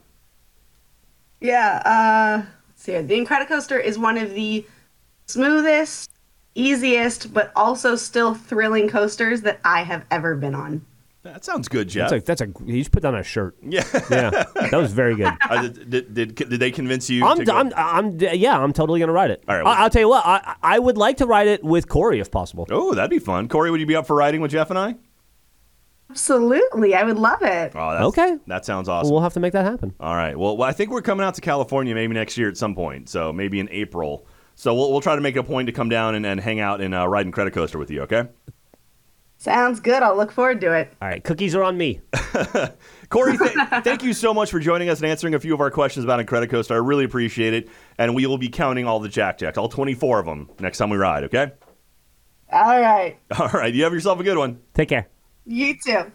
Yeah, 1.39 1.81
uh, 1.85 2.45
let's 2.67 2.83
see. 2.83 3.01
The 3.01 3.15
Incredicoaster 3.15 3.83
is 3.83 3.97
one 3.97 4.17
of 4.17 4.33
the 4.35 4.65
smoothest, 5.25 6.10
easiest, 6.55 7.33
but 7.33 7.51
also 7.55 7.95
still 7.95 8.33
thrilling 8.33 8.89
coasters 8.89 9.41
that 9.41 9.59
I 9.63 9.83
have 9.83 10.05
ever 10.11 10.35
been 10.35 10.55
on. 10.55 10.85
That 11.23 11.45
sounds 11.45 11.67
good, 11.67 11.87
Jeff. 11.87 12.09
That's 12.09 12.23
a 12.23 12.25
that's 12.25 12.41
a 12.41 12.65
you 12.65 12.83
should 12.83 12.91
put 12.91 13.05
on 13.05 13.13
a 13.13 13.21
shirt. 13.21 13.55
yeah. 13.63 13.83
Yeah, 14.09 14.43
that 14.55 14.73
was 14.73 14.91
very 14.91 15.15
good. 15.15 15.31
Uh, 15.51 15.63
did, 15.63 15.89
did, 15.89 16.13
did, 16.13 16.35
did 16.35 16.59
they 16.59 16.71
convince 16.71 17.09
you? 17.09 17.25
I'm, 17.25 17.37
to 17.37 17.45
go? 17.45 17.55
I'm, 17.55 17.71
I'm, 17.75 18.17
yeah, 18.19 18.57
I'm 18.57 18.73
totally 18.73 18.99
gonna 18.99 19.11
ride 19.11 19.29
it. 19.31 19.43
All 19.47 19.55
right, 19.55 19.63
well- 19.63 19.73
I, 19.73 19.83
will 19.83 19.89
tell 19.89 20.01
you 20.01 20.09
what, 20.09 20.25
I, 20.25 20.55
I 20.63 20.79
would 20.79 20.97
like 20.97 21.17
to 21.17 21.27
ride 21.27 21.47
it 21.47 21.63
with 21.63 21.87
Corey 21.89 22.19
if 22.19 22.31
possible. 22.31 22.65
oh, 22.71 22.93
that'd 22.95 23.09
be 23.11 23.19
fun. 23.19 23.49
Corey, 23.49 23.69
would 23.69 23.79
you 23.79 23.85
be 23.85 23.95
up 23.95 24.07
for 24.07 24.15
riding 24.15 24.41
with 24.41 24.51
Jeff 24.51 24.69
and 24.69 24.79
I? 24.79 24.95
Absolutely, 26.09 26.93
I 26.93 27.03
would 27.03 27.17
love 27.17 27.41
it. 27.41 27.71
Oh, 27.73 27.91
that's, 27.91 28.03
Okay. 28.05 28.37
That 28.47 28.65
sounds 28.65 28.89
awesome. 28.89 29.11
We'll 29.13 29.21
have 29.21 29.33
to 29.33 29.39
make 29.39 29.53
that 29.53 29.63
happen. 29.63 29.93
All 29.99 30.15
right. 30.15 30.37
Well, 30.37 30.57
well, 30.57 30.67
I 30.67 30.73
think 30.73 30.91
we're 30.91 31.01
coming 31.01 31.25
out 31.25 31.35
to 31.35 31.41
California 31.41 31.95
maybe 31.95 32.13
next 32.13 32.37
year 32.37 32.49
at 32.49 32.57
some 32.57 32.75
point. 32.75 33.07
So 33.07 33.31
maybe 33.31 33.59
in 33.61 33.69
April. 33.71 34.27
So 34.61 34.75
we'll, 34.75 34.91
we'll 34.91 35.01
try 35.01 35.15
to 35.15 35.21
make 35.21 35.35
a 35.37 35.41
point 35.41 35.65
to 35.65 35.71
come 35.71 35.89
down 35.89 36.13
and, 36.13 36.23
and 36.23 36.39
hang 36.39 36.59
out 36.59 36.81
and 36.81 36.93
uh, 36.93 37.07
ride 37.07 37.25
Incredicoaster 37.25 37.79
with 37.79 37.89
you. 37.89 38.03
Okay. 38.03 38.27
Sounds 39.39 39.79
good. 39.79 40.03
I'll 40.03 40.15
look 40.15 40.31
forward 40.31 40.61
to 40.61 40.71
it. 40.73 40.93
All 41.01 41.07
right, 41.07 41.23
cookies 41.23 41.55
are 41.55 41.63
on 41.63 41.75
me. 41.79 41.99
Corey, 43.09 43.39
th- 43.39 43.57
thank 43.83 44.03
you 44.03 44.13
so 44.13 44.35
much 44.35 44.51
for 44.51 44.59
joining 44.59 44.87
us 44.87 44.99
and 45.01 45.09
answering 45.09 45.33
a 45.33 45.39
few 45.39 45.55
of 45.55 45.61
our 45.61 45.71
questions 45.71 46.03
about 46.03 46.23
Incredicoaster. 46.23 46.73
I 46.73 46.75
really 46.75 47.05
appreciate 47.05 47.55
it. 47.55 47.69
And 47.97 48.13
we 48.13 48.27
will 48.27 48.37
be 48.37 48.49
counting 48.49 48.85
all 48.85 48.99
the 48.99 49.09
Jack 49.09 49.39
Jacks, 49.39 49.57
all 49.57 49.67
24 49.67 50.19
of 50.19 50.27
them, 50.27 50.47
next 50.59 50.77
time 50.77 50.91
we 50.91 50.97
ride, 50.97 51.23
okay? 51.23 51.53
All 52.51 52.79
right. 52.79 53.17
All 53.39 53.47
right. 53.47 53.73
You 53.73 53.83
have 53.85 53.93
yourself 53.93 54.19
a 54.19 54.23
good 54.23 54.37
one. 54.37 54.59
Take 54.75 54.89
care. 54.89 55.07
You 55.47 55.75
too. 55.83 56.11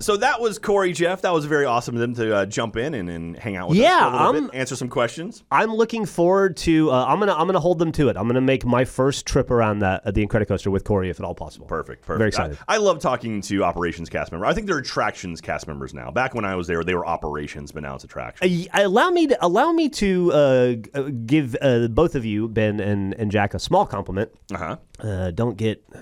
So 0.00 0.16
that 0.18 0.40
was 0.40 0.58
Corey 0.58 0.92
Jeff. 0.92 1.22
That 1.22 1.32
was 1.32 1.44
very 1.44 1.64
awesome 1.64 1.94
of 1.96 2.00
them 2.00 2.14
to 2.14 2.34
uh, 2.36 2.46
jump 2.46 2.76
in 2.76 2.94
and, 2.94 3.08
and 3.10 3.36
hang 3.38 3.56
out 3.56 3.68
with 3.68 3.78
Yeah, 3.78 3.96
us 3.98 4.02
a 4.02 4.10
little 4.10 4.34
I'm- 4.34 4.46
bit, 4.46 4.54
answer 4.54 4.76
some 4.76 4.88
questions. 4.88 5.42
I'm 5.50 5.74
looking 5.74 6.06
forward 6.06 6.56
to. 6.58 6.90
Uh, 6.90 7.04
I'm 7.06 7.18
gonna 7.18 7.34
I'm 7.34 7.46
gonna 7.46 7.60
hold 7.60 7.78
them 7.78 7.92
to 7.92 8.08
it. 8.08 8.16
I'm 8.16 8.26
gonna 8.26 8.40
make 8.40 8.64
my 8.64 8.84
first 8.84 9.26
trip 9.26 9.50
around 9.50 9.80
that 9.80 10.02
uh, 10.06 10.10
the 10.10 10.26
Incredicoaster 10.26 10.70
with 10.70 10.84
Corey 10.84 11.10
if 11.10 11.18
at 11.18 11.24
all 11.26 11.34
possible. 11.34 11.66
Perfect. 11.66 12.02
Perfect. 12.02 12.18
Very 12.18 12.28
excited. 12.28 12.58
I, 12.68 12.74
I 12.74 12.78
love 12.78 13.00
talking 13.00 13.40
to 13.42 13.64
operations 13.64 14.08
cast 14.08 14.30
members. 14.32 14.48
I 14.48 14.54
think 14.54 14.66
they're 14.66 14.78
attractions 14.78 15.40
cast 15.40 15.66
members 15.66 15.92
now. 15.94 16.10
Back 16.10 16.34
when 16.34 16.44
I 16.44 16.54
was 16.54 16.66
there, 16.66 16.82
they 16.84 16.94
were 16.94 17.06
operations, 17.06 17.72
but 17.72 17.82
now 17.82 17.94
it's 17.96 18.04
attractions. 18.04 18.68
Uh, 18.72 18.80
allow 18.84 19.10
me 19.10 19.26
to 19.26 19.44
allow 19.44 19.72
me 19.72 19.88
to 19.90 20.32
uh, 20.32 20.74
uh, 20.94 21.02
give 21.26 21.56
uh, 21.60 21.88
both 21.88 22.14
of 22.14 22.24
you 22.24 22.48
Ben 22.48 22.80
and, 22.80 23.14
and 23.14 23.30
Jack 23.30 23.54
a 23.54 23.58
small 23.58 23.84
compliment. 23.86 24.30
Uh 24.54 24.58
huh. 24.58 24.76
Uh, 25.00 25.30
don't 25.30 25.56
get 25.56 25.82
uh, 25.94 25.98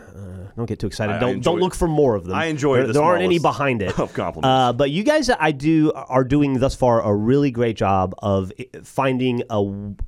don't 0.56 0.66
get 0.66 0.78
too 0.78 0.86
excited. 0.86 1.12
I- 1.12 1.16
I 1.16 1.20
don't 1.20 1.30
enjoy- 1.36 1.50
don't 1.52 1.60
look 1.60 1.74
for 1.74 1.88
more 1.88 2.14
of 2.14 2.24
them. 2.24 2.34
I 2.34 2.46
enjoy 2.46 2.76
there, 2.78 2.86
the 2.88 2.92
there 2.94 3.02
aren't 3.02 3.22
any 3.22 3.38
behind 3.38 3.82
it 3.82 3.98
of 4.00 4.12
compliments. 4.14 4.46
Uh, 4.46 4.72
but 4.72 4.90
you 4.90 5.02
guys, 5.02 5.28
I 5.30 5.52
do 5.52 5.92
are 5.92 6.24
doing 6.24 6.58
thus 6.58 6.74
far 6.74 7.02
a 7.02 7.14
really 7.14 7.50
great 7.50 7.76
job 7.76 8.14
of 8.18 8.52
finding 8.82 9.42
a 9.50 9.62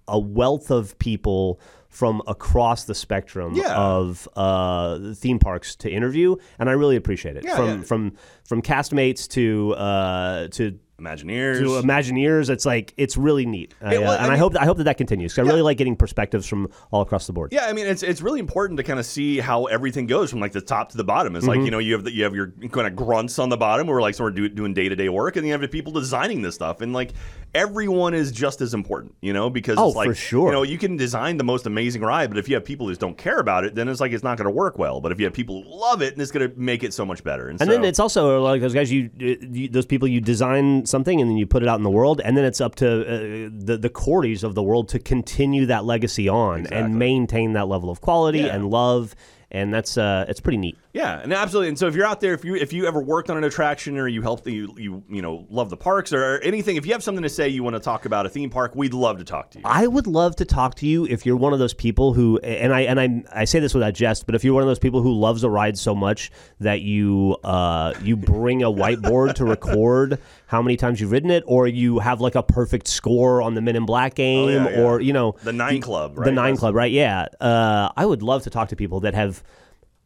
a 0.09 0.19
wealth 0.19 0.71
of 0.71 0.99
people 0.99 1.61
from 1.91 2.21
across 2.27 2.85
the 2.85 2.95
spectrum 2.95 3.55
Yeah. 3.55 3.75
of 3.75 4.29
uh, 4.37 5.15
theme 5.15 5.39
parks 5.39 5.75
to 5.77 5.91
interview, 5.91 6.37
and 6.59 6.69
I 6.69 6.73
really 6.73 6.97
appreciate 6.97 7.37
it. 7.37 7.45
Yeah, 7.45 7.57
from 7.57 7.67
yeah. 7.69 7.81
from 7.83 8.13
from 8.45 8.63
castmates 8.63 9.27
to 9.31 9.75
uh, 9.75 10.49
to 10.49 10.79
Imagineers. 11.01 11.59
to 11.61 11.87
Imagineers. 11.87 12.51
It's 12.51 12.67
like 12.67 12.93
it's 12.97 13.17
really 13.17 13.47
neat, 13.47 13.73
I, 13.81 13.99
well, 13.99 14.11
uh, 14.11 14.15
I 14.15 14.17
and 14.17 14.27
I, 14.27 14.31
mean- 14.31 14.39
hope 14.41 14.57
I 14.59 14.65
hope 14.65 14.79
that 14.79 14.85
that 14.85 14.97
continues. 14.99 15.33
'cause 15.33 15.47
I 15.47 15.49
really 15.49 15.63
like 15.63 15.79
getting 15.79 15.95
perspectives 15.95 16.47
from 16.47 16.69
all 16.91 17.03
across 17.03 17.27
the 17.29 17.33
board. 17.33 17.53
Yeah, 17.53 17.67
I 17.67 17.73
mean 17.73 17.87
it's 17.87 18.03
it's 18.03 18.21
really 18.21 18.41
important 18.41 18.79
to 18.79 18.83
kind 18.83 18.99
of 18.99 19.07
see 19.07 19.39
how 19.39 19.67
everything 19.67 20.07
goes 20.09 20.29
from 20.31 20.41
like 20.41 20.51
the 20.53 20.61
top 20.61 20.91
to 20.91 20.97
the 20.97 21.05
bottom. 21.05 21.37
It's 21.37 21.47
Mm-hmm. 21.47 21.59
like 21.61 21.65
you 21.65 21.71
know 21.71 21.79
you 21.79 21.93
have 21.93 22.05
the, 22.05 22.13
you 22.13 22.25
have 22.25 22.35
your 22.35 22.49
kind 22.73 22.89
of 22.89 22.97
grunts 22.97 23.39
on 23.39 23.49
the 23.49 23.57
bottom 23.57 23.87
who 23.87 23.93
are 23.93 24.01
like 24.01 24.17
sort 24.17 24.31
of 24.33 24.37
do, 24.37 24.49
doing 24.49 24.75
day 24.75 24.89
to 24.89 24.97
day 24.97 25.09
work, 25.09 25.37
and 25.37 25.47
you 25.47 25.53
have 25.53 25.61
the 25.61 25.69
people 25.69 25.93
designing 25.93 26.43
this 26.43 26.57
stuff, 26.57 26.81
and 26.81 26.93
like 26.93 27.13
everyone 27.55 28.13
is 28.13 28.31
just 28.33 28.61
as 28.61 28.75
important, 28.75 29.15
you 29.23 29.33
know, 29.33 29.49
because 29.49 29.79
Oh, 29.79 29.87
it's 29.89 29.97
like 29.97 30.09
for 30.09 30.15
sure. 30.15 30.49
you 30.49 30.53
know 30.53 30.63
you 30.65 30.79
can 30.79 30.97
design 30.97 31.37
the 31.37 31.45
most 31.45 31.67
amazing 31.67 32.03
ride, 32.03 32.29
but 32.29 32.39
if 32.39 32.49
you 32.49 32.57
have 32.57 32.65
people 32.65 32.87
who 32.87 32.93
just 32.93 33.01
don't 33.01 33.17
care 33.17 33.39
about 33.39 33.65
it, 33.65 33.75
then 33.77 33.89
it's 33.89 34.01
like 34.01 34.11
it's 34.13 34.25
not 34.25 34.37
going 34.37 34.47
to 34.47 34.51
work 34.51 34.79
well. 34.79 35.01
But 35.01 35.13
if 35.13 35.21
you 35.21 35.27
have 35.27 35.33
people 35.33 35.63
who 35.63 35.81
love 35.81 36.03
it, 36.03 36.13
and 36.15 36.21
it's 36.21 36.33
going 36.33 36.51
to 36.51 36.59
make 36.59 36.83
it 36.83 36.93
so 36.93 37.07
much 37.07 37.23
better. 37.23 37.49
And, 37.49 37.61
And 37.61 37.69
so, 37.71 37.77
then 37.77 37.85
it's 37.85 38.01
also 38.01 38.43
like 38.43 38.61
those 38.61 38.75
guys 38.75 38.91
you, 38.91 39.11
you 39.17 39.69
those 39.69 39.87
people 39.87 40.09
you 40.09 40.21
design 40.21 40.85
something 40.89 41.21
and 41.21 41.31
then 41.31 41.37
you 41.37 41.47
put 41.47 41.63
it 41.63 41.69
out 41.69 41.77
in 41.79 41.83
the 41.85 41.91
world 41.91 42.21
and 42.25 42.37
then 42.37 42.45
it's 42.45 42.61
up 42.61 42.75
to 42.77 42.87
uh, 43.03 43.51
the 43.53 43.77
the 43.81 43.91
Cordies 43.91 44.43
of 44.43 44.55
the 44.55 44.63
world 44.63 44.89
to 44.91 44.99
continue 44.99 45.67
that 45.67 45.85
legacy 45.85 46.29
on 46.29 46.61
Exactly. 46.61 46.79
and 46.79 46.99
maintain 46.99 47.53
that 47.53 47.69
level 47.69 47.91
of 47.91 48.01
quality 48.01 48.41
Yeah. 48.41 48.55
and 48.55 48.71
love 48.71 49.15
and 49.51 49.73
that's 49.73 49.97
uh 49.97 50.25
it's 50.29 50.41
pretty 50.41 50.59
neat. 50.59 50.77
Yeah, 50.93 51.21
and 51.21 51.33
absolutely. 51.33 51.69
And 51.69 51.79
so 51.79 51.87
if 51.87 51.95
you're 51.95 52.07
out 52.07 52.21
there, 52.21 52.35
if 52.35 52.45
you 52.45 52.55
if 52.57 52.73
you 52.73 52.87
ever 52.87 53.01
worked 53.01 53.31
on 53.31 53.37
an 53.37 53.45
attraction 53.45 53.97
or 53.99 54.09
you 54.09 54.21
help 54.23 54.47
you 54.49 54.75
you 54.77 55.03
you 55.09 55.23
know 55.23 55.47
love 55.49 55.71
the 55.71 55.77
parks 55.77 56.13
or 56.13 56.39
anything, 56.41 56.77
if 56.77 56.85
you 56.87 56.93
have 56.93 57.03
something 57.03 57.23
to 57.23 57.29
say, 57.29 57.49
you 57.49 57.63
want 57.63 57.75
to 57.77 57.81
talk 57.81 58.05
about 58.05 58.27
a 58.27 58.29
theme 58.29 58.51
park, 58.51 58.75
we'd 58.75 58.95
love 58.95 59.19
to 59.19 59.25
talk 59.25 59.51
to 59.53 59.59
you. 59.59 59.65
I 59.67 59.87
would 59.87 60.07
love 60.07 60.35
to 60.37 60.45
talk 60.45 60.75
to 60.77 60.87
you 60.87 61.07
if 61.07 61.25
you're 61.25 61.37
one 61.37 61.53
of 61.53 61.59
those 61.61 61.73
people 61.75 62.15
who, 62.15 62.39
and 62.39 62.75
I 62.75 62.81
and 62.83 63.01
I 63.01 63.23
I 63.33 63.45
say 63.45 63.61
this 63.61 63.75
without 63.75 63.95
jest, 63.95 64.27
but 64.27 64.35
if 64.35 64.43
you're 64.45 64.55
one 64.55 64.63
of 64.63 64.69
those 64.69 64.79
people 64.81 65.03
who 65.03 65.13
loves 65.15 65.45
a 65.45 65.51
ride 65.51 65.79
so 65.79 65.95
much 65.95 66.31
that 66.61 66.81
you 66.81 67.37
uh, 67.45 67.95
you 68.03 68.17
bring 68.17 68.63
a 68.63 68.71
whiteboard 68.71 69.35
to 69.37 69.45
record 69.45 70.19
how 70.47 70.63
many 70.63 70.77
times 70.77 71.01
you've 71.01 71.13
ridden 71.13 71.31
it, 71.31 71.45
or 71.47 71.69
you 71.69 71.99
have 72.01 72.21
like 72.21 72.35
a 72.35 72.43
perfect 72.43 72.89
score 72.89 73.41
on 73.43 73.55
the 73.55 73.61
Men 73.61 73.77
in 73.77 73.87
Black 73.87 74.15
game, 74.15 74.49
Oh, 74.49 74.49
yeah, 74.49 74.69
yeah. 74.71 74.83
or 74.83 75.01
you 75.01 75.13
know 75.13 75.37
The 75.45 75.53
Nine 75.53 75.81
Club, 75.81 76.19
right? 76.19 76.25
the 76.25 76.33
Nine 76.33 76.45
That's- 76.55 76.59
Club, 76.61 76.75
right? 76.75 76.91
Yeah, 76.91 77.27
uh, 77.41 77.91
I 77.97 78.05
would 78.05 78.23
love 78.23 78.43
to 78.45 78.51
talk 78.51 78.69
to 78.71 78.77
people 78.77 79.01
that 79.01 79.15
have 79.15 79.38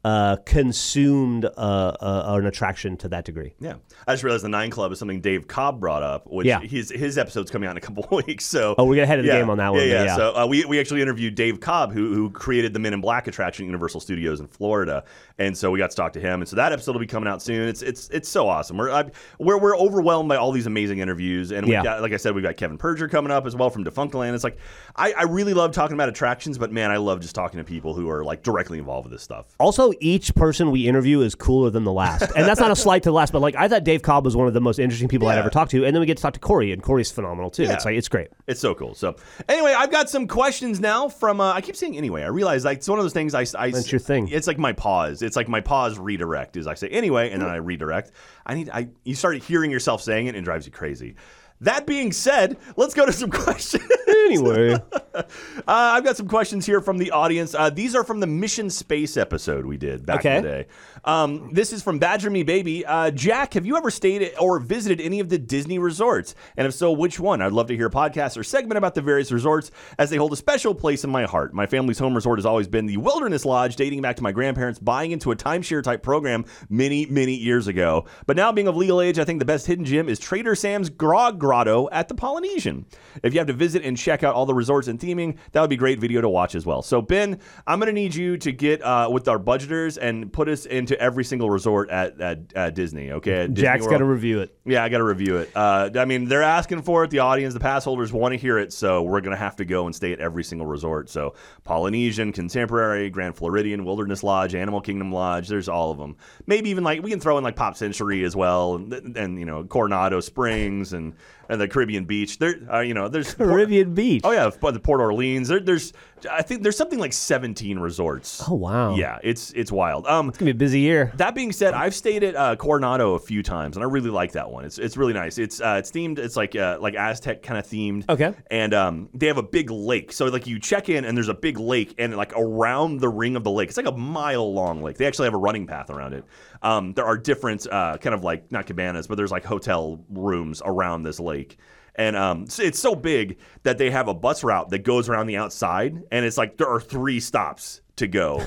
uh, 0.04 0.36
consumed 0.44 1.44
uh, 1.44 1.48
uh, 1.56 2.36
an 2.38 2.46
attraction 2.46 2.96
to 2.96 3.08
that 3.08 3.24
degree. 3.24 3.54
Yeah, 3.60 3.74
I 4.06 4.12
just 4.14 4.24
realized 4.24 4.42
the 4.44 4.48
Nine 4.48 4.70
Club 4.70 4.90
is 4.90 4.98
something 4.98 5.20
Dave 5.20 5.46
Cobb 5.46 5.78
brought 5.80 6.02
up, 6.02 6.26
which 6.26 6.46
Yeah. 6.46 6.60
his 6.60 6.90
his 6.90 7.18
episode's 7.18 7.50
coming 7.50 7.68
out 7.68 7.72
in 7.72 7.76
a 7.76 7.80
couple 7.80 8.04
of 8.04 8.10
weeks. 8.26 8.44
So 8.44 8.74
Oh, 8.78 8.84
we're 8.84 9.02
ahead 9.02 9.18
of 9.20 9.24
the 9.24 9.32
yeah, 9.32 9.40
game 9.40 9.50
on 9.50 9.58
that 9.58 9.70
one, 9.70 9.80
but 9.80 9.86
Yeah, 9.88 10.04
yeah. 10.04 10.16
So 10.16 10.36
uh, 10.36 10.46
we 10.46 10.64
we 10.64 10.80
actually 10.80 11.02
interviewed 11.02 11.34
Dave 11.36 11.60
Cobb, 11.60 11.92
who 11.92 12.12
who 12.14 12.30
created 12.30 12.72
the 12.74 12.80
Men 12.80 12.94
in 12.94 13.00
Black 13.00 13.26
attraction 13.28 13.64
at 13.64 13.66
Universal 13.66 14.00
Studios 14.00 14.40
in 14.40 14.48
Florida, 14.48 15.04
and 15.38 15.56
so 15.56 15.70
we 15.70 15.78
got 15.78 15.90
to 15.90 15.96
talk 15.96 16.12
to 16.14 16.20
him. 16.20 16.40
And 16.40 16.48
so 16.48 16.56
that 16.56 16.72
episode 16.72 16.92
will 16.92 17.00
be 17.00 17.06
coming 17.06 17.28
out 17.28 17.42
soon. 17.42 17.68
It's 17.68 17.82
it's 17.82 18.08
it's 18.10 18.28
so 18.28 18.48
awesome. 18.48 18.76
We're 18.76 18.90
I, 18.90 19.04
we're 19.38 19.58
we're 19.58 19.76
overwhelmed 19.76 20.28
by 20.28 20.36
all 20.36 20.52
these 20.52 20.66
amazing 20.66 20.98
interviews, 20.98 21.52
and 21.52 21.66
we 21.66 21.72
Yeah. 21.72 21.82
got 21.82 22.02
like 22.02 22.12
I 22.12 22.16
said, 22.16 22.34
we've 22.34 22.44
got 22.44 22.56
Kevin 22.56 22.78
Perjurer 22.78 23.08
coming 23.10 23.32
up 23.32 23.46
as 23.46 23.56
well 23.56 23.70
from 23.70 23.84
Defunctland. 23.84 24.34
It's 24.34 24.44
like 24.44 24.58
I, 24.96 25.12
I 25.12 25.22
really 25.24 25.54
love 25.54 25.72
talking 25.72 25.94
about 25.94 26.08
attractions, 26.08 26.58
but 26.58 26.70
man, 26.72 26.90
I 26.90 26.96
love 26.98 27.20
just 27.20 27.34
talking 27.34 27.58
to 27.58 27.64
people 27.64 27.94
who 27.94 28.08
are 28.10 28.24
like 28.24 28.42
directly 28.42 28.78
involved 28.78 29.06
with 29.06 29.12
this 29.12 29.22
stuff. 29.22 29.46
Also, 29.58 29.92
each 30.00 30.34
person 30.34 30.70
we 30.70 30.86
interview 30.86 31.20
is 31.20 31.34
cooler 31.34 31.70
than 31.70 31.84
the 31.84 31.92
last, 31.92 32.22
and 32.36 32.46
that's 32.46 32.60
not 32.60 32.70
a 32.70 32.76
slight 32.82 33.02
to 33.04 33.08
the 33.08 33.14
last. 33.14 33.32
But 33.32 33.40
like, 33.42 33.56
I 33.56 33.68
thought 33.68 33.84
Dave 33.84 34.02
Cobb 34.02 34.24
was 34.24 34.36
one 34.36 34.46
of 34.46 34.54
the 34.54 34.60
most 34.60 34.78
interesting 34.78 35.08
people 35.08 35.28
I'd 35.28 35.38
ever 35.38 35.50
talked 35.50 35.70
to, 35.72 35.84
and 35.84 35.94
then 35.94 36.00
we 36.00 36.06
get 36.06 36.16
to 36.18 36.22
talk 36.22 36.34
to 36.34 36.40
Corey, 36.40 36.72
and 36.72 36.82
Corey's 36.82 37.10
phenomenal 37.10 37.50
too. 37.50 37.64
Yeah. 37.64 37.72
It's 37.74 37.84
like 37.84 37.96
it's 37.96 38.08
great. 38.08 38.28
It's 38.46 38.60
so 38.60 38.74
cool. 38.74 38.94
So 38.94 39.16
anyway, 39.48 39.74
I've 39.76 39.90
got 39.90 40.10
some 40.10 40.26
questions 40.28 40.80
now 40.80 41.08
from. 41.08 41.40
Uh, 41.40 41.52
I 41.52 41.60
keep 41.60 41.76
saying 41.76 41.96
anyway. 41.96 42.22
I 42.22 42.28
realize 42.28 42.64
like 42.64 42.78
it's 42.78 42.88
one 42.88 42.98
of 42.98 43.04
those 43.04 43.12
things. 43.12 43.34
I, 43.34 43.46
I 43.58 43.70
That's 43.70 43.90
your 43.90 43.98
thing. 43.98 44.28
It's 44.28 44.46
like 44.46 44.58
my 44.58 44.72
pause. 44.72 45.22
It's 45.22 45.31
like 45.36 45.48
my 45.48 45.60
pause 45.60 45.98
redirect. 45.98 46.56
Is 46.56 46.66
I 46.66 46.74
say 46.74 46.88
anyway, 46.88 47.30
and 47.30 47.42
then 47.42 47.48
I 47.48 47.56
redirect. 47.56 48.12
I 48.46 48.54
need. 48.54 48.70
I 48.70 48.88
you 49.04 49.14
start 49.14 49.36
hearing 49.38 49.70
yourself 49.70 50.02
saying 50.02 50.26
it, 50.26 50.30
and 50.30 50.38
it 50.38 50.44
drives 50.44 50.66
you 50.66 50.72
crazy. 50.72 51.16
That 51.62 51.86
being 51.86 52.12
said, 52.12 52.58
let's 52.76 52.92
go 52.92 53.06
to 53.06 53.12
some 53.12 53.30
questions. 53.44 53.84
Anyway, 54.08 54.76
Uh, 55.14 55.22
I've 55.66 56.04
got 56.04 56.16
some 56.16 56.26
questions 56.26 56.64
here 56.66 56.80
from 56.80 56.98
the 56.98 57.10
audience. 57.10 57.54
Uh, 57.54 57.70
these 57.70 57.94
are 57.94 58.02
from 58.02 58.20
the 58.20 58.26
Mission 58.26 58.70
Space 58.70 59.16
episode 59.16 59.66
we 59.66 59.76
did 59.76 60.06
back 60.06 60.24
in 60.24 60.42
the 60.42 60.48
day. 60.48 60.66
Um, 61.04 61.50
this 61.52 61.72
is 61.72 61.82
from 61.82 61.98
Badger 61.98 62.30
Me 62.30 62.42
Baby. 62.42 62.84
Uh, 62.84 63.10
Jack, 63.10 63.54
have 63.54 63.66
you 63.66 63.76
ever 63.76 63.90
stayed 63.90 64.22
at 64.22 64.40
or 64.40 64.58
visited 64.58 65.00
any 65.00 65.20
of 65.20 65.28
the 65.28 65.38
Disney 65.38 65.78
resorts? 65.78 66.34
And 66.56 66.66
if 66.66 66.74
so, 66.74 66.90
which 66.92 67.20
one? 67.20 67.42
I'd 67.42 67.52
love 67.52 67.66
to 67.68 67.76
hear 67.76 67.86
a 67.86 67.90
podcast 67.90 68.36
or 68.36 68.42
segment 68.42 68.78
about 68.78 68.94
the 68.94 69.02
various 69.02 69.30
resorts 69.30 69.70
as 69.98 70.10
they 70.10 70.16
hold 70.16 70.32
a 70.32 70.36
special 70.36 70.74
place 70.74 71.04
in 71.04 71.10
my 71.10 71.24
heart. 71.24 71.52
My 71.52 71.66
family's 71.66 71.98
home 71.98 72.14
resort 72.14 72.38
has 72.38 72.46
always 72.46 72.68
been 72.68 72.86
the 72.86 72.96
Wilderness 72.96 73.44
Lodge, 73.44 73.76
dating 73.76 74.00
back 74.00 74.16
to 74.16 74.22
my 74.22 74.32
grandparents 74.32 74.78
buying 74.78 75.12
into 75.12 75.30
a 75.30 75.36
timeshare 75.36 75.82
type 75.82 76.02
program 76.02 76.44
many, 76.70 77.06
many 77.06 77.34
years 77.34 77.66
ago. 77.66 78.06
But 78.26 78.36
now, 78.36 78.50
being 78.50 78.68
of 78.68 78.76
legal 78.76 79.00
age, 79.00 79.18
I 79.18 79.24
think 79.24 79.38
the 79.38 79.44
best 79.44 79.66
hidden 79.66 79.84
gem 79.84 80.08
is 80.08 80.18
Trader 80.18 80.54
Sam's 80.54 80.88
Grog 80.88 81.38
Grog 81.38 81.38
Grotto 81.52 81.86
at 81.92 82.08
the 82.08 82.14
Polynesian. 82.14 82.86
If 83.22 83.34
you 83.34 83.40
have 83.40 83.46
to 83.46 83.52
visit 83.52 83.84
and 83.84 83.94
check 83.94 84.22
out 84.22 84.34
all 84.34 84.46
the 84.46 84.54
resorts 84.54 84.88
and 84.88 84.98
theming, 84.98 85.36
that 85.52 85.60
would 85.60 85.68
be 85.68 85.76
a 85.76 85.78
great 85.78 86.00
video 86.00 86.22
to 86.22 86.28
watch 86.30 86.54
as 86.54 86.64
well. 86.64 86.80
So, 86.80 87.02
Ben, 87.02 87.40
I'm 87.66 87.78
going 87.78 87.88
to 87.88 87.92
need 87.92 88.14
you 88.14 88.38
to 88.38 88.52
get 88.52 88.80
uh, 88.80 89.10
with 89.12 89.28
our 89.28 89.38
budgeters 89.38 89.98
and 90.00 90.32
put 90.32 90.48
us 90.48 90.64
into 90.64 90.98
every 90.98 91.24
single 91.24 91.50
resort 91.50 91.90
at, 91.90 92.18
at, 92.22 92.54
at 92.54 92.74
Disney, 92.74 93.12
okay? 93.12 93.42
At 93.42 93.52
Jack's 93.52 93.86
got 93.86 93.98
to 93.98 94.06
review 94.06 94.40
it. 94.40 94.56
Yeah, 94.64 94.82
I 94.82 94.88
got 94.88 94.98
to 94.98 95.04
review 95.04 95.36
it. 95.36 95.50
Uh, 95.54 95.90
I 95.94 96.06
mean, 96.06 96.24
they're 96.24 96.42
asking 96.42 96.80
for 96.84 97.04
it. 97.04 97.10
The 97.10 97.18
audience, 97.18 97.52
the 97.52 97.60
pass 97.60 97.84
holders 97.84 98.14
want 98.14 98.32
to 98.32 98.38
hear 98.38 98.56
it, 98.56 98.72
so 98.72 99.02
we're 99.02 99.20
going 99.20 99.36
to 99.36 99.36
have 99.36 99.56
to 99.56 99.66
go 99.66 99.84
and 99.84 99.94
stay 99.94 100.14
at 100.14 100.20
every 100.20 100.44
single 100.44 100.66
resort. 100.66 101.10
So, 101.10 101.34
Polynesian, 101.64 102.32
Contemporary, 102.32 103.10
Grand 103.10 103.36
Floridian, 103.36 103.84
Wilderness 103.84 104.22
Lodge, 104.22 104.54
Animal 104.54 104.80
Kingdom 104.80 105.12
Lodge. 105.12 105.48
There's 105.48 105.68
all 105.68 105.90
of 105.90 105.98
them. 105.98 106.16
Maybe 106.46 106.70
even 106.70 106.82
like 106.82 107.02
we 107.02 107.10
can 107.10 107.20
throw 107.20 107.36
in 107.36 107.44
like 107.44 107.56
Pop 107.56 107.76
Century 107.76 108.24
as 108.24 108.34
well, 108.34 108.76
and, 108.76 109.14
and 109.18 109.38
you 109.38 109.44
know 109.44 109.64
Coronado 109.64 110.20
Springs 110.20 110.94
and 110.94 111.12
and 111.48 111.60
the 111.60 111.68
Caribbean 111.68 112.04
Beach. 112.04 112.38
There, 112.38 112.56
uh, 112.72 112.80
you 112.80 112.94
know, 112.94 113.08
there's 113.08 113.34
Caribbean 113.34 113.94
Beach. 113.94 114.22
Oh 114.24 114.30
yeah, 114.32 114.48
the 114.50 114.80
Port 114.80 115.00
Orleans. 115.00 115.48
There, 115.48 115.60
there's 115.60 115.92
I 116.30 116.42
think 116.42 116.62
there's 116.62 116.76
something 116.76 116.98
like 116.98 117.12
17 117.12 117.78
resorts. 117.78 118.42
Oh, 118.48 118.54
wow. 118.54 118.94
Yeah, 118.94 119.18
it's 119.22 119.52
it's 119.52 119.72
wild. 119.72 120.06
Um, 120.06 120.28
It's 120.28 120.38
gonna 120.38 120.52
be 120.52 120.56
a 120.56 120.58
busy 120.58 120.80
year. 120.80 121.12
that 121.16 121.34
being 121.34 121.52
said, 121.52 121.74
I've 121.74 121.94
stayed 121.94 122.22
at 122.22 122.36
uh, 122.36 122.56
Coronado 122.56 123.14
a 123.14 123.18
few 123.18 123.42
times, 123.42 123.76
and 123.76 123.84
I 123.84 123.88
really 123.88 124.10
like 124.10 124.32
that 124.32 124.50
one. 124.50 124.64
It's 124.64 124.78
it's 124.78 124.96
really 124.96 125.12
nice. 125.12 125.38
It's 125.38 125.60
uh, 125.60 125.76
it's 125.78 125.90
themed. 125.90 126.18
It's 126.18 126.36
like 126.36 126.54
uh, 126.54 126.78
like 126.80 126.94
Aztec 126.94 127.42
kind 127.42 127.58
of 127.58 127.66
themed. 127.66 128.08
Okay. 128.08 128.34
And 128.50 128.74
um, 128.74 129.08
they 129.14 129.26
have 129.26 129.38
a 129.38 129.42
big 129.42 129.70
lake. 129.70 130.12
So 130.12 130.26
like 130.26 130.46
you 130.46 130.58
check 130.58 130.88
in, 130.88 131.04
and 131.04 131.16
there's 131.16 131.28
a 131.28 131.34
big 131.34 131.58
lake, 131.58 131.94
and 131.98 132.16
like 132.16 132.32
around 132.36 133.00
the 133.00 133.08
ring 133.08 133.36
of 133.36 133.44
the 133.44 133.50
lake, 133.50 133.68
it's 133.68 133.76
like 133.76 133.86
a 133.86 133.92
mile 133.92 134.52
long 134.52 134.82
lake. 134.82 134.98
They 134.98 135.06
actually 135.06 135.26
have 135.26 135.34
a 135.34 135.38
running 135.38 135.66
path 135.66 135.90
around 135.90 136.12
it. 136.14 136.24
Um, 136.62 136.94
there 136.94 137.04
are 137.04 137.18
different 137.18 137.66
uh, 137.70 137.98
kind 137.98 138.14
of 138.14 138.24
like 138.24 138.50
not 138.50 138.66
cabanas, 138.66 139.06
but 139.06 139.16
there's 139.16 139.32
like 139.32 139.44
hotel 139.44 140.04
rooms 140.08 140.62
around 140.64 141.02
this 141.02 141.20
lake. 141.20 141.58
And 141.94 142.16
um, 142.16 142.46
it's 142.58 142.78
so 142.78 142.94
big 142.94 143.38
that 143.64 143.76
they 143.76 143.90
have 143.90 144.08
a 144.08 144.14
bus 144.14 144.42
route 144.42 144.70
that 144.70 144.78
goes 144.78 145.08
around 145.08 145.26
the 145.26 145.36
outside, 145.36 146.02
and 146.10 146.24
it's 146.24 146.38
like 146.38 146.56
there 146.56 146.68
are 146.68 146.80
three 146.80 147.20
stops 147.20 147.82
to 147.96 148.06
go. 148.06 148.42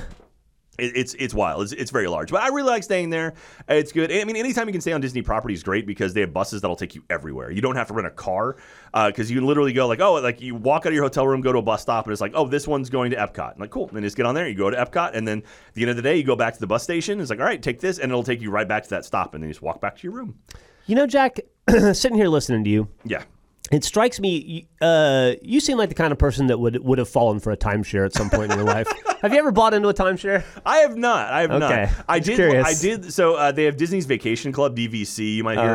It, 0.78 0.96
it's 0.96 1.14
it's 1.14 1.34
wild. 1.34 1.62
It's, 1.62 1.72
it's 1.72 1.90
very 1.90 2.06
large, 2.06 2.30
but 2.30 2.42
I 2.42 2.48
really 2.48 2.68
like 2.68 2.82
staying 2.82 3.10
there. 3.10 3.34
It's 3.68 3.92
good. 3.92 4.12
I 4.12 4.24
mean, 4.24 4.36
anytime 4.36 4.68
you 4.68 4.72
can 4.72 4.80
stay 4.80 4.92
on 4.92 5.00
Disney 5.00 5.22
property 5.22 5.54
is 5.54 5.62
great 5.62 5.86
because 5.86 6.14
they 6.14 6.20
have 6.20 6.32
buses 6.32 6.60
that'll 6.60 6.76
take 6.76 6.94
you 6.94 7.02
everywhere. 7.10 7.50
You 7.50 7.60
don't 7.60 7.76
have 7.76 7.88
to 7.88 7.94
rent 7.94 8.06
a 8.06 8.10
car 8.10 8.56
uh, 8.94 9.08
because 9.08 9.30
you 9.30 9.38
can 9.38 9.46
literally 9.46 9.72
go 9.72 9.86
like, 9.86 10.00
oh, 10.00 10.14
like 10.14 10.40
you 10.40 10.54
walk 10.54 10.86
out 10.86 10.88
of 10.88 10.94
your 10.94 11.04
hotel 11.04 11.26
room, 11.26 11.40
go 11.40 11.52
to 11.52 11.58
a 11.58 11.62
bus 11.62 11.82
stop, 11.82 12.06
and 12.06 12.12
it's 12.12 12.20
like, 12.20 12.32
oh, 12.34 12.46
this 12.46 12.66
one's 12.66 12.90
going 12.90 13.10
to 13.10 13.16
Epcot. 13.16 13.54
I'm 13.54 13.60
like, 13.60 13.70
cool. 13.70 13.88
And 13.88 13.96
then 13.96 14.02
just 14.02 14.16
get 14.16 14.26
on 14.26 14.34
there. 14.34 14.48
You 14.48 14.54
go 14.54 14.70
to 14.70 14.76
Epcot, 14.76 15.14
and 15.14 15.26
then 15.26 15.38
at 15.68 15.74
the 15.74 15.82
end 15.82 15.90
of 15.90 15.96
the 15.96 16.02
day, 16.02 16.16
you 16.16 16.24
go 16.24 16.36
back 16.36 16.54
to 16.54 16.60
the 16.60 16.66
bus 16.66 16.82
station. 16.82 17.20
It's 17.20 17.30
like, 17.30 17.40
all 17.40 17.46
right, 17.46 17.62
take 17.62 17.80
this, 17.80 17.98
and 17.98 18.10
it'll 18.10 18.24
take 18.24 18.40
you 18.40 18.50
right 18.50 18.68
back 18.68 18.82
to 18.84 18.90
that 18.90 19.04
stop, 19.04 19.34
and 19.34 19.42
then 19.42 19.48
you 19.48 19.54
just 19.54 19.62
walk 19.62 19.80
back 19.80 19.96
to 19.96 20.02
your 20.02 20.12
room. 20.12 20.38
You 20.86 20.94
know, 20.94 21.06
Jack, 21.06 21.40
sitting 21.68 22.16
here 22.16 22.28
listening 22.28 22.64
to 22.64 22.70
you, 22.70 22.88
Yeah. 23.04 23.24
It 23.72 23.82
strikes 23.84 24.20
me. 24.20 24.68
Uh, 24.80 25.32
you 25.42 25.58
seem 25.60 25.76
like 25.78 25.88
the 25.88 25.94
kind 25.94 26.12
of 26.12 26.18
person 26.18 26.46
that 26.48 26.58
would 26.58 26.84
would 26.84 26.98
have 26.98 27.08
fallen 27.08 27.40
for 27.40 27.50
a 27.52 27.56
timeshare 27.56 28.04
at 28.06 28.12
some 28.12 28.30
point 28.30 28.52
in 28.52 28.58
your 28.58 28.66
life. 28.66 28.86
Have 29.22 29.32
you 29.32 29.38
ever 29.38 29.50
bought 29.50 29.72
into 29.74 29.88
a 29.88 29.94
timeshare? 29.94 30.44
I 30.64 30.78
have 30.78 30.96
not. 30.96 31.32
I 31.32 31.40
have 31.40 31.50
Okay. 31.50 31.84
not. 31.84 32.04
I 32.06 32.18
did. 32.20 32.36
curious. 32.36 32.66
I 32.66 32.80
did. 32.80 33.12
So 33.12 33.34
uh, 33.34 33.50
they 33.50 33.64
have 33.64 33.76
Disney's 33.78 34.04
Vacation 34.06 34.52
Club 34.52 34.76
(DVC). 34.76 35.36
You 35.36 35.42
might 35.42 35.58
hear, 35.58 35.70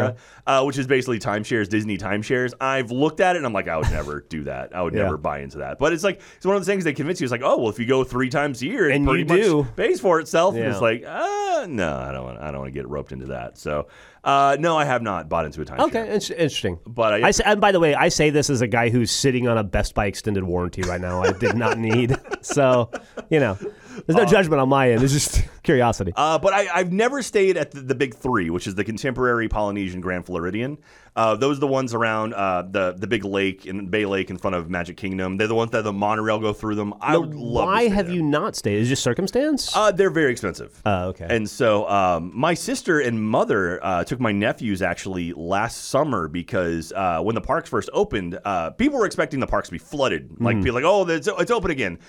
Uh-huh. 0.45 0.61
uh, 0.61 0.63
which 0.65 0.77
is 0.77 0.85
basically 0.87 1.17
timeshares, 1.19 1.67
Disney 1.67 1.97
timeshares. 1.97 2.53
I've 2.61 2.91
looked 2.91 3.19
at 3.19 3.35
it 3.35 3.39
and 3.39 3.45
I'm 3.47 3.51
like, 3.53 3.67
I 3.67 3.77
would 3.77 3.89
never 3.91 4.21
do 4.29 4.43
that. 4.43 4.75
I 4.75 4.83
would 4.83 4.93
Yeah. 4.93 5.03
never 5.03 5.17
buy 5.17 5.39
into 5.39 5.57
that. 5.57 5.79
But 5.79 5.91
it's 5.91 6.03
like 6.03 6.21
it's 6.37 6.45
one 6.45 6.55
of 6.55 6.61
those 6.61 6.67
things 6.67 6.83
they 6.83 6.93
convince 6.93 7.19
you. 7.19 7.25
It's 7.25 7.31
like, 7.31 7.41
oh 7.43 7.57
well, 7.57 7.69
if 7.69 7.79
you 7.79 7.87
go 7.87 8.03
three 8.03 8.29
times 8.29 8.61
a 8.61 8.67
year, 8.67 8.89
it 8.89 8.95
And 8.95 9.05
pretty 9.07 9.23
you 9.23 9.25
much 9.25 9.41
do. 9.41 9.67
pays 9.75 9.99
for 9.99 10.19
itself. 10.19 10.55
And 10.55 10.63
it's 10.65 10.79
like, 10.81 11.03
uh, 11.05 11.65
no, 11.67 11.97
I 11.97 12.11
don't. 12.11 12.23
Want, 12.23 12.39
I 12.39 12.51
don't 12.51 12.61
want 12.61 12.73
to 12.73 12.79
get 12.79 12.87
roped 12.87 13.11
into 13.11 13.25
that. 13.27 13.57
So, 13.57 13.87
uh, 14.23 14.57
no, 14.59 14.77
I 14.77 14.85
have 14.85 15.01
not 15.01 15.29
bought 15.29 15.45
into 15.45 15.61
a 15.61 15.65
timeshare. 15.65 15.79
Okay, 15.87 16.07
it's 16.09 16.29
interesting. 16.29 16.79
But 16.85 17.13
I- 17.23 17.27
I 17.27 17.31
say, 17.31 17.43
and 17.45 17.59
by 17.61 17.71
the 17.71 17.79
way, 17.79 17.95
I 17.95 18.09
say 18.09 18.29
this 18.29 18.49
as 18.49 18.61
a 18.61 18.67
guy 18.67 18.89
who's 18.89 19.11
sitting 19.11 19.47
on 19.47 19.57
a 19.57 19.63
Best 19.63 19.95
Buy 19.95 20.05
extended 20.05 20.43
warranty 20.43 20.83
right 20.83 21.01
now. 21.01 21.21
I 21.23 21.31
did 21.31 21.55
not 21.55 21.77
need. 21.77 22.15
So, 22.43 22.89
you 23.29 23.39
know, 23.39 23.55
There's 24.05 24.17
no 24.17 24.25
judgment 24.25 24.61
on 24.61 24.69
my 24.69 24.91
end. 24.91 25.03
It's 25.03 25.13
just 25.13 25.43
curiosity. 25.63 26.13
Uh, 26.15 26.37
but 26.39 26.53
I, 26.53 26.67
I've 26.73 26.91
never 26.91 27.21
stayed 27.21 27.57
at 27.57 27.71
the, 27.71 27.81
the 27.81 27.95
big 27.95 28.15
three, 28.15 28.49
which 28.49 28.67
is 28.67 28.75
the 28.75 28.83
contemporary 28.83 29.47
Polynesian 29.47 30.01
Grand 30.01 30.25
Floridian. 30.25 30.77
Uh, 31.13 31.35
those 31.35 31.57
are 31.57 31.59
the 31.59 31.67
ones 31.67 31.93
around 31.93 32.33
uh, 32.33 32.61
the 32.61 32.93
the 32.93 33.05
big 33.05 33.25
lake 33.25 33.65
in 33.65 33.87
Bay 33.87 34.05
Lake 34.05 34.29
in 34.29 34.37
front 34.37 34.55
of 34.55 34.69
Magic 34.69 34.95
Kingdom. 34.95 35.35
They're 35.35 35.47
the 35.47 35.55
ones 35.55 35.71
that 35.71 35.83
the 35.83 35.91
monorail 35.91 36.39
go 36.39 36.53
through 36.53 36.75
them. 36.75 36.93
I 37.01 37.17
would 37.17 37.35
love. 37.35 37.65
to 37.65 37.67
Why 37.67 37.87
have 37.89 38.07
there. 38.07 38.15
you 38.15 38.23
not 38.23 38.55
stayed? 38.55 38.77
Is 38.79 38.87
it 38.87 38.91
just 38.91 39.03
circumstance? 39.03 39.75
Uh, 39.75 39.91
they're 39.91 40.09
very 40.09 40.31
expensive. 40.31 40.81
Oh, 40.85 41.09
okay. 41.09 41.27
And 41.29 41.49
so 41.49 41.87
um, 41.89 42.31
my 42.33 42.53
sister 42.53 43.01
and 43.01 43.21
mother 43.21 43.83
uh, 43.83 44.05
took 44.05 44.21
my 44.21 44.31
nephews 44.31 44.81
actually 44.81 45.33
last 45.33 45.89
summer 45.89 46.29
because 46.29 46.93
uh, 46.93 47.19
when 47.21 47.35
the 47.35 47.41
parks 47.41 47.69
first 47.69 47.89
opened, 47.91 48.39
uh, 48.45 48.69
people 48.71 48.97
were 48.97 49.05
expecting 49.05 49.41
the 49.41 49.47
parks 49.47 49.67
to 49.67 49.73
be 49.73 49.79
flooded. 49.79 50.39
Like 50.39 50.57
people 50.57 50.73
like, 50.75 50.85
oh, 50.85 51.05
it's, 51.09 51.27
it's 51.27 51.51
open 51.51 51.71
again. 51.71 51.99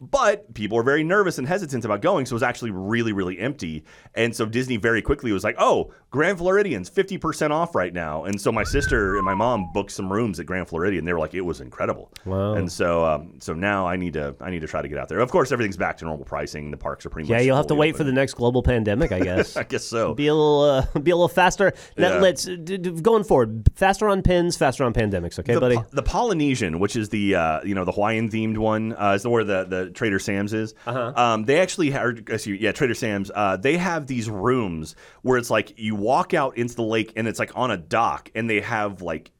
But 0.00 0.52
people 0.54 0.76
were 0.76 0.82
very 0.82 1.04
nervous 1.04 1.38
and 1.38 1.46
hesitant 1.46 1.84
about 1.84 2.02
going, 2.02 2.26
so 2.26 2.32
it 2.32 2.34
was 2.34 2.42
actually 2.42 2.72
really, 2.72 3.12
really 3.12 3.38
empty. 3.38 3.84
And 4.14 4.34
so 4.34 4.44
Disney 4.44 4.76
very 4.76 5.00
quickly 5.00 5.30
was 5.30 5.44
like, 5.44 5.54
"Oh, 5.58 5.92
Grand 6.10 6.38
Floridian's 6.38 6.88
fifty 6.88 7.16
percent 7.16 7.52
off 7.52 7.74
right 7.74 7.92
now." 7.92 8.24
And 8.24 8.40
so 8.40 8.50
my 8.50 8.64
sister 8.64 9.16
and 9.16 9.24
my 9.24 9.34
mom 9.34 9.70
booked 9.72 9.92
some 9.92 10.12
rooms 10.12 10.40
at 10.40 10.46
Grand 10.46 10.68
Floridian. 10.68 11.04
They 11.04 11.12
were 11.12 11.20
like, 11.20 11.34
"It 11.34 11.42
was 11.42 11.60
incredible." 11.60 12.12
Wow. 12.24 12.54
And 12.54 12.70
so, 12.70 13.04
um, 13.04 13.34
so 13.38 13.52
now 13.54 13.86
I 13.86 13.96
need 13.96 14.14
to, 14.14 14.34
I 14.40 14.50
need 14.50 14.60
to 14.60 14.66
try 14.66 14.82
to 14.82 14.88
get 14.88 14.98
out 14.98 15.08
there. 15.08 15.20
Of 15.20 15.30
course, 15.30 15.52
everything's 15.52 15.76
back 15.76 15.96
to 15.98 16.04
normal 16.04 16.24
pricing. 16.24 16.72
The 16.72 16.76
parks 16.76 17.06
are 17.06 17.10
pretty 17.10 17.28
yeah, 17.28 17.36
much. 17.36 17.46
you'll 17.46 17.56
have 17.56 17.68
to 17.68 17.74
wait 17.74 17.90
open. 17.90 17.98
for 17.98 18.04
the 18.04 18.12
next 18.12 18.34
global 18.34 18.62
pandemic, 18.62 19.12
I 19.12 19.20
guess. 19.20 19.56
I 19.56 19.62
guess 19.62 19.84
so. 19.84 20.12
be 20.14 20.26
a 20.26 20.34
little, 20.34 20.62
uh, 20.62 20.98
be 21.02 21.12
a 21.12 21.16
little 21.16 21.28
faster. 21.28 21.72
Yeah. 21.96 22.18
Let's 22.18 22.44
d- 22.44 22.78
d- 22.78 23.00
going 23.00 23.24
forward. 23.24 23.68
Faster 23.74 24.08
on 24.08 24.22
pins, 24.22 24.56
faster 24.56 24.82
on 24.82 24.92
pandemics. 24.92 25.38
Okay, 25.38 25.54
the, 25.54 25.60
buddy. 25.60 25.76
Po- 25.76 25.86
the 25.92 26.02
Polynesian, 26.02 26.80
which 26.80 26.96
is 26.96 27.10
the 27.10 27.36
uh, 27.36 27.62
you 27.62 27.76
know 27.76 27.84
the 27.84 27.92
Hawaiian 27.92 28.28
themed 28.28 28.58
one, 28.58 28.92
uh, 28.92 29.12
is 29.12 29.22
the 29.22 29.30
where 29.30 29.44
the, 29.44 29.64
the 29.64 29.83
Trader 29.90 30.18
Sam's 30.18 30.52
is. 30.52 30.74
Uh-huh. 30.86 31.12
Um, 31.16 31.44
they 31.44 31.60
actually 31.60 31.90
have, 31.90 32.18
excuse 32.28 32.60
yeah, 32.60 32.72
Trader 32.72 32.94
Sam's. 32.94 33.30
Uh, 33.34 33.56
they 33.56 33.76
have 33.76 34.06
these 34.06 34.30
rooms 34.30 34.96
where 35.22 35.38
it's 35.38 35.50
like 35.50 35.78
you 35.78 35.94
walk 35.94 36.34
out 36.34 36.56
into 36.56 36.74
the 36.74 36.82
lake 36.82 37.12
and 37.16 37.28
it's 37.28 37.38
like 37.38 37.52
on 37.54 37.70
a 37.70 37.76
dock, 37.76 38.30
and 38.34 38.48
they 38.48 38.60
have 38.60 39.02
like 39.02 39.30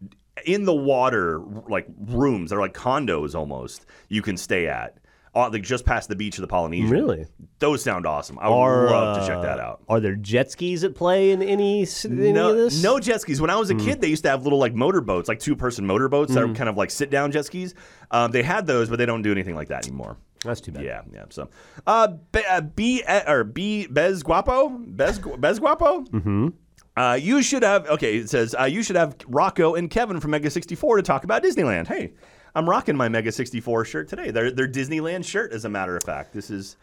in 0.45 0.65
the 0.65 0.75
water 0.75 1.41
like 1.69 1.87
rooms 2.07 2.51
that 2.51 2.57
are 2.57 2.61
like 2.61 2.75
condos 2.75 3.35
almost 3.35 3.87
you 4.09 4.23
can 4.23 4.37
stay 4.37 4.67
at. 4.67 4.99
Uh, 5.37 5.51
like 5.51 5.65
just 5.65 5.85
past 5.85 6.09
the 6.09 6.15
beach 6.15 6.39
of 6.39 6.43
the 6.43 6.47
Polynesian. 6.47 6.91
Really? 6.91 7.27
Those 7.59 7.83
sound 7.83 8.07
awesome. 8.07 8.39
I 8.39 8.49
would 8.49 8.55
Are, 8.55 8.87
love 8.89 9.21
to 9.21 9.27
check 9.27 9.39
uh, 9.39 9.43
that 9.43 9.59
out. 9.59 9.83
Are 9.89 9.99
there 9.99 10.15
jet 10.15 10.53
skis 10.53 10.85
at 10.85 10.95
play 10.95 11.33
in 11.33 11.43
any, 11.43 11.85
any 12.05 12.33
no, 12.33 12.51
of 12.51 12.57
this? 12.57 12.81
no 12.85 13.01
jet 13.01 13.21
skis. 13.21 13.41
When 13.41 13.51
I 13.51 13.57
was 13.57 13.69
a 13.69 13.75
kid, 13.75 14.01
they 14.01 14.07
used 14.07 14.23
to 14.23 14.31
have 14.31 14.45
little 14.45 14.61
like 14.61 14.75
motorboats, 14.75 15.29
like 15.29 15.41
two 15.41 15.57
person 15.57 15.89
motorboats 15.89 16.35
that 16.35 16.45
are 16.45 16.55
kind 16.55 16.69
of 16.69 16.77
like 16.77 16.93
sit 16.93 17.11
down 17.11 17.33
jet 17.33 17.47
skis. 17.47 17.75
Um, 18.13 18.31
they 18.31 18.45
had 18.45 18.69
those, 18.69 18.89
but 18.89 19.01
they 19.01 19.07
don't 19.07 19.23
do 19.23 19.33
anything 19.33 19.57
like 19.57 19.69
that 19.69 19.89
anymore. 19.89 20.17
That's 20.45 20.61
too 20.61 20.73
bad. 20.73 20.85
Yeah, 20.85 21.03
yeah. 21.13 21.25
So, 21.31 21.49
uh, 21.87 22.09
B, 22.33 22.43
uh, 22.49 22.61
B 22.61 23.03
or 23.27 23.45
B 23.45 23.87
Bez 23.89 24.23
Guapo, 24.23 24.69
Bez 24.87 25.19
Bez 25.19 25.59
Guapo. 25.59 26.03
Mm-hmm. 26.05 26.49
Uh, 26.97 27.15
you 27.21 27.43
should 27.43 27.63
have. 27.65 27.89
Okay, 27.89 28.19
it 28.19 28.31
says 28.31 28.55
uh, 28.59 28.65
you 28.65 28.83
should 28.83 28.97
have 28.97 29.17
Rocco 29.27 29.75
and 29.75 29.91
Kevin 29.91 30.21
from 30.21 30.31
Mega 30.31 30.51
sixty 30.51 30.75
four 30.77 30.97
to 30.97 31.03
talk 31.03 31.25
about 31.25 31.43
Disneyland. 31.43 31.89
Hey, 31.89 32.13
I'm 32.55 32.69
rocking 32.71 32.97
my 32.97 33.09
Mega 33.09 33.33
sixty 33.33 33.61
four 33.61 33.85
shirt 33.85 34.09
today. 34.09 34.31
Their 34.31 34.51
their 34.53 34.69
Disneyland 34.69 35.25
shirt, 35.25 35.53
as 35.53 35.65
a 35.65 35.69
matter 35.69 35.97
of 35.97 36.05
fact. 36.05 36.33
This 36.33 36.51
is 36.51 36.77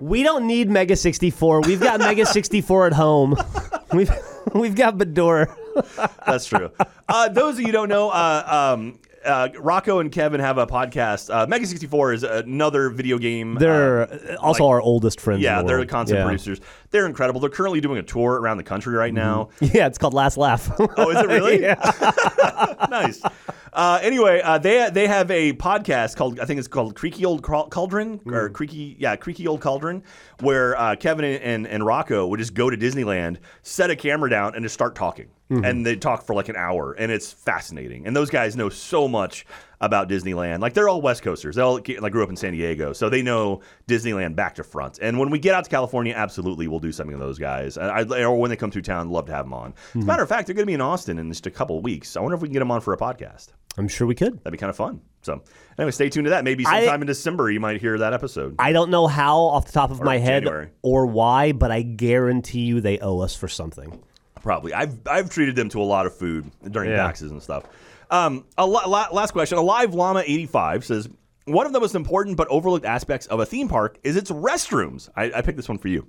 We 0.00 0.22
don't 0.24 0.46
need 0.48 0.68
Mega 0.68 0.96
64. 0.96 1.60
We've 1.60 1.80
got 1.80 2.00
Mega 2.08 2.26
64 2.26 2.88
at 2.88 2.92
home. 2.92 3.36
We've 3.92 4.10
we've 4.54 4.74
got 4.74 4.96
Bador. 4.98 5.54
That's 6.26 6.46
true. 6.46 6.70
uh, 7.08 7.28
those 7.28 7.54
of 7.54 7.60
you 7.60 7.66
who 7.66 7.72
don't 7.72 7.88
know, 7.88 8.10
uh, 8.10 8.72
um, 8.74 8.98
uh, 9.24 9.48
Rocco 9.58 9.98
and 10.00 10.10
Kevin 10.10 10.40
have 10.40 10.58
a 10.58 10.66
podcast. 10.66 11.32
Uh, 11.32 11.46
Mega 11.46 11.66
64 11.66 12.12
is 12.12 12.22
another 12.22 12.90
video 12.90 13.18
game. 13.18 13.56
uh, 13.56 13.60
They're 13.60 14.36
also 14.40 14.66
our 14.66 14.80
oldest 14.80 15.20
friends. 15.20 15.42
yeah, 15.42 15.62
the 15.62 15.68
they're 15.68 15.78
the 15.78 15.86
content 15.86 16.18
Yeah. 16.18 16.24
producers. 16.24 16.60
They're 16.90 17.06
incredible. 17.06 17.40
They're 17.40 17.50
currently 17.50 17.80
doing 17.80 17.98
a 17.98 18.02
tour 18.02 18.40
around 18.40 18.56
the 18.58 18.62
country 18.64 18.94
right 18.94 19.14
now. 19.14 19.48
Yeah, 19.60 19.86
it's 19.86 19.96
called 19.98 20.12
Last 20.14 20.36
Laugh. 20.36 20.70
Oh, 20.78 21.10
is 21.10 21.18
it 21.18 21.28
really? 21.28 21.60
nice. 22.90 23.22
Uh, 23.72 23.98
anyway, 24.02 24.40
uh, 24.42 24.58
they 24.58 24.90
they 24.92 25.06
have 25.06 25.30
a 25.30 25.52
podcast 25.54 26.16
called 26.16 26.38
I 26.40 26.44
think 26.44 26.58
it's 26.58 26.68
called 26.68 26.94
Creaky 26.94 27.24
Old 27.24 27.42
Cauldron 27.42 28.20
or 28.26 28.50
Creaky 28.50 28.96
yeah 28.98 29.16
Creaky 29.16 29.46
Old 29.48 29.60
Cauldron, 29.62 30.02
where 30.40 30.78
uh, 30.78 30.96
Kevin 30.96 31.24
and, 31.24 31.42
and 31.42 31.66
and 31.66 31.86
Rocco 31.86 32.26
would 32.26 32.38
just 32.38 32.52
go 32.54 32.68
to 32.68 32.76
Disneyland, 32.76 33.38
set 33.62 33.88
a 33.90 33.96
camera 33.96 34.28
down, 34.28 34.54
and 34.54 34.62
just 34.62 34.74
start 34.74 34.94
talking, 34.94 35.28
Mm-hmm. 35.50 35.64
and 35.64 35.84
they 35.84 35.96
talk 35.96 36.24
for 36.24 36.34
like 36.34 36.48
an 36.48 36.56
hour, 36.56 36.92
and 36.92 37.12
it's 37.12 37.30
fascinating. 37.30 38.06
And 38.06 38.16
those 38.16 38.30
guys 38.30 38.56
know 38.56 38.70
so 38.70 39.06
much 39.06 39.44
about 39.82 40.08
Disneyland. 40.08 40.60
Like 40.60 40.72
they're 40.72 40.88
all 40.88 41.02
West 41.02 41.22
Coasters. 41.22 41.56
They 41.56 41.62
all 41.62 41.74
like 41.74 42.12
grew 42.12 42.22
up 42.22 42.30
in 42.30 42.36
San 42.36 42.52
Diego, 42.52 42.94
so 42.94 43.10
they 43.10 43.20
know 43.20 43.60
Disneyland 43.86 44.34
back 44.34 44.54
to 44.54 44.64
front. 44.64 44.98
And 45.02 45.18
when 45.18 45.28
we 45.28 45.38
get 45.38 45.54
out 45.54 45.64
to 45.64 45.70
California, 45.70 46.14
absolutely 46.14 46.68
we'll 46.68 46.80
do 46.80 46.92
something 46.92 47.18
with 47.18 47.26
those 47.26 47.38
guys. 47.38 47.76
I, 47.76 48.00
I- 48.00 48.24
or 48.24 48.38
when 48.38 48.48
they 48.48 48.56
come 48.56 48.70
through 48.70 48.82
town, 48.82 49.10
love 49.10 49.26
to 49.26 49.32
have 49.32 49.44
them 49.44 49.52
on. 49.52 49.72
As 49.72 49.74
a 49.74 49.98
mm-hmm. 49.98 50.06
matter 50.06 50.22
of 50.22 50.28
fact, 50.28 50.46
they're 50.46 50.54
going 50.54 50.62
to 50.62 50.70
be 50.70 50.74
in 50.74 50.80
Austin 50.80 51.18
in 51.18 51.28
just 51.30 51.46
a 51.46 51.50
couple 51.50 51.82
weeks. 51.82 52.16
I 52.16 52.20
wonder 52.20 52.36
if 52.36 52.40
we 52.40 52.48
can 52.48 52.54
get 52.54 52.60
them 52.60 52.70
on 52.70 52.80
for 52.80 52.94
a 52.94 52.96
podcast. 52.96 53.48
I'm 53.76 53.88
sure 53.88 54.06
we 54.06 54.14
could. 54.14 54.38
That'd 54.38 54.52
be 54.52 54.58
kind 54.58 54.70
of 54.70 54.76
fun. 54.76 55.00
So 55.22 55.42
anyway, 55.78 55.90
stay 55.90 56.08
tuned 56.08 56.26
to 56.26 56.30
that. 56.30 56.44
Maybe 56.44 56.64
I- 56.64 56.80
sometime 56.80 57.02
in 57.02 57.08
December 57.08 57.50
you 57.50 57.60
might 57.60 57.80
hear 57.80 57.98
that 57.98 58.14
episode. 58.14 58.54
I 58.58 58.72
don't 58.72 58.90
know 58.90 59.06
how 59.06 59.38
off 59.38 59.66
the 59.66 59.72
top 59.72 59.90
of 59.90 60.00
my 60.00 60.18
head 60.18 60.44
January. 60.44 60.70
or 60.82 61.06
why, 61.06 61.52
but 61.52 61.70
I 61.70 61.82
guarantee 61.82 62.60
you 62.60 62.80
they 62.80 62.98
owe 63.00 63.20
us 63.20 63.34
for 63.34 63.48
something. 63.48 64.02
Probably. 64.42 64.74
I've 64.74 64.98
I've 65.06 65.30
treated 65.30 65.56
them 65.56 65.68
to 65.70 65.80
a 65.80 65.84
lot 65.84 66.06
of 66.06 66.14
food 66.16 66.50
during 66.70 66.90
Yeah. 66.90 66.96
taxes 66.96 67.30
and 67.30 67.42
stuff. 67.42 67.64
Um, 68.10 68.44
a 68.58 68.66
la- 68.66 68.86
la- 68.88 69.08
last 69.12 69.30
question. 69.32 69.56
Alive 69.58 69.94
Llama 69.94 70.20
eighty 70.26 70.46
five 70.46 70.84
says 70.84 71.08
one 71.46 71.66
of 71.66 71.72
the 71.72 71.80
most 71.80 71.94
important 71.94 72.36
but 72.36 72.48
overlooked 72.48 72.84
aspects 72.84 73.26
of 73.26 73.40
a 73.40 73.46
theme 73.46 73.68
park 73.68 73.98
is 74.04 74.16
its 74.16 74.30
restrooms. 74.30 75.08
I, 75.16 75.32
I 75.34 75.42
picked 75.42 75.56
this 75.56 75.68
one 75.68 75.78
for 75.78 75.88
you. 75.88 76.06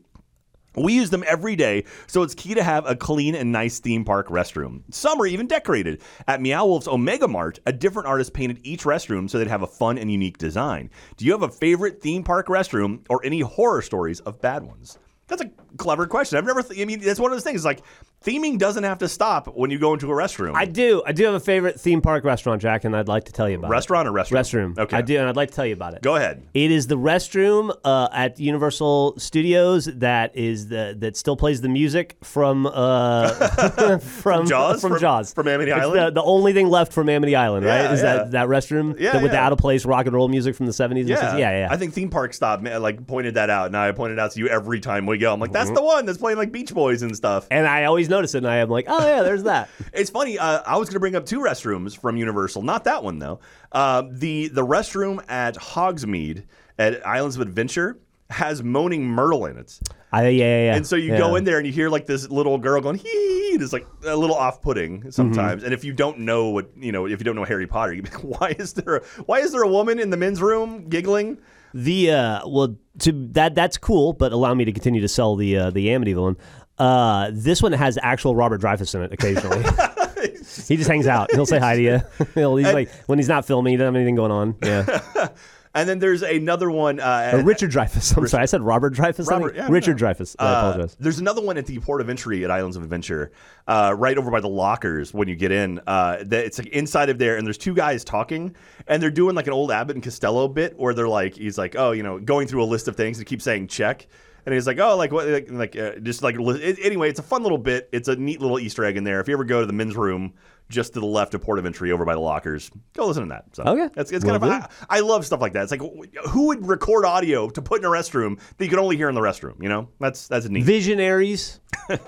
We 0.76 0.94
use 0.94 1.12
them 1.12 1.24
every 1.28 1.56
day, 1.56 1.84
so 2.08 2.24
it's 2.24 2.34
key 2.34 2.56
to 2.56 2.64
have 2.64 2.88
a 2.90 2.96
clean 2.96 3.36
and 3.36 3.52
nice 3.52 3.80
theme 3.80 4.04
park 4.04 4.28
restroom. 4.30 4.82
Some 4.90 5.22
are 5.22 5.28
even 5.28 5.46
decorated. 5.46 6.02
At 6.28 6.42
Meow 6.42 6.66
Wolf's 6.66 6.88
Omega 6.88 7.28
Mart, 7.28 7.60
a 7.68 7.72
different 7.72 8.08
artist 8.08 8.34
painted 8.34 8.60
each 8.64 8.84
restroom 8.84 9.30
so 9.30 9.38
they'd 9.38 9.48
have 9.48 9.62
a 9.62 9.68
fun 9.68 10.00
and 10.00 10.12
unique 10.12 10.40
design. 10.40 10.90
Do 11.18 11.26
you 11.26 11.32
have 11.34 11.44
a 11.44 11.50
favorite 11.50 12.02
theme 12.02 12.24
park 12.24 12.48
restroom 12.48 13.02
or 13.08 13.24
any 13.24 13.42
horror 13.42 13.84
stories 13.84 14.20
of 14.22 14.42
bad 14.42 14.64
ones? 14.64 14.98
That's 15.36 15.50
a 15.50 15.76
clever 15.78 16.06
question. 16.06 16.38
I've 16.38 16.46
never. 16.46 16.62
Th- 16.62 16.80
I 16.80 16.86
mean, 16.86 17.00
that's 17.00 17.20
one 17.20 17.32
of 17.32 17.36
those 17.36 17.44
things. 17.44 17.66
Like 17.66 17.82
theming 18.24 18.58
doesn't 18.58 18.84
have 18.84 19.00
to 19.00 19.10
stop 19.10 19.48
when 19.48 19.70
you 19.72 19.80
go 19.80 19.94
into 19.94 20.12
a 20.12 20.16
restroom. 20.16 20.56
I 20.56 20.66
do. 20.66 21.02
I 21.06 21.12
do 21.12 21.26
have 21.26 21.34
a 21.34 21.40
favorite 21.40 21.80
theme 21.80 22.02
park 22.02 22.24
restaurant, 22.24 22.62
Jack, 22.62 22.84
and 22.84 22.96
I'd 22.96 23.08
like 23.08 23.26
to 23.26 23.32
tell 23.32 23.50
you 23.50 23.58
about 23.58 23.68
it. 23.68 23.72
Restaurant 23.72 24.08
or 24.08 24.12
restroom? 24.12 24.74
Restroom. 24.76 24.78
Okay. 24.78 24.98
I 24.98 25.02
do, 25.02 25.18
and 25.18 25.28
I'd 25.28 25.36
like 25.36 25.50
to 25.50 25.56
tell 25.56 25.66
you 25.66 25.74
about 25.74 25.96
it. 25.96 26.04
Go 26.04 26.16
ahead. 26.16 26.44
It 26.54 26.72
is 26.72 26.88
the 26.88 26.98
restroom 26.98 27.76
uh, 27.84 28.10
at 28.14 28.40
Universal 28.40 29.16
Studios 29.18 29.86
that 29.86 30.36
is 30.36 30.68
the 30.68 30.96
that 31.00 31.18
still 31.18 31.36
plays 31.36 31.62
the 31.62 31.70
music 31.70 32.18
from 32.24 32.68
uh, 32.68 33.98
from 34.00 34.46
Jaws? 34.48 34.82
from, 34.82 34.92
From- 34.92 35.00
Jaws 35.00 35.34
from 35.34 35.48
Amity 35.48 35.72
Island? 35.72 36.00
The, 36.00 36.12
the 36.12 36.24
only 36.24 36.54
thing 36.54 36.70
left 36.70 36.94
from 36.94 37.10
Amity 37.10 37.36
Island, 37.36 37.66
right? 37.66 37.84
Yeah, 37.84 37.94
is 37.94 38.02
yeah. 38.02 38.16
that 38.16 38.32
that 38.32 38.48
restroom 38.48 39.00
Yeah, 39.00 39.14
the, 39.14 39.20
with 39.24 39.32
the 39.32 39.40
out 39.40 39.52
of 39.52 39.58
place 39.58 39.86
rock 39.86 40.06
and 40.06 40.14
roll 40.14 40.28
music 40.28 40.56
from 40.56 40.68
the 40.68 40.74
seventies? 40.74 41.10
Yeah, 41.10 41.36
yeah, 41.38 41.60
yeah. 41.60 41.68
I 41.72 41.78
think 41.78 41.94
theme 41.94 42.10
park 42.10 42.34
stop 42.34 42.62
like 42.64 43.06
pointed 43.08 43.34
that 43.36 43.50
out, 43.50 43.68
and 43.68 43.76
I 43.76 43.92
pointed 43.92 44.20
out 44.20 44.32
to 44.32 44.40
you 44.40 44.48
every 44.48 44.80
time 44.80 45.06
we 45.06 45.18
go. 45.24 45.34
I'm 45.34 45.40
like, 45.40 45.52
that's 45.52 45.68
Mm-hmm. 45.68 45.76
the 45.76 45.84
one 45.84 46.06
that's 46.06 46.18
playing 46.20 46.38
like 46.38 46.52
Beach 46.52 46.74
Boys 46.74 47.02
and 47.02 47.16
stuff. 47.16 47.48
and 47.52 47.66
I 47.68 47.86
always 47.86 48.08
notice 48.10 48.36
it, 48.36 48.40
and 48.40 48.48
I 48.48 48.58
am 48.58 48.70
like, 48.70 48.86
oh 48.88 49.06
yeah, 49.06 49.24
there's 49.24 49.44
that. 49.44 49.70
It's 49.94 50.10
funny. 50.10 50.38
Uh, 50.40 50.62
I 50.66 50.78
was 50.78 50.88
going 50.90 50.96
to 50.96 51.00
bring 51.00 51.16
up 51.16 51.26
two 51.26 51.40
restrooms 51.40 51.98
from 51.98 52.18
Universal, 52.18 52.62
not 52.64 52.84
that 52.86 53.04
one 53.04 53.20
though. 53.20 53.40
Uh, 53.72 54.04
the 54.10 54.48
the 54.50 54.66
restroom 54.66 55.24
at 55.30 55.56
Hogsmeade 55.56 56.44
at 56.80 57.06
Islands 57.06 57.36
of 57.36 57.42
Adventure 57.42 57.98
has 58.30 58.64
moaning 58.64 59.06
Myrtle 59.06 59.46
in 59.46 59.58
it, 59.58 59.78
I, 60.12 60.30
yeah, 60.30 60.44
yeah, 60.46 60.64
yeah. 60.66 60.76
and 60.76 60.88
so 60.88 60.96
you 60.96 61.12
yeah. 61.12 61.18
go 61.20 61.36
in 61.36 61.44
there 61.44 61.58
and 61.60 61.68
you 61.68 61.74
hear 61.74 61.90
like 61.90 62.08
this 62.08 62.28
little 62.30 62.58
girl 62.58 62.82
going 62.82 62.96
hee. 62.98 63.52
and 63.54 63.62
It's 63.62 63.74
like 63.74 63.86
a 64.08 64.16
little 64.16 64.36
off-putting 64.36 65.12
sometimes. 65.12 65.58
Mm-hmm. 65.58 65.66
And 65.66 65.74
if 65.74 65.84
you 65.84 65.94
don't 65.94 66.20
know 66.20 66.50
what 66.50 66.72
you 66.76 66.92
know, 66.92 67.06
if 67.06 67.20
you 67.20 67.24
don't 67.26 67.36
know 67.36 67.44
Harry 67.44 67.68
Potter, 67.68 67.94
you'd 67.94 68.06
be 68.06 68.10
like, 68.12 68.22
why 68.42 68.56
is 68.58 68.74
there 68.74 68.96
a, 68.98 69.04
why 69.26 69.40
is 69.40 69.52
there 69.52 69.62
a 69.62 69.68
woman 69.68 70.00
in 70.00 70.10
the 70.10 70.18
men's 70.18 70.42
room 70.42 70.90
giggling? 70.90 71.38
The 71.74 72.12
uh, 72.12 72.48
well, 72.48 72.76
to 73.00 73.12
that 73.32 73.56
that's 73.56 73.78
cool, 73.78 74.14
but 74.14 74.32
allow 74.32 74.54
me 74.54 74.66
to 74.66 74.72
continue 74.72 75.02
to 75.02 75.08
sell 75.08 75.36
the 75.36 75.58
uh, 75.58 75.70
the 75.72 75.92
Amity 75.92 76.14
villain. 76.14 76.38
Uh, 76.78 77.30
this 77.32 77.62
one 77.62 77.72
has 77.72 77.98
actual 78.02 78.36
Robert 78.36 78.62
Dreyfuss 78.62 78.96
in 78.96 79.02
it 79.02 79.14
occasionally. 79.14 79.64
he 80.68 80.76
just 80.78 80.90
hangs 80.90 81.08
out. 81.08 81.32
He'll 81.32 81.46
say 81.46 81.60
hi 81.60 81.76
to 81.76 81.82
you. 81.82 82.02
He'll, 82.34 82.56
he's 82.56 82.74
like 82.74 82.92
when 83.06 83.20
he's 83.20 83.28
not 83.28 83.46
filming, 83.46 83.72
he 83.72 83.78
doesn't 83.78 83.94
have 83.94 83.96
anything 83.96 84.16
going 84.16 84.32
on. 84.32 84.56
Yeah. 84.62 85.00
And 85.76 85.90
then 85.90 85.98
there's 85.98 86.22
another 86.22 86.70
one. 86.70 87.00
Uh, 87.00 87.32
Or 87.34 87.42
Richard 87.44 87.72
Dreyfuss. 87.72 88.16
I'm 88.16 88.28
sorry, 88.28 88.44
I 88.44 88.46
said 88.46 88.62
Robert 88.62 88.94
Dreyfuss. 88.94 89.28
Robert, 89.28 89.56
yeah, 89.56 89.68
Richard 89.72 90.00
no. 90.00 90.08
Dreyfuss. 90.08 90.36
I 90.38 90.46
Uh, 90.46 90.70
apologize. 90.70 90.98
there's 91.00 91.18
another 91.20 91.42
one 91.42 91.58
at 91.58 91.66
the 91.66 91.80
port 91.80 92.00
of 92.00 92.10
entry 92.10 92.44
at 92.44 92.52
Islands 92.52 92.78
of 92.78 92.84
Adventure, 92.84 93.32
uh, 93.68 93.96
right 93.98 94.16
over 94.18 94.30
by 94.30 94.40
the 94.40 94.48
lockers 94.50 95.16
when 95.16 95.28
you 95.28 95.36
get 95.36 95.52
in. 95.52 95.80
Uh, 95.88 96.18
that 96.26 96.46
it's 96.46 96.60
like 96.60 96.68
inside 96.68 97.10
of 97.10 97.18
there, 97.18 97.38
and 97.38 97.48
there's 97.48 97.58
two 97.58 97.74
guys 97.74 98.04
talking, 98.04 98.56
and 98.88 99.02
they're 99.02 99.10
doing 99.10 99.36
like 99.36 99.48
an 99.48 99.54
old 99.54 99.72
Abbott 99.72 99.96
and 99.96 100.04
Costello 100.04 100.48
bit 100.48 100.78
where 100.78 100.94
they're 100.94 101.08
like, 101.10 101.36
he's 101.36 101.58
like, 101.58 101.76
oh, 101.76 101.92
you 101.92 102.04
know, 102.04 102.20
going 102.20 102.48
through 102.48 102.64
a 102.64 102.66
list 102.66 102.88
of 102.88 102.96
things 102.96 103.18
and 103.18 103.26
keep 103.26 103.42
saying 103.42 103.68
check. 103.68 104.06
And 104.46 104.54
he's 104.54 104.68
like, 104.68 104.78
oh, 104.78 104.96
like 104.98 105.12
what, 105.14 105.26
like, 105.28 105.50
like 105.50 105.76
uh, 105.78 105.96
just 106.04 106.22
like 106.22 106.36
it, 106.38 106.78
anyway. 106.84 107.10
It's 107.10 107.20
a 107.20 107.24
fun 107.24 107.44
little 107.44 107.58
bit. 107.58 107.88
It's 107.94 108.10
a 108.10 108.16
neat 108.18 108.42
little 108.42 108.60
Easter 108.60 108.84
egg 108.84 108.98
in 108.98 109.06
there. 109.06 109.22
If 109.22 109.28
you 109.30 109.34
ever 109.34 109.46
go 109.46 109.62
to 109.62 109.66
the 109.66 109.72
men's 109.74 109.96
room 109.96 110.34
just 110.70 110.94
to 110.94 111.00
the 111.00 111.06
left 111.06 111.34
of 111.34 111.42
port 111.42 111.60
of 111.60 111.66
entry 111.66 111.92
over 111.92 112.06
by 112.06 112.14
the 112.14 112.20
lockers. 112.20 112.72
Go 112.94 113.08
listen 113.08 113.24
to 113.24 113.30
that. 113.30 113.46
So 113.54 113.64
Okay. 113.64 113.90
It's, 113.96 114.12
it's 114.12 114.26
Will 114.26 114.40
kind 114.40 114.64
of, 114.64 114.72
I, 114.90 114.98
I 114.98 115.00
love 115.02 115.26
stuff 115.26 115.42
like 115.42 115.54
that. 115.54 115.64
It's 115.64 115.72
like, 115.72 115.82
who 116.30 116.48
would 116.48 116.68
record 116.68 117.06
audio 117.06 117.50
to 117.50 117.62
put 117.62 117.80
in 117.80 117.86
a 117.86 117.90
restroom 117.90 118.40
that 118.58 118.64
you 118.64 118.70
can 118.70 118.80
only 118.80 118.98
hear 118.98 119.10
in 119.10 119.16
the 119.16 119.22
restroom? 119.22 119.62
You 119.62 119.70
know, 119.70 119.90
that's, 120.00 120.28
that's 120.28 120.48
neat. 120.50 120.64
Visionaries. 120.64 121.60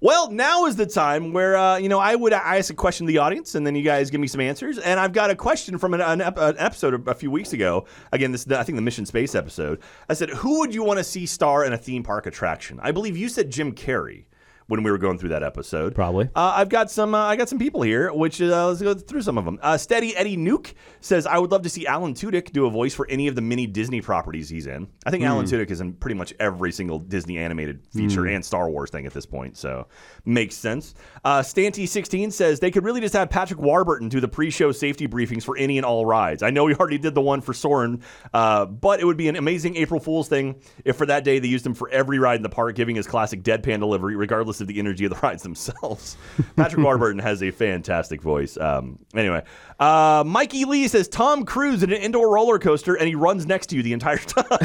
Well, 0.00 0.30
now 0.30 0.66
is 0.66 0.76
the 0.76 0.86
time 0.86 1.32
where 1.32 1.56
uh, 1.56 1.78
you 1.78 1.88
know 1.88 1.98
I 1.98 2.14
would 2.14 2.32
I 2.32 2.58
ask 2.58 2.70
a 2.70 2.74
question 2.74 3.06
to 3.06 3.12
the 3.12 3.18
audience, 3.18 3.54
and 3.54 3.66
then 3.66 3.74
you 3.74 3.82
guys 3.82 4.10
give 4.10 4.20
me 4.20 4.26
some 4.26 4.40
answers. 4.40 4.78
And 4.78 5.00
I've 5.00 5.12
got 5.12 5.30
a 5.30 5.34
question 5.34 5.78
from 5.78 5.94
an, 5.94 6.00
an, 6.00 6.20
ep- 6.20 6.38
an 6.38 6.56
episode 6.58 7.08
a 7.08 7.14
few 7.14 7.30
weeks 7.30 7.52
ago. 7.52 7.86
Again, 8.12 8.32
this 8.32 8.46
I 8.50 8.62
think 8.62 8.76
the 8.76 8.82
Mission 8.82 9.06
Space 9.06 9.34
episode. 9.34 9.80
I 10.08 10.14
said, 10.14 10.30
"Who 10.30 10.60
would 10.60 10.74
you 10.74 10.82
want 10.82 10.98
to 10.98 11.04
see 11.04 11.26
star 11.26 11.64
in 11.64 11.72
a 11.72 11.78
theme 11.78 12.02
park 12.02 12.26
attraction?" 12.26 12.78
I 12.82 12.92
believe 12.92 13.16
you 13.16 13.28
said 13.28 13.50
Jim 13.50 13.72
Carrey 13.72 14.24
when 14.68 14.82
we 14.82 14.90
were 14.90 14.98
going 14.98 15.18
through 15.18 15.28
that 15.30 15.42
episode. 15.42 15.94
Probably. 15.94 16.28
Uh, 16.34 16.54
I've 16.56 16.68
got 16.68 16.90
some. 16.90 17.14
Uh, 17.14 17.18
I 17.18 17.36
got 17.36 17.48
some 17.48 17.58
people 17.58 17.82
here, 17.82 18.12
which 18.12 18.40
uh, 18.40 18.68
let's 18.68 18.82
go 18.82 18.94
through 18.94 19.22
some 19.22 19.38
of 19.38 19.44
them. 19.44 19.58
Uh, 19.62 19.76
Steady 19.76 20.16
Eddie 20.16 20.36
Nuke 20.36 20.74
says, 21.00 21.26
"I 21.26 21.38
would 21.38 21.50
love 21.52 21.62
to 21.62 21.68
see 21.68 21.86
Alan 21.86 22.14
Tudyk 22.14 22.52
do 22.52 22.66
a 22.66 22.70
voice 22.70 22.94
for 22.94 23.06
any 23.08 23.28
of 23.28 23.34
the 23.34 23.40
many 23.40 23.66
Disney 23.66 24.00
properties 24.00 24.48
he's 24.48 24.66
in. 24.66 24.88
I 25.04 25.10
think 25.10 25.24
Alan 25.24 25.46
Tudyk 25.46 25.70
is 25.70 25.80
in 25.80 25.92
pretty 25.94 26.16
much 26.16 26.34
every 26.40 26.72
single 26.72 26.98
Disney 26.98 27.38
animated 27.38 27.86
feature 27.92 28.26
and 28.26 28.44
Star 28.44 28.68
Wars 28.68 28.90
thing 28.90 29.06
at 29.06 29.12
this 29.12 29.26
point, 29.26 29.56
so 29.56 29.86
makes 30.24 30.54
sense." 30.54 30.94
Uh, 31.24 31.40
Stanty16 31.40 32.32
says 32.32 32.60
they 32.60 32.70
could 32.70 32.84
really 32.84 33.00
just 33.00 33.14
have 33.14 33.30
Patrick 33.30 33.60
Warburton 33.60 34.08
do 34.08 34.20
the 34.20 34.28
pre-show 34.28 34.72
safety 34.72 35.06
briefings 35.06 35.44
for 35.44 35.56
any 35.56 35.78
and 35.78 35.84
all 35.84 36.04
rides. 36.04 36.42
I 36.42 36.50
know 36.50 36.64
we 36.64 36.74
already 36.74 36.98
did 36.98 37.14
the 37.14 37.20
one 37.20 37.40
for 37.40 37.52
Soarin', 37.52 38.02
uh, 38.34 38.66
but 38.66 39.00
it 39.00 39.04
would 39.04 39.16
be 39.16 39.28
an 39.28 39.36
amazing 39.36 39.76
April 39.76 40.00
Fool's 40.00 40.28
thing 40.28 40.60
if 40.84 40.96
for 40.96 41.06
that 41.06 41.24
day 41.24 41.38
they 41.38 41.48
used 41.48 41.64
him 41.64 41.74
for 41.74 41.88
every 41.90 42.18
ride 42.18 42.36
in 42.36 42.42
the 42.42 42.48
park, 42.48 42.74
giving 42.74 42.96
his 42.96 43.06
classic 43.06 43.42
deadpan 43.42 43.78
delivery, 43.78 44.16
regardless 44.16 44.55
of 44.60 44.66
the 44.66 44.78
energy 44.78 45.04
of 45.04 45.10
the 45.10 45.16
rides 45.22 45.42
themselves. 45.42 46.16
Patrick 46.56 46.84
Warburton 46.84 47.20
has 47.20 47.42
a 47.42 47.50
fantastic 47.50 48.22
voice. 48.22 48.56
Um, 48.56 48.98
anyway, 49.14 49.42
uh, 49.78 50.24
Mikey 50.26 50.64
Lee 50.64 50.88
says 50.88 51.08
Tom 51.08 51.44
Cruise 51.44 51.82
in 51.82 51.92
an 51.92 52.00
indoor 52.00 52.32
roller 52.32 52.58
coaster 52.58 52.94
and 52.94 53.08
he 53.08 53.14
runs 53.14 53.46
next 53.46 53.66
to 53.68 53.76
you 53.76 53.82
the 53.82 53.92
entire 53.92 54.16
time. 54.18 54.44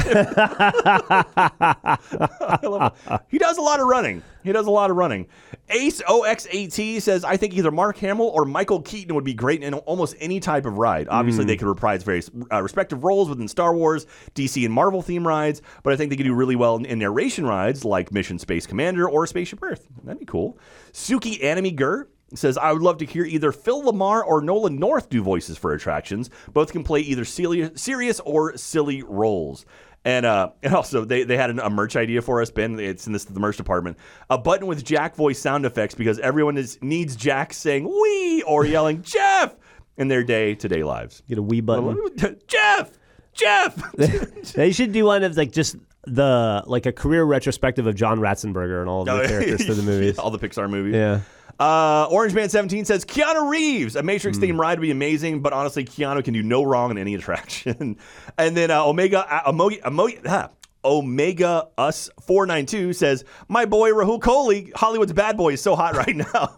He 3.28 3.38
does 3.38 3.58
a 3.58 3.62
lot 3.62 3.80
of 3.80 3.86
running. 3.86 4.22
He 4.44 4.52
does 4.52 4.66
a 4.66 4.70
lot 4.70 4.90
of 4.90 4.96
running. 4.96 5.26
Ace 5.68 6.02
OXAT 6.02 7.00
says, 7.00 7.24
I 7.24 7.36
think 7.36 7.54
either 7.54 7.70
Mark 7.70 7.96
Hamill 7.98 8.28
or 8.28 8.44
Michael 8.44 8.82
Keaton 8.82 9.14
would 9.14 9.24
be 9.24 9.34
great 9.34 9.62
in 9.62 9.74
almost 9.74 10.14
any 10.20 10.40
type 10.40 10.66
of 10.66 10.78
ride. 10.78 11.08
Obviously, 11.08 11.44
they 11.44 11.56
could 11.56 11.68
reprise 11.68 12.02
various 12.02 12.30
uh, 12.50 12.62
respective 12.62 13.04
roles 13.04 13.28
within 13.28 13.48
Star 13.48 13.74
Wars, 13.74 14.06
DC, 14.34 14.64
and 14.64 14.74
Marvel 14.74 15.02
theme 15.02 15.26
rides, 15.26 15.62
but 15.82 15.92
I 15.92 15.96
think 15.96 16.10
they 16.10 16.16
could 16.16 16.26
do 16.26 16.34
really 16.34 16.56
well 16.56 16.76
in, 16.76 16.84
in 16.84 16.98
narration 16.98 17.46
rides 17.46 17.84
like 17.84 18.12
Mission 18.12 18.38
Space 18.38 18.66
Commander 18.66 19.08
or 19.08 19.26
Spaceship 19.26 19.62
Earth. 19.62 19.86
That'd 20.04 20.20
be 20.20 20.26
cool. 20.26 20.58
Suki 20.92 21.42
Anime 21.42 21.74
Gur 21.74 22.08
says, 22.34 22.56
I 22.56 22.72
would 22.72 22.82
love 22.82 22.98
to 22.98 23.04
hear 23.04 23.24
either 23.24 23.52
Phil 23.52 23.82
LaMarr 23.82 24.24
or 24.24 24.40
Nolan 24.40 24.76
North 24.76 25.08
do 25.08 25.22
voices 25.22 25.58
for 25.58 25.72
attractions. 25.72 26.30
Both 26.52 26.72
can 26.72 26.84
play 26.84 27.00
either 27.00 27.24
serious 27.24 28.20
or 28.20 28.56
silly 28.56 29.02
roles. 29.02 29.66
And 30.04 30.26
uh, 30.26 30.50
and 30.62 30.74
also 30.74 31.04
they, 31.04 31.24
they 31.24 31.36
had 31.36 31.50
an, 31.50 31.58
a 31.60 31.70
merch 31.70 31.96
idea 31.96 32.22
for 32.22 32.42
us, 32.42 32.50
Ben. 32.50 32.78
It's 32.78 33.06
in 33.06 33.12
this 33.12 33.24
the 33.24 33.40
merch 33.40 33.56
department. 33.56 33.98
A 34.30 34.38
button 34.38 34.66
with 34.66 34.84
Jack 34.84 35.14
voice 35.16 35.40
sound 35.40 35.64
effects 35.66 35.94
because 35.94 36.18
everyone 36.18 36.56
is 36.56 36.78
needs 36.82 37.16
Jack 37.16 37.52
saying 37.52 37.84
"we" 37.84 38.42
or 38.42 38.64
yelling 38.66 39.02
"Jeff" 39.02 39.54
in 39.96 40.08
their 40.08 40.24
day 40.24 40.54
to 40.56 40.68
day 40.68 40.82
lives. 40.82 41.22
Get 41.28 41.38
a 41.38 41.42
wee 41.42 41.60
button. 41.60 41.98
Jeff, 42.46 42.90
Jeff. 43.32 43.92
they 44.54 44.72
should 44.72 44.92
do 44.92 45.04
one 45.04 45.22
of 45.22 45.36
like 45.36 45.52
just 45.52 45.76
the 46.04 46.62
like 46.66 46.86
a 46.86 46.92
career 46.92 47.22
retrospective 47.24 47.86
of 47.86 47.94
John 47.94 48.18
Ratzenberger 48.18 48.80
and 48.80 48.88
all 48.88 49.04
the 49.04 49.26
characters 49.26 49.64
through 49.64 49.76
the 49.76 49.82
movies. 49.82 50.18
all 50.18 50.30
the 50.30 50.38
Pixar 50.38 50.68
movies. 50.68 50.94
Yeah. 50.94 51.20
Uh, 51.60 52.06
Orange 52.10 52.34
Man 52.34 52.48
17 52.48 52.84
says 52.84 53.04
Keanu 53.04 53.48
Reeves, 53.48 53.94
a 53.96 54.02
Matrix 54.02 54.38
themed 54.38 54.58
ride 54.58 54.78
would 54.78 54.84
be 54.84 54.90
amazing, 54.90 55.42
but 55.42 55.52
honestly, 55.52 55.84
Keanu 55.84 56.24
can 56.24 56.34
do 56.34 56.42
no 56.42 56.62
wrong 56.64 56.90
in 56.90 56.98
any 56.98 57.14
attraction. 57.16 57.96
and 58.38 58.56
then 58.56 58.70
uh, 58.70 58.84
Omega 58.84 59.20
uh, 59.20 59.52
ah, 60.28 60.48
Omega 60.84 61.68
Us 61.78 62.10
492 62.26 62.92
says, 62.92 63.24
My 63.48 63.64
boy 63.64 63.90
Rahul 63.90 64.18
Kohli, 64.20 64.72
Hollywood's 64.74 65.12
bad 65.12 65.36
boy, 65.36 65.52
is 65.52 65.62
so 65.62 65.76
hot 65.76 65.94
right 65.96 66.16
now. 66.34 66.52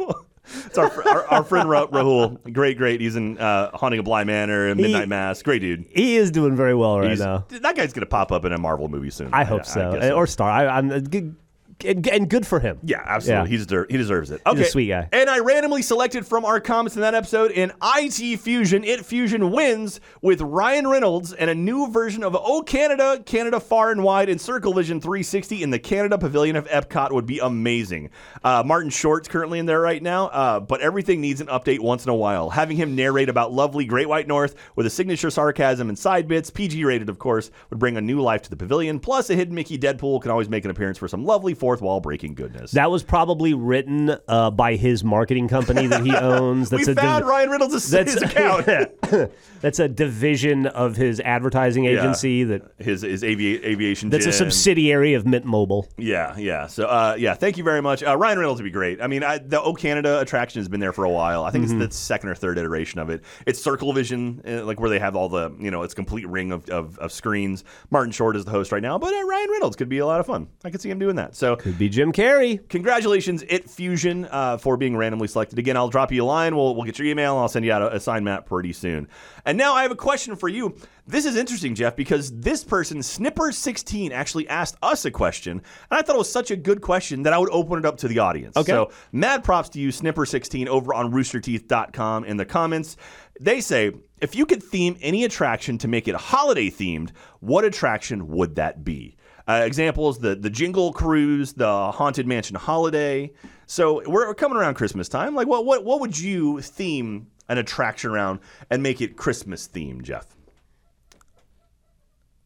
it's 0.67 0.79
our, 0.79 0.91
our, 1.09 1.27
our 1.27 1.45
friend 1.45 1.69
Ra- 1.69 1.87
Rahul. 1.87 2.53
Great, 2.53 2.79
great. 2.79 3.01
He's 3.01 3.17
in 3.17 3.37
uh, 3.39 3.71
Haunting 3.77 3.99
of 4.01 4.07
Bly 4.07 4.25
Manor 4.25 4.69
and 4.69 4.81
Midnight 4.81 5.09
Mass. 5.09 5.43
Great 5.43 5.61
dude. 5.61 5.85
He 5.91 6.17
is 6.17 6.31
doing 6.31 6.57
very 6.57 6.75
well 6.75 6.99
right 6.99 7.09
He's- 7.09 7.19
now. 7.21 7.45
That 7.49 7.77
guy's 7.77 7.93
going 7.93 8.01
to 8.01 8.07
pop 8.07 8.33
up 8.33 8.45
in 8.47 8.53
a 8.53 8.59
Marvel 8.59 8.89
movie 8.89 9.11
soon. 9.11 9.29
I 9.35 9.45
hope 9.45 9.67
so. 9.67 9.93
guess 9.93 10.11
Or 10.13 10.27
Star. 10.27 10.51
I, 10.51 10.67
I'm 10.69 10.89
good, 11.05 11.37
and, 11.85 12.07
and 12.09 12.29
good 12.29 12.47
for 12.47 12.61
him. 12.61 12.79
Yeah, 12.83 13.03
absolutely. 13.05 13.51
Yeah. 13.51 13.59
He, 13.59 13.65
deserve, 13.65 13.87
he 13.91 13.97
deserves 13.97 14.31
it. 14.31 14.41
a 14.47 14.51
Okay. 14.51 14.65
sweet 14.65 14.89
guy. 14.89 15.09
And 15.13 15.29
I 15.31 15.39
randomly 15.41 15.83
selected 15.83 16.27
from 16.27 16.45
our 16.45 16.61
comments 16.61 16.97
in 16.97 17.03
that 17.03 17.15
episode 17.15 17.51
in 17.51 17.73
IT 17.83 18.39
Fusion. 18.41 18.85
It 18.85 19.05
Fusion 19.05 19.51
wins 19.51 20.01
with 20.23 20.41
Ryan 20.41 20.87
Reynolds 20.87 21.33
and 21.33 21.51
a 21.51 21.55
new 21.55 21.91
version 21.91 22.23
of 22.23 22.37
Oh 22.39 22.63
Canada, 22.63 23.23
Canada 23.25 23.61
Far 23.61 23.91
and 23.91 24.03
Wide, 24.03 24.29
and 24.29 24.41
Circle 24.41 24.75
Vision 24.75 25.01
360 25.01 25.63
in 25.63 25.71
the 25.71 25.79
Canada 25.79 26.19
Pavilion 26.19 26.57
of 26.57 26.67
Epcot 26.69 27.13
would 27.13 27.27
be 27.27 27.39
amazing. 27.39 28.11
Uh, 28.43 28.63
Martin 28.65 28.91
Short's 28.91 29.29
currently 29.29 29.59
in 29.59 29.67
there 29.67 29.81
right 29.81 30.03
now, 30.03 30.27
uh, 30.27 30.61
but 30.61 30.81
everything 30.81 31.21
needs 31.21 31.41
an 31.41 31.47
update 31.49 31.81
once 31.81 32.05
in 32.05 32.11
a 32.11 32.15
while. 32.15 32.51
Having 32.51 32.77
him 32.77 32.95
narrate 32.95 33.29
about 33.29 33.53
lovely 33.53 33.85
Great 33.85 34.09
White 34.09 34.29
North 34.29 34.55
with 34.77 34.87
a 34.87 34.91
signature 34.91 35.31
sarcasm 35.31 35.89
and 35.89 35.99
side 35.99 36.29
bits, 36.29 36.51
PG 36.51 36.85
rated, 36.85 37.09
of 37.09 37.19
course, 37.19 37.51
would 37.71 37.79
bring 37.79 37.97
a 37.97 38.01
new 38.01 38.21
life 38.21 38.43
to 38.43 38.51
the 38.51 38.57
pavilion. 38.57 38.99
Plus, 39.01 39.31
a 39.31 39.35
hidden 39.35 39.55
Mickey 39.55 39.79
Deadpool 39.79 40.21
can 40.23 40.31
always 40.31 40.49
make 40.49 40.65
an 40.65 40.71
appearance 40.71 40.99
for 40.99 41.09
some 41.09 41.25
lovely 41.25 41.55
fourth 41.65 41.81
wall 41.81 41.99
breaking 42.01 42.35
goodness. 42.35 42.73
That 42.73 42.91
was 42.91 43.03
probably 43.03 43.55
written 43.55 44.15
uh, 44.29 44.51
by 44.51 44.77
his 44.77 45.03
marketing 45.03 45.49
company 45.49 45.87
that 45.87 46.05
he 46.05 46.15
owns. 46.17 46.71
we 46.71 46.77
That's 46.85 46.89
a 46.89 46.95
found 46.95 47.23
div- 47.23 47.29
Ryan 47.29 47.49
Reynolds' 47.51 47.91
his 47.91 48.17
account. 48.23 48.67
that's 49.63 49.79
a 49.79 49.89
division 49.89 50.67
of 50.67 50.95
his 50.97 51.21
advertising 51.21 51.87
agency 51.87 52.45
that 52.45 52.63
his 52.79 53.01
his 53.01 53.25
avi- 53.25 53.65
aviation. 53.65 54.11
that's 54.11 54.27
a 54.27 54.33
subsidiary 54.33 55.15
of 55.15 55.25
Mint 55.27 55.47
Mobile. 55.47 55.89
Yeah, 55.97 56.37
yeah. 56.37 56.67
So, 56.67 56.85
uh, 56.85 57.17
yeah. 57.19 57.33
Thank 57.33 57.57
you 57.57 57.65
very 57.65 57.81
much, 57.81 58.03
uh, 58.03 58.15
Ryan 58.15 58.39
Reynolds. 58.41 58.61
Would 58.61 58.67
be 58.67 58.71
great. 58.71 59.01
I 59.01 59.07
mean, 59.07 59.25
I, 59.25 59.39
the 59.39 59.63
O 59.63 59.73
Canada 59.73 60.21
attraction 60.21 60.61
has 60.61 60.69
been 60.69 60.81
there 60.81 60.93
for 60.93 61.05
a 61.05 61.11
while. 61.11 61.45
I 61.45 61.51
think 61.51 61.65
Mm-hmm. 61.65 61.81
it's 61.81 61.97
the 61.97 62.03
second 62.05 62.29
or 62.29 62.35
third 62.35 62.59
iteration 62.59 63.01
of 63.01 63.09
it. 63.09 63.25
It's 63.47 63.59
Circle 63.63 63.95
Vision, 63.95 64.43
uh, 64.47 64.65
like 64.67 64.79
where 64.81 64.91
they 64.91 64.99
have 64.99 65.17
all 65.17 65.31
the 65.31 65.51
you 65.59 65.71
know, 65.71 65.83
it's 65.83 65.95
complete 65.95 66.29
ring 66.29 66.53
of, 66.53 66.69
of, 66.69 66.99
of 66.99 67.11
screens. 67.11 67.65
Martin 67.91 68.13
Short 68.13 68.37
is 68.37 68.45
the 68.45 68.51
host 68.51 68.71
right 68.71 68.83
now, 68.83 68.99
but 68.99 69.15
uh, 69.15 69.25
Ryan 69.27 69.49
Reynolds 69.51 69.77
could 69.77 69.89
be 69.89 69.99
a 70.01 70.05
lot 70.07 70.21
of 70.21 70.27
fun. 70.27 70.49
I 70.63 70.69
could 70.69 70.83
see 70.83 70.91
him 70.91 70.99
doing 70.99 71.17
that. 71.17 71.35
So. 71.35 71.54
Could 71.57 71.79
be 71.79 71.89
Jim 71.89 72.13
Carrey. 72.13 72.67
Congratulations, 72.69 73.45
It 73.49 73.69
Fusion, 73.69 74.27
uh, 74.31 74.57
for 74.59 74.77
being 74.77 74.97
randomly 74.97 75.29
selected. 75.29 75.59
Again, 75.59 75.77
I'll 75.77 75.89
drop 75.89 76.13
you 76.13 76.23
a 76.23 76.27
line. 76.27 76.57
We'll, 76.57 76.75
we'll 76.75 76.85
get 76.85 76.99
your 76.99 77.09
email. 77.09 77.35
And 77.35 77.43
I'll 77.43 77.49
send 77.49 77.65
you 77.65 77.73
out 77.73 77.83
a, 77.83 77.97
a 77.97 78.01
signed 78.01 78.25
map 78.25 78.47
pretty 78.47 78.73
soon. 78.73 79.09
And 79.45 79.59
now 79.59 79.75
I 79.75 79.83
have 79.83 79.91
a 79.91 79.97
question 79.97 80.37
for 80.37 80.49
you. 80.49 80.77
This 81.07 81.27
is 81.27 81.37
interesting, 81.37 81.75
Jeff, 81.75 81.97
because 81.97 82.35
this 82.39 82.65
person, 82.65 82.99
Snipper16, 82.99 84.11
actually 84.13 84.49
asked 84.49 84.77
us 84.83 85.05
a 85.05 85.11
question. 85.11 85.63
And 85.91 85.99
I 85.99 86.03
thought 86.03 86.17
it 86.17 86.19
was 86.19 86.33
such 86.33 86.51
a 86.51 86.57
good 86.57 86.81
question 86.81 87.25
that 87.25 87.33
I 87.33 87.39
would 87.39 87.51
open 87.51 87.79
it 87.79 87.85
up 87.85 87.99
to 87.99 88.09
the 88.09 88.21
audience. 88.21 88.57
Okay. 88.57 88.73
So, 88.73 88.91
mad 89.13 89.45
props 89.45 89.69
to 89.71 89.81
you, 89.81 89.89
Snipper16, 89.89 90.67
over 90.67 90.95
on 90.95 91.13
roosterteeth.com 91.13 92.25
in 92.25 92.37
the 92.39 92.47
comments. 92.47 92.97
They 93.41 93.61
say, 93.61 93.93
if 94.21 94.35
you 94.35 94.47
could 94.47 94.63
theme 94.63 94.97
any 95.03 95.25
attraction 95.25 95.77
to 95.79 95.89
make 95.89 96.09
it 96.09 96.15
holiday 96.15 96.71
themed, 96.71 97.11
what 97.41 97.65
attraction 97.65 98.29
would 98.29 98.55
that 98.55 98.85
be? 98.85 99.17
Uh, 99.47 99.63
examples: 99.65 100.19
the 100.21 100.35
the 100.35 100.49
Jingle 100.51 100.93
Cruise, 100.93 101.53
the 101.53 101.91
Haunted 101.93 102.27
Mansion 102.27 102.57
Holiday. 102.57 103.33
So 103.67 104.03
we're, 104.09 104.27
we're 104.29 104.35
coming 104.35 104.57
around 104.57 104.75
Christmas 104.75 105.09
time. 105.09 105.35
Like, 105.35 105.47
what 105.47 105.65
what 105.67 105.85
what 105.85 106.01
would 106.01 106.19
you 106.19 106.61
theme 106.61 107.27
an 107.49 107.59
attraction 107.59 108.11
around 108.11 108.41
and 108.71 108.83
make 108.83 109.01
it 109.03 109.17
Christmas 109.17 109.69
themed, 109.69 110.03
Jeff? 110.03 110.27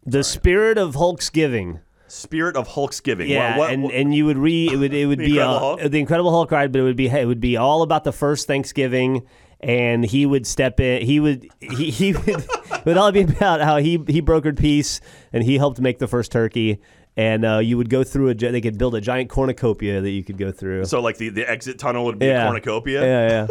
The 0.04 0.24
spirit 0.24 0.78
of 0.78 0.94
Hulk's 0.94 1.30
giving. 1.30 1.80
Spirit 2.06 2.56
of 2.56 2.68
Hulksgiving. 2.68 3.28
Yeah, 3.28 3.50
What- 3.50 3.58
what- 3.58 3.70
and, 3.72 3.82
what- 3.84 3.94
and 3.94 4.14
you 4.14 4.24
would 4.24 4.38
re 4.38 4.68
it 4.72 4.76
would 4.76 4.94
it 4.94 5.04
would 5.06 5.18
The 5.18 5.24
be 5.26 5.30
Incredible 5.38 5.58
Hulk? 5.58 5.80
the 5.90 5.98
Incredible 6.00 6.30
Hulk 6.30 6.50
ride, 6.50 6.72
but 6.72 6.78
it 6.80 6.84
would 6.84 6.96
be 6.96 7.08
it 7.08 7.26
would 7.26 7.40
be 7.40 7.56
all 7.58 7.82
about 7.82 8.04
the 8.04 8.12
first 8.12 8.46
Thanksgiving, 8.46 9.26
and 9.60 10.04
he 10.04 10.26
would 10.26 10.46
step 10.46 10.80
in. 10.80 11.02
He 11.02 11.20
would 11.20 11.48
he 11.60 11.90
he 11.90 12.12
would 12.14 12.28
it 12.28 12.84
would 12.84 12.96
all 12.96 13.12
be 13.12 13.22
about 13.22 13.60
how 13.60 13.78
he 13.78 14.02
he 14.06 14.22
brokered 14.22 14.58
peace 14.58 15.00
and 15.32 15.42
he 15.42 15.58
helped 15.58 15.80
make 15.80 15.98
the 15.98 16.08
first 16.08 16.32
turkey, 16.32 16.80
and 17.16 17.44
uh, 17.44 17.58
you 17.58 17.76
would 17.76 17.90
go 17.90 18.04
through 18.04 18.30
a 18.30 18.34
they 18.34 18.60
could 18.60 18.78
build 18.78 18.94
a 18.94 19.00
giant 19.00 19.30
cornucopia 19.30 20.00
that 20.00 20.10
you 20.10 20.22
could 20.22 20.38
go 20.38 20.52
through. 20.52 20.84
so 20.84 21.00
like 21.00 21.18
the, 21.18 21.28
the 21.30 21.48
exit 21.48 21.78
tunnel 21.78 22.04
would 22.04 22.18
be 22.18 22.26
yeah, 22.26 22.42
a 22.42 22.46
cornucopia. 22.46 23.02
Yeah, 23.02 23.46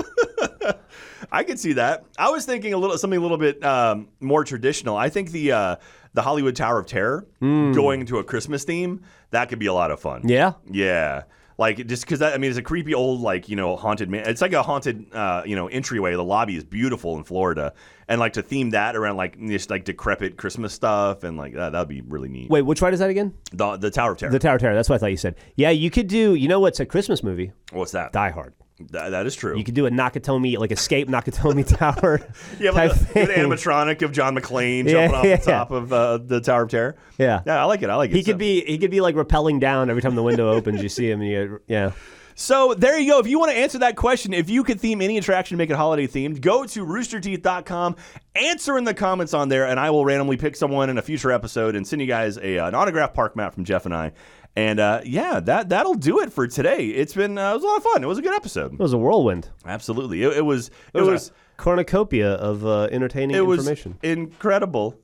yeah. 0.62 0.72
I 1.32 1.44
could 1.44 1.60
see 1.60 1.74
that. 1.74 2.06
I 2.18 2.30
was 2.30 2.46
thinking 2.46 2.74
a 2.74 2.78
little 2.78 2.98
something 2.98 3.18
a 3.18 3.22
little 3.22 3.38
bit 3.38 3.64
um, 3.64 4.08
more 4.20 4.44
traditional. 4.44 4.96
I 4.96 5.10
think 5.10 5.32
the 5.32 5.52
uh, 5.52 5.76
the 6.14 6.22
Hollywood 6.22 6.56
Tower 6.56 6.80
of 6.80 6.86
Terror 6.86 7.28
going 7.42 8.02
into 8.02 8.18
a 8.18 8.24
Christmas 8.24 8.64
theme 8.64 9.04
that 9.32 9.50
could 9.50 9.60
be 9.60 9.66
a 9.66 9.74
lot 9.74 9.92
of 9.92 10.00
fun. 10.00 10.22
Yeah? 10.28 10.54
yeah. 10.70 11.24
Like 11.58 11.88
just 11.88 12.04
because 12.06 12.22
I 12.22 12.38
mean 12.38 12.50
it's 12.50 12.60
a 12.60 12.64
creepy 12.64 12.94
old 12.94 13.22
like 13.22 13.50
you 13.50 13.56
know 13.56 13.76
haunted 13.76 14.10
man. 14.10 14.28
It's 14.28 14.42
like 14.42 14.54
a 14.54 14.62
haunted 14.62 15.12
uh, 15.14 15.42
you 15.46 15.56
know 15.56 15.68
entryway. 15.68 16.14
The 16.14 16.24
lobby 16.24 16.56
is 16.56 16.64
beautiful 16.64 17.18
in 17.18 17.24
Florida, 17.24 17.74
and 18.08 18.20
like 18.20 18.34
to 18.34 18.44
theme 18.44 18.70
that 18.72 18.96
around 18.96 19.18
like 19.18 19.40
just 19.48 19.72
like 19.72 19.84
decrepit 19.84 20.38
Christmas 20.38 20.74
stuff 20.74 21.24
and 21.24 21.36
like 21.36 21.54
that 21.56 21.72
that'd 21.72 21.88
be 21.88 22.02
really 22.02 22.30
neat. 22.30 22.50
Wait, 22.52 22.62
which 22.62 22.82
ride 22.82 22.94
is 22.94 23.00
that 23.00 23.10
again? 23.10 23.34
The, 23.54 23.78
the 23.78 23.90
Tower 23.90 24.12
of 24.12 24.20
Terror. 24.20 24.32
The 24.32 24.40
Tower 24.40 24.56
of 24.56 24.62
Terror. 24.62 24.76
That's 24.76 24.88
what 24.88 24.96
I 24.96 25.00
thought 25.00 25.12
you 25.12 25.18
said. 25.18 25.36
Yeah, 25.56 25.72
you 25.72 25.90
could 25.90 26.08
do. 26.08 26.36
You 26.36 26.48
know 26.48 26.60
what's 26.60 26.80
a 26.80 26.86
Christmas 26.86 27.24
movie? 27.24 27.52
What's 27.72 27.92
that? 27.94 28.14
Die 28.14 28.30
Hard. 28.30 28.54
That, 28.92 29.10
that 29.10 29.26
is 29.26 29.36
true. 29.36 29.58
You 29.58 29.64
could 29.64 29.74
do 29.74 29.88
a 29.88 29.90
Nakatomi, 29.90 30.58
like 30.58 30.72
escape 30.72 31.08
Nakatomi 31.08 31.66
Tower. 31.78 32.20
type 32.60 32.74
like 32.74 32.92
a, 33.16 33.20
an 33.20 33.50
animatronic 33.50 34.02
of 34.04 34.12
John 34.12 34.36
McClane 34.36 34.86
Yeah, 34.86 34.92
jumping 34.92 35.16
off 35.16 35.26
yeah. 35.26 35.36
the 35.38 35.46
top 35.52 35.72
of 35.72 35.92
uh, 35.92 36.18
the 36.18 36.42
Tower 36.42 36.64
of 36.64 36.70
Terror. 36.70 36.96
Yeah. 37.18 37.42
yeah, 37.46 37.62
I 37.62 37.66
like 37.66 37.82
it. 37.82 37.90
I 37.90 37.96
like 37.96 38.12
it. 38.12 38.16
He 38.16 38.22
So- 38.22 38.32
could 38.34 38.38
be 38.38 38.62
he 38.66 38.78
could 38.78 38.92
be 38.92 39.02
like 39.02 39.16
rappelling 39.16 39.60
down 39.60 39.90
every 39.90 40.02
time 40.02 40.16
the 40.16 40.24
window 40.24 40.50
opens. 40.52 40.84
You 40.84 40.90
see 40.90 41.10
him, 41.10 41.22
and 41.22 41.30
you 41.30 41.62
yeah. 41.68 41.92
So 42.40 42.76
there 42.76 43.00
you 43.00 43.14
go. 43.14 43.18
If 43.20 43.26
you 43.26 43.40
want 43.40 43.50
to 43.52 43.58
answer 43.58 43.80
that 43.80 43.96
question, 43.96 44.32
if 44.32 44.48
you 44.48 44.64
could 44.64 44.80
theme 44.80 45.02
any 45.02 45.18
attraction 45.18 45.58
to 45.58 45.58
make 45.58 45.72
it 45.72 45.76
holiday 45.76 46.06
themed, 46.06 46.40
go 46.40 46.66
to 46.68 46.86
roosterteeth.com, 46.86 47.96
answer 48.36 48.78
in 48.78 48.84
the 48.84 48.94
comments 48.94 49.34
on 49.34 49.50
there, 49.50 49.66
and 49.66 49.80
I 49.80 49.90
will 49.90 50.06
randomly 50.06 50.38
pick 50.38 50.56
someone 50.56 50.92
in 50.92 51.00
a 51.00 51.02
future 51.02 51.32
episode 51.32 51.76
and 51.76 51.88
send 51.88 52.00
you 52.00 52.08
guys 52.08 52.38
a, 52.38 52.58
an 52.58 52.76
autographed 52.76 53.16
park 53.16 53.36
map 53.36 53.56
from 53.56 53.66
Jeff 53.66 53.86
and 53.86 53.94
I. 53.96 54.12
And 54.58 54.80
uh, 54.80 55.02
yeah, 55.06 55.40
that 55.42 55.70
that'll 55.70 55.94
do 55.94 56.20
it 56.22 56.34
for 56.34 56.48
today. 56.48 56.88
It's 56.88 57.14
been 57.14 57.38
uh, 57.38 57.52
it 57.52 57.54
was 57.54 57.64
a 57.64 57.68
lot 57.68 57.78
of 57.78 57.84
fun. 57.84 58.04
It 58.04 58.08
was 58.08 58.18
a 58.18 58.24
good 58.24 58.34
episode. 58.34 58.74
It 58.74 58.80
was 58.80 58.92
a 58.92 58.98
whirlwind. 58.98 59.50
Absolutely, 59.68 60.24
it, 60.24 60.38
it 60.38 60.42
was. 60.42 60.70
It, 60.70 60.74
It 60.96 61.02
was. 61.02 61.10
was 61.10 61.28
a 61.30 61.62
cornucopia 61.62 62.32
of 62.34 62.66
uh, 62.66 62.88
entertaining 62.92 63.36
it 63.36 63.46
was 63.46 63.60
information. 63.60 64.00
incredible. 64.02 64.98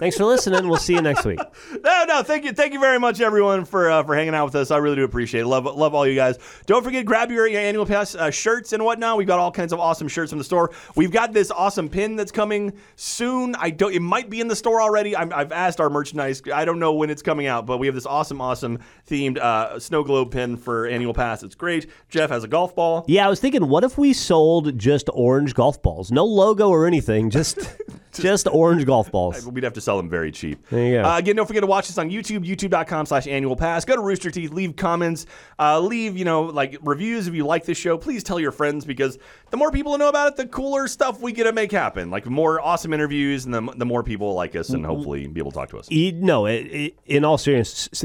Thanks 0.00 0.16
for 0.16 0.24
listening. 0.24 0.66
We'll 0.66 0.78
see 0.78 0.94
you 0.94 1.02
next 1.02 1.24
week. 1.26 1.38
No, 1.82 2.04
no, 2.06 2.22
thank 2.22 2.44
you, 2.44 2.52
thank 2.52 2.72
you 2.72 2.80
very 2.80 2.98
much, 2.98 3.20
everyone, 3.20 3.64
for 3.64 3.90
uh, 3.90 4.02
for 4.02 4.14
hanging 4.14 4.34
out 4.34 4.44
with 4.46 4.54
us. 4.54 4.70
I 4.70 4.78
really 4.78 4.96
do 4.96 5.04
appreciate 5.04 5.42
it. 5.42 5.46
Love, 5.46 5.64
love 5.64 5.94
all 5.94 6.06
you 6.06 6.14
guys. 6.14 6.38
Don't 6.66 6.82
forget, 6.82 7.04
grab 7.04 7.30
your, 7.30 7.46
your 7.46 7.60
annual 7.60 7.86
pass 7.86 8.14
uh, 8.14 8.30
shirts 8.30 8.72
and 8.72 8.84
whatnot. 8.84 9.16
We've 9.16 9.26
got 9.26 9.38
all 9.38 9.50
kinds 9.52 9.72
of 9.72 9.80
awesome 9.80 10.08
shirts 10.08 10.30
from 10.30 10.38
the 10.38 10.44
store. 10.44 10.72
We've 10.94 11.10
got 11.10 11.32
this 11.32 11.50
awesome 11.50 11.88
pin 11.88 12.16
that's 12.16 12.32
coming 12.32 12.72
soon. 12.96 13.54
I 13.56 13.70
don't. 13.70 13.94
It 13.94 14.00
might 14.00 14.30
be 14.30 14.40
in 14.40 14.48
the 14.48 14.56
store 14.56 14.80
already. 14.80 15.16
I'm, 15.16 15.32
I've 15.32 15.52
asked 15.52 15.80
our 15.80 15.90
merchandise. 15.90 16.42
I 16.52 16.64
don't 16.64 16.78
know 16.78 16.92
when 16.92 17.08
it's 17.10 17.22
coming 17.22 17.46
out, 17.46 17.66
but 17.66 17.78
we 17.78 17.86
have 17.86 17.94
this 17.94 18.06
awesome, 18.06 18.40
awesome 18.40 18.78
themed 19.08 19.38
uh, 19.38 19.78
snow 19.78 20.02
globe 20.02 20.32
pin 20.32 20.56
for 20.56 20.86
annual 20.86 21.14
pass. 21.14 21.42
It's 21.42 21.54
great. 21.54 21.90
Jeff 22.08 22.30
has 22.30 22.44
a 22.44 22.48
golf 22.48 22.74
ball. 22.74 23.04
Yeah, 23.08 23.26
I 23.26 23.30
was 23.30 23.40
thinking, 23.40 23.68
what 23.68 23.84
if 23.84 23.96
we 23.96 24.12
sold 24.12 24.78
just 24.78 25.08
orange 25.12 25.54
golf 25.54 25.80
balls? 25.82 26.10
No 26.10 26.24
logo 26.24 26.68
or 26.68 26.86
anything, 26.86 27.30
just 27.30 27.58
just 28.12 28.46
orange 28.48 28.86
golf 28.86 29.10
balls. 29.10 29.46
We'd 29.46 29.64
have 29.64 29.72
to 29.74 29.80
sell 29.90 29.96
them 29.96 30.08
very 30.08 30.30
cheap. 30.30 30.64
There 30.70 30.86
you 30.86 30.92
go. 31.02 31.08
Uh, 31.08 31.18
again, 31.18 31.34
don't 31.34 31.46
forget 31.46 31.62
to 31.62 31.66
watch 31.66 31.88
us 31.90 31.98
on 31.98 32.10
YouTube, 32.10 32.46
youtube.com 32.46 33.06
slash 33.06 33.26
annual 33.26 33.56
pass. 33.56 33.84
Go 33.84 33.96
to 33.96 34.00
Rooster 34.02 34.30
Teeth, 34.30 34.52
leave 34.52 34.76
comments, 34.76 35.26
uh, 35.58 35.80
leave, 35.80 36.16
you 36.16 36.24
know, 36.24 36.42
like 36.42 36.78
reviews 36.82 37.26
if 37.26 37.34
you 37.34 37.44
like 37.44 37.64
this 37.64 37.76
show. 37.76 37.98
Please 37.98 38.22
tell 38.22 38.38
your 38.38 38.52
friends 38.52 38.84
because 38.84 39.18
the 39.50 39.56
more 39.56 39.72
people 39.72 39.98
know 39.98 40.08
about 40.08 40.28
it, 40.28 40.36
the 40.36 40.46
cooler 40.46 40.86
stuff 40.86 41.20
we 41.20 41.32
get 41.32 41.44
to 41.44 41.52
make 41.52 41.72
happen. 41.72 42.08
Like 42.08 42.26
more 42.26 42.60
awesome 42.60 42.92
interviews 42.92 43.46
and 43.46 43.52
the, 43.52 43.60
the 43.76 43.84
more 43.84 44.04
people 44.04 44.32
like 44.34 44.54
us 44.54 44.70
and 44.70 44.86
hopefully 44.86 45.26
be 45.26 45.40
able 45.40 45.50
to 45.50 45.56
talk 45.56 45.70
to 45.70 45.78
us. 45.78 45.88
No, 45.90 46.46
it, 46.46 46.52
it, 46.66 46.98
in 47.06 47.24
all 47.24 47.36
seriousness, 47.36 48.04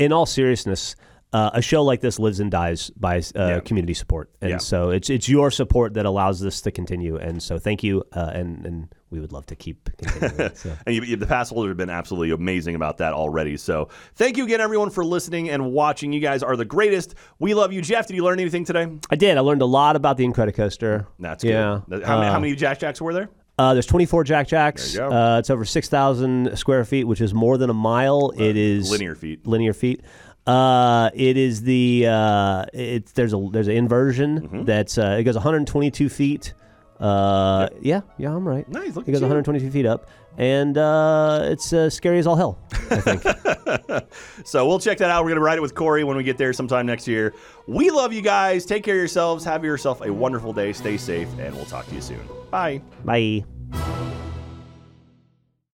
in 0.00 0.12
all 0.12 0.26
seriousness, 0.26 0.96
uh, 1.32 1.50
a 1.54 1.62
show 1.62 1.84
like 1.84 2.00
this 2.00 2.18
lives 2.18 2.40
and 2.40 2.50
dies 2.50 2.90
by 2.90 3.18
uh, 3.18 3.20
Yeah. 3.36 3.60
community 3.60 3.94
support, 3.94 4.28
and 4.40 4.50
Yeah. 4.50 4.56
so 4.58 4.90
it's 4.90 5.08
it's 5.08 5.28
your 5.28 5.52
support 5.52 5.94
that 5.94 6.04
allows 6.04 6.40
this 6.40 6.60
to 6.62 6.72
continue. 6.72 7.16
And 7.16 7.40
so, 7.40 7.56
thank 7.60 7.84
you, 7.84 8.02
uh, 8.12 8.32
and 8.34 8.66
and 8.66 8.94
we 9.10 9.18
would 9.20 9.32
love 9.32 9.46
to 9.46 9.56
keep 9.56 9.90
continuing. 9.98 10.54
so. 10.54 10.76
And 10.86 10.94
you, 10.94 11.02
you- 11.02 11.16
the 11.16 11.26
pass 11.26 11.50
holders 11.50 11.70
have 11.70 11.76
been 11.76 11.90
absolutely 11.90 12.30
amazing 12.30 12.74
about 12.76 12.98
that 12.98 13.12
already. 13.12 13.56
So 13.56 13.88
thank 14.14 14.36
you 14.36 14.44
again, 14.44 14.60
everyone, 14.60 14.90
for 14.90 15.04
listening 15.04 15.50
and 15.50 15.72
watching. 15.72 16.12
You 16.12 16.20
guys 16.20 16.42
are 16.42 16.56
the 16.56 16.64
greatest. 16.64 17.14
We 17.38 17.54
love 17.54 17.72
you. 17.72 17.82
Jeff, 17.82 18.06
did 18.06 18.14
you 18.16 18.24
learn 18.24 18.38
anything 18.40 18.64
today? 18.64 18.88
I 19.10 19.16
did. 19.16 19.36
I 19.36 19.40
learned 19.40 19.62
a 19.62 19.66
lot 19.66 19.96
about 19.96 20.16
the 20.16 20.24
Incredicoaster. 20.24 21.06
That's 21.18 21.42
yeah. 21.44 21.80
good. 21.88 22.04
How, 22.04 22.16
many- 22.18 22.28
Uh, 22.28 22.32
how 22.32 22.38
many 22.40 22.54
Jack 22.54 22.78
Jacks 22.78 23.00
were 23.00 23.12
there? 23.12 23.28
Uh, 23.58 23.74
there's 23.74 23.86
24 23.86 24.24
Jack 24.24 24.48
Jacks. 24.48 24.94
There 24.94 25.04
you 25.04 25.10
go. 25.10 25.16
Uh, 25.16 25.38
it's 25.38 25.50
over 25.50 25.64
6,000 25.66 26.56
square 26.56 26.84
feet, 26.84 27.04
which 27.04 27.20
is 27.20 27.34
more 27.34 27.58
than 27.58 27.68
a 27.68 27.74
mile. 27.74 28.32
it 28.38 28.56
is 28.56 28.90
linear 28.90 29.14
feet. 29.14 29.46
Linear 29.46 29.74
feet. 29.74 30.00
Uh, 30.46 31.10
it 31.12 31.36
is 31.36 31.60
the 31.62 32.06
uh, 32.08 32.64
it's 32.72 33.12
there's 33.12 33.34
a 33.34 33.48
there's 33.52 33.68
an 33.68 33.74
inversion 33.76 34.40
Mm-hmm. 34.40 34.64
that's 34.64 34.96
uh, 34.96 35.16
it 35.20 35.24
goes 35.24 35.34
122 35.34 36.08
feet. 36.08 36.54
Uh, 37.00 37.68
yeah, 37.80 38.02
yeah, 38.18 38.34
I'm 38.34 38.46
right. 38.46 38.68
Nice, 38.68 38.94
look 38.94 39.08
It 39.08 39.12
goes 39.12 39.22
at 39.22 39.26
you. 39.26 39.34
122 39.34 39.70
feet 39.70 39.86
up, 39.86 40.10
and 40.36 40.76
uh, 40.76 41.40
it's 41.44 41.72
uh, 41.72 41.88
scary 41.88 42.18
as 42.18 42.26
all 42.26 42.36
hell. 42.36 42.58
I 42.90 43.00
think. 43.00 43.22
So 44.44 44.66
we'll 44.66 44.80
check 44.80 44.98
that 44.98 45.10
out. 45.10 45.22
We're 45.22 45.30
going 45.30 45.38
to 45.40 45.44
ride 45.44 45.58
it 45.58 45.62
with 45.62 45.74
Corey 45.74 46.02
when 46.02 46.16
we 46.16 46.24
get 46.24 46.36
there 46.38 46.52
sometime 46.52 46.86
next 46.86 47.06
year. 47.06 47.34
We 47.68 47.90
love 47.90 48.12
you 48.12 48.22
guys. 48.22 48.66
Take 48.66 48.82
care 48.82 48.94
of 48.94 48.98
yourselves. 48.98 49.44
Have 49.44 49.64
yourself 49.64 50.00
a 50.00 50.12
wonderful 50.12 50.52
day. 50.52 50.72
Stay 50.72 50.96
safe, 50.96 51.28
and 51.38 51.54
we'll 51.54 51.66
talk 51.66 51.86
to 51.86 51.94
you 51.94 52.00
soon. 52.00 52.20
Bye. 52.50 52.82
Bye. 53.04 53.44